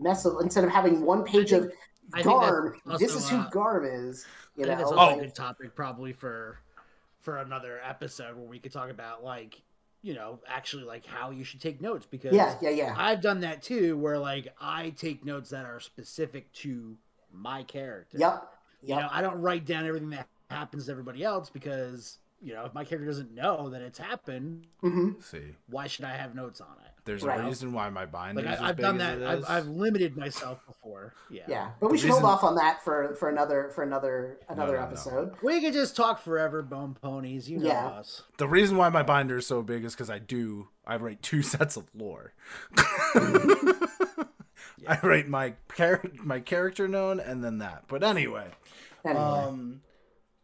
mess 0.00 0.24
of 0.24 0.34
instead 0.40 0.64
of 0.64 0.70
having 0.70 1.02
one 1.02 1.22
page 1.24 1.52
of 1.52 1.70
I 2.12 2.22
think 2.24 2.40
that's 2.40 2.50
Garm. 2.50 2.80
This 2.98 3.14
is 3.14 3.28
who 3.30 3.36
uh, 3.36 3.48
Garm 3.50 3.84
is. 3.84 4.26
You 4.56 4.64
I 4.64 4.66
think 4.66 4.78
that's 4.80 4.90
know, 4.90 4.96
also 4.98 5.14
Oh. 5.14 5.18
a 5.20 5.22
good 5.22 5.34
topic 5.36 5.76
probably 5.76 6.12
for 6.12 6.58
for 7.20 7.38
another 7.38 7.80
episode 7.84 8.36
where 8.36 8.46
we 8.46 8.58
could 8.58 8.72
talk 8.72 8.90
about 8.90 9.22
like 9.24 9.62
you 10.02 10.14
know 10.14 10.40
actually 10.46 10.84
like 10.84 11.06
how 11.06 11.30
you 11.30 11.44
should 11.44 11.60
take 11.60 11.80
notes 11.80 12.06
because 12.10 12.34
yeah, 12.34 12.56
yeah, 12.62 12.70
yeah. 12.70 12.94
I've 12.96 13.20
done 13.20 13.40
that 13.40 13.62
too 13.62 13.96
where 13.98 14.18
like 14.18 14.48
I 14.60 14.90
take 14.90 15.24
notes 15.24 15.50
that 15.50 15.64
are 15.64 15.80
specific 15.80 16.52
to 16.54 16.96
my 17.32 17.62
character. 17.62 18.18
Yep, 18.18 18.52
You 18.82 18.96
know, 18.96 19.08
I 19.10 19.22
don't 19.22 19.40
write 19.40 19.66
down 19.66 19.86
everything 19.86 20.10
that 20.10 20.28
happens 20.50 20.86
to 20.86 20.90
everybody 20.92 21.22
else 21.22 21.50
because 21.50 22.18
you 22.40 22.54
know 22.54 22.64
if 22.64 22.74
my 22.74 22.84
character 22.84 23.06
doesn't 23.06 23.34
know 23.34 23.68
that 23.70 23.82
it's 23.82 23.98
happened, 23.98 24.66
hmm 24.80 25.20
see 25.20 25.54
why 25.68 25.86
should 25.86 26.04
I 26.04 26.16
have 26.16 26.34
notes 26.34 26.60
on 26.60 26.76
it? 26.84 26.89
There's 27.04 27.22
Right. 27.22 27.40
a 27.40 27.44
reason 27.44 27.72
why 27.72 27.88
my 27.90 28.06
binder 28.06 28.42
Like 28.42 28.52
is 28.54 28.60
I, 28.60 28.62
as 28.64 28.70
I've 28.70 28.76
big 28.76 28.82
done 28.84 29.00
as 29.00 29.18
that. 29.20 29.28
I've. 29.28 29.44
I've 29.48 29.66
limited 29.68 30.16
myself 30.16 30.64
before. 30.66 31.14
Yeah. 31.30 31.42
Yeah, 31.48 31.70
but 31.80 31.90
we 31.90 31.96
The 31.96 32.02
should 32.02 32.10
hold 32.10 32.24
off 32.24 32.44
on 32.44 32.56
that 32.56 32.82
for 32.84 33.14
for 33.14 33.28
another 33.28 33.70
for 33.74 33.82
another 33.82 34.38
another 34.48 34.74
no, 34.74 34.80
no. 34.80 34.86
episode. 34.86 35.34
We 35.42 35.60
could 35.60 35.72
just 35.72 35.96
talk 35.96 36.20
forever, 36.20 36.62
bone 36.62 36.96
ponies. 37.00 37.48
You 37.48 37.58
know 37.58 37.66
Yeah. 37.66 37.86
us. 37.88 38.22
The 38.38 38.48
reason 38.48 38.76
why 38.76 38.88
my 38.90 39.02
binder 39.02 39.38
is 39.38 39.46
so 39.46 39.62
big 39.62 39.84
is 39.84 39.94
because 39.94 40.10
I 40.10 40.18
do 40.18 40.68
I 40.86 40.96
write 40.96 41.22
two 41.22 41.42
sets 41.54 41.76
of 41.76 41.84
lore. 41.94 42.32
I 44.88 44.98
write 45.02 45.28
my 45.28 45.54
char- 45.76 46.02
my 46.22 46.40
character 46.40 46.88
known 46.88 47.20
and 47.20 47.42
then 47.44 47.58
that. 47.58 47.84
But 47.88 48.02
anyway, 48.02 48.48
Anyway, 49.04 49.20
um, 49.22 49.80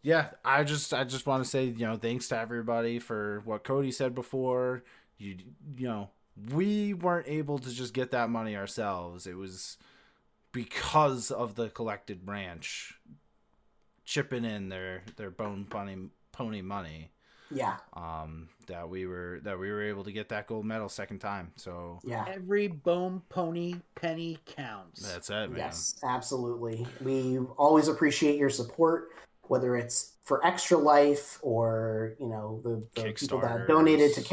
yeah, 0.03 0.31
I 0.45 0.65
just 0.65 0.93
I 0.95 1.05
just 1.05 1.27
want 1.27 1.43
to 1.45 1.49
say 1.51 1.65
you 1.65 1.87
know 1.87 1.97
thanks 1.97 2.29
to 2.29 2.39
everybody 2.39 2.99
for 2.99 3.41
what 3.45 3.65
Cody 3.65 3.91
said 3.93 4.15
before. 4.15 4.83
You 5.19 5.37
you 5.77 5.89
know 5.89 6.11
we 6.53 6.95
weren't 6.95 7.29
able 7.29 7.59
to 7.59 7.71
just 7.71 7.95
get 7.95 8.11
that 8.11 8.31
money 8.31 8.57
ourselves. 8.57 9.27
It 9.27 9.37
was 9.37 9.77
because 10.53 11.31
of 11.31 11.55
the 11.55 11.69
collected 11.69 12.25
branch 12.25 12.99
chipping 14.05 14.45
in 14.45 14.69
their 14.69 15.03
their 15.17 15.31
bone 15.31 15.67
pony 15.69 15.97
pony 16.33 16.63
money 16.63 17.11
yeah, 17.51 17.77
um 17.95 18.49
that 18.67 18.89
we 18.89 19.07
were 19.07 19.41
that 19.45 19.59
we 19.59 19.71
were 19.71 19.83
able 19.83 20.03
to 20.05 20.13
get 20.13 20.29
that 20.31 20.47
gold 20.47 20.65
medal 20.65 20.89
second 20.89 21.19
time 21.19 21.53
so 21.57 22.01
yeah. 22.05 22.25
Every 22.29 22.69
bone 22.69 23.23
pony 23.29 23.77
penny 23.95 24.39
counts. 24.47 25.03
that's 25.03 25.31
it 25.31 25.51
man 25.51 25.59
Yes, 25.59 25.95
absolutely. 26.03 26.87
We 27.01 27.39
always 27.57 27.89
appreciate 27.89 28.39
your 28.39 28.51
support, 28.51 29.11
whether 29.43 29.77
it's 29.77 30.15
for 30.25 30.45
Extra 30.45 30.79
Life 30.79 31.39
or 31.43 32.15
you 32.19 32.27
know 32.27 32.61
the, 32.65 32.83
the 33.01 33.13
people 33.13 33.41
that 33.41 33.69
donated 33.69 34.15
to 34.15 34.21
yeah. 34.23 34.27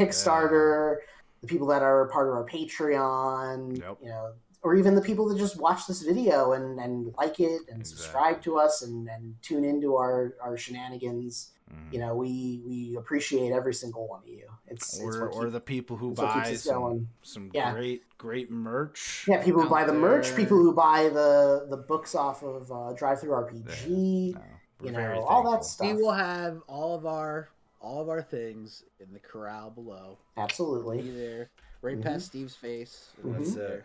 Kickstarter, 1.44 1.48
the 1.48 1.52
people 1.52 1.66
that 1.68 1.82
are 1.82 2.08
part 2.08 2.28
of 2.28 2.34
our 2.34 2.44
Patreon, 2.46 3.78
Yep. 3.78 3.98
you 4.02 4.08
know, 4.08 4.32
or 4.62 4.74
even 4.74 4.94
the 4.94 5.02
people 5.02 5.28
that 5.28 5.38
just 5.38 5.58
watch 5.60 5.86
this 5.86 6.02
video 6.02 6.52
and, 6.52 6.80
and 6.80 7.14
like 7.18 7.38
it 7.38 7.62
and 7.70 7.86
subscribe 7.86 8.40
to 8.42 8.56
us 8.58 8.82
and, 8.82 9.08
and 9.08 9.34
tune 9.42 9.64
into 9.64 9.96
our, 9.96 10.34
our 10.42 10.56
shenanigans. 10.56 11.50
Mhm. 11.70 11.92
You 11.94 11.98
know, 11.98 12.14
we 12.14 12.62
we 12.66 12.96
appreciate 12.96 13.50
every 13.50 13.72
single 13.72 14.06
one 14.06 14.20
of 14.22 14.28
you. 14.28 14.46
It's, 14.66 14.98
it's 14.98 15.02
or 15.16 15.28
or 15.30 15.48
the 15.50 15.60
people 15.60 15.96
who 15.96 16.10
it's 16.12 16.20
what 16.20 16.34
keeps 16.34 16.48
buy 16.48 16.54
some, 16.56 17.08
some 17.22 17.50
Yeah. 17.54 17.72
great 17.72 18.02
great 18.18 18.50
merch 18.50 19.24
yeah, 19.26 19.42
people 19.42 19.62
who 19.62 19.68
buy 19.70 19.84
the 19.84 19.92
merch, 19.94 20.36
people 20.36 20.58
who 20.58 20.74
buy 20.74 21.08
the 21.08 21.66
the 21.70 21.76
books 21.78 22.14
off 22.14 22.42
of 22.42 22.70
uh, 22.70 22.92
DriveThruRPG. 22.94 24.34
No, 24.34 24.40
you 24.82 24.92
know, 24.92 25.20
all 25.26 25.50
that 25.52 25.64
stuff. 25.64 25.86
We 25.86 25.94
will 26.02 26.12
have 26.12 26.60
all 26.68 26.94
of 26.94 27.06
our 27.06 27.48
all 27.84 28.00
of 28.00 28.08
our 28.08 28.22
things 28.22 28.82
in 29.00 29.12
the 29.12 29.18
corral 29.20 29.70
below. 29.70 30.18
Be 30.36 30.40
Absolutely. 30.40 31.10
there, 31.10 31.50
right 31.82 31.96
Mhm. 31.98 32.02
past 32.02 32.26
Steve's 32.26 32.56
face. 32.56 33.10
that's 33.24 33.56
Mhm. 33.56 33.58
it 33.58 33.84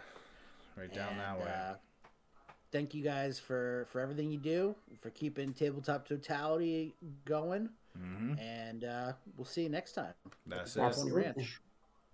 right 0.78 0.94
down 0.94 1.18
that 1.18 1.40
way 1.40 1.46
uh, 1.48 1.76
thank 2.72 2.94
you 2.94 3.04
guys 3.04 3.40
for 3.40 3.86
for 3.92 4.00
everything 4.00 4.32
you 4.32 4.38
do, 4.40 4.76
for 5.02 5.10
keeping 5.10 5.54
tabletop 5.54 6.08
totality 6.08 6.94
going, 7.26 7.70
hmm 7.98 8.34
and 8.38 8.84
uh, 8.86 9.14
we'll 9.38 9.46
see 9.46 9.64
you 9.64 9.70
next 9.70 9.94
time. 9.94 10.14
that's 10.48 10.76
it 10.76 10.82
Absolutely. 10.82 11.24
Ranch. 11.24 11.60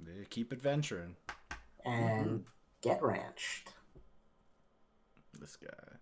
Yeah, 0.05 0.23
keep 0.29 0.51
adventuring 0.51 1.15
And 1.85 2.43
get 2.81 3.01
ranched. 3.01 3.69
this 5.39 5.55
guy 5.57 5.97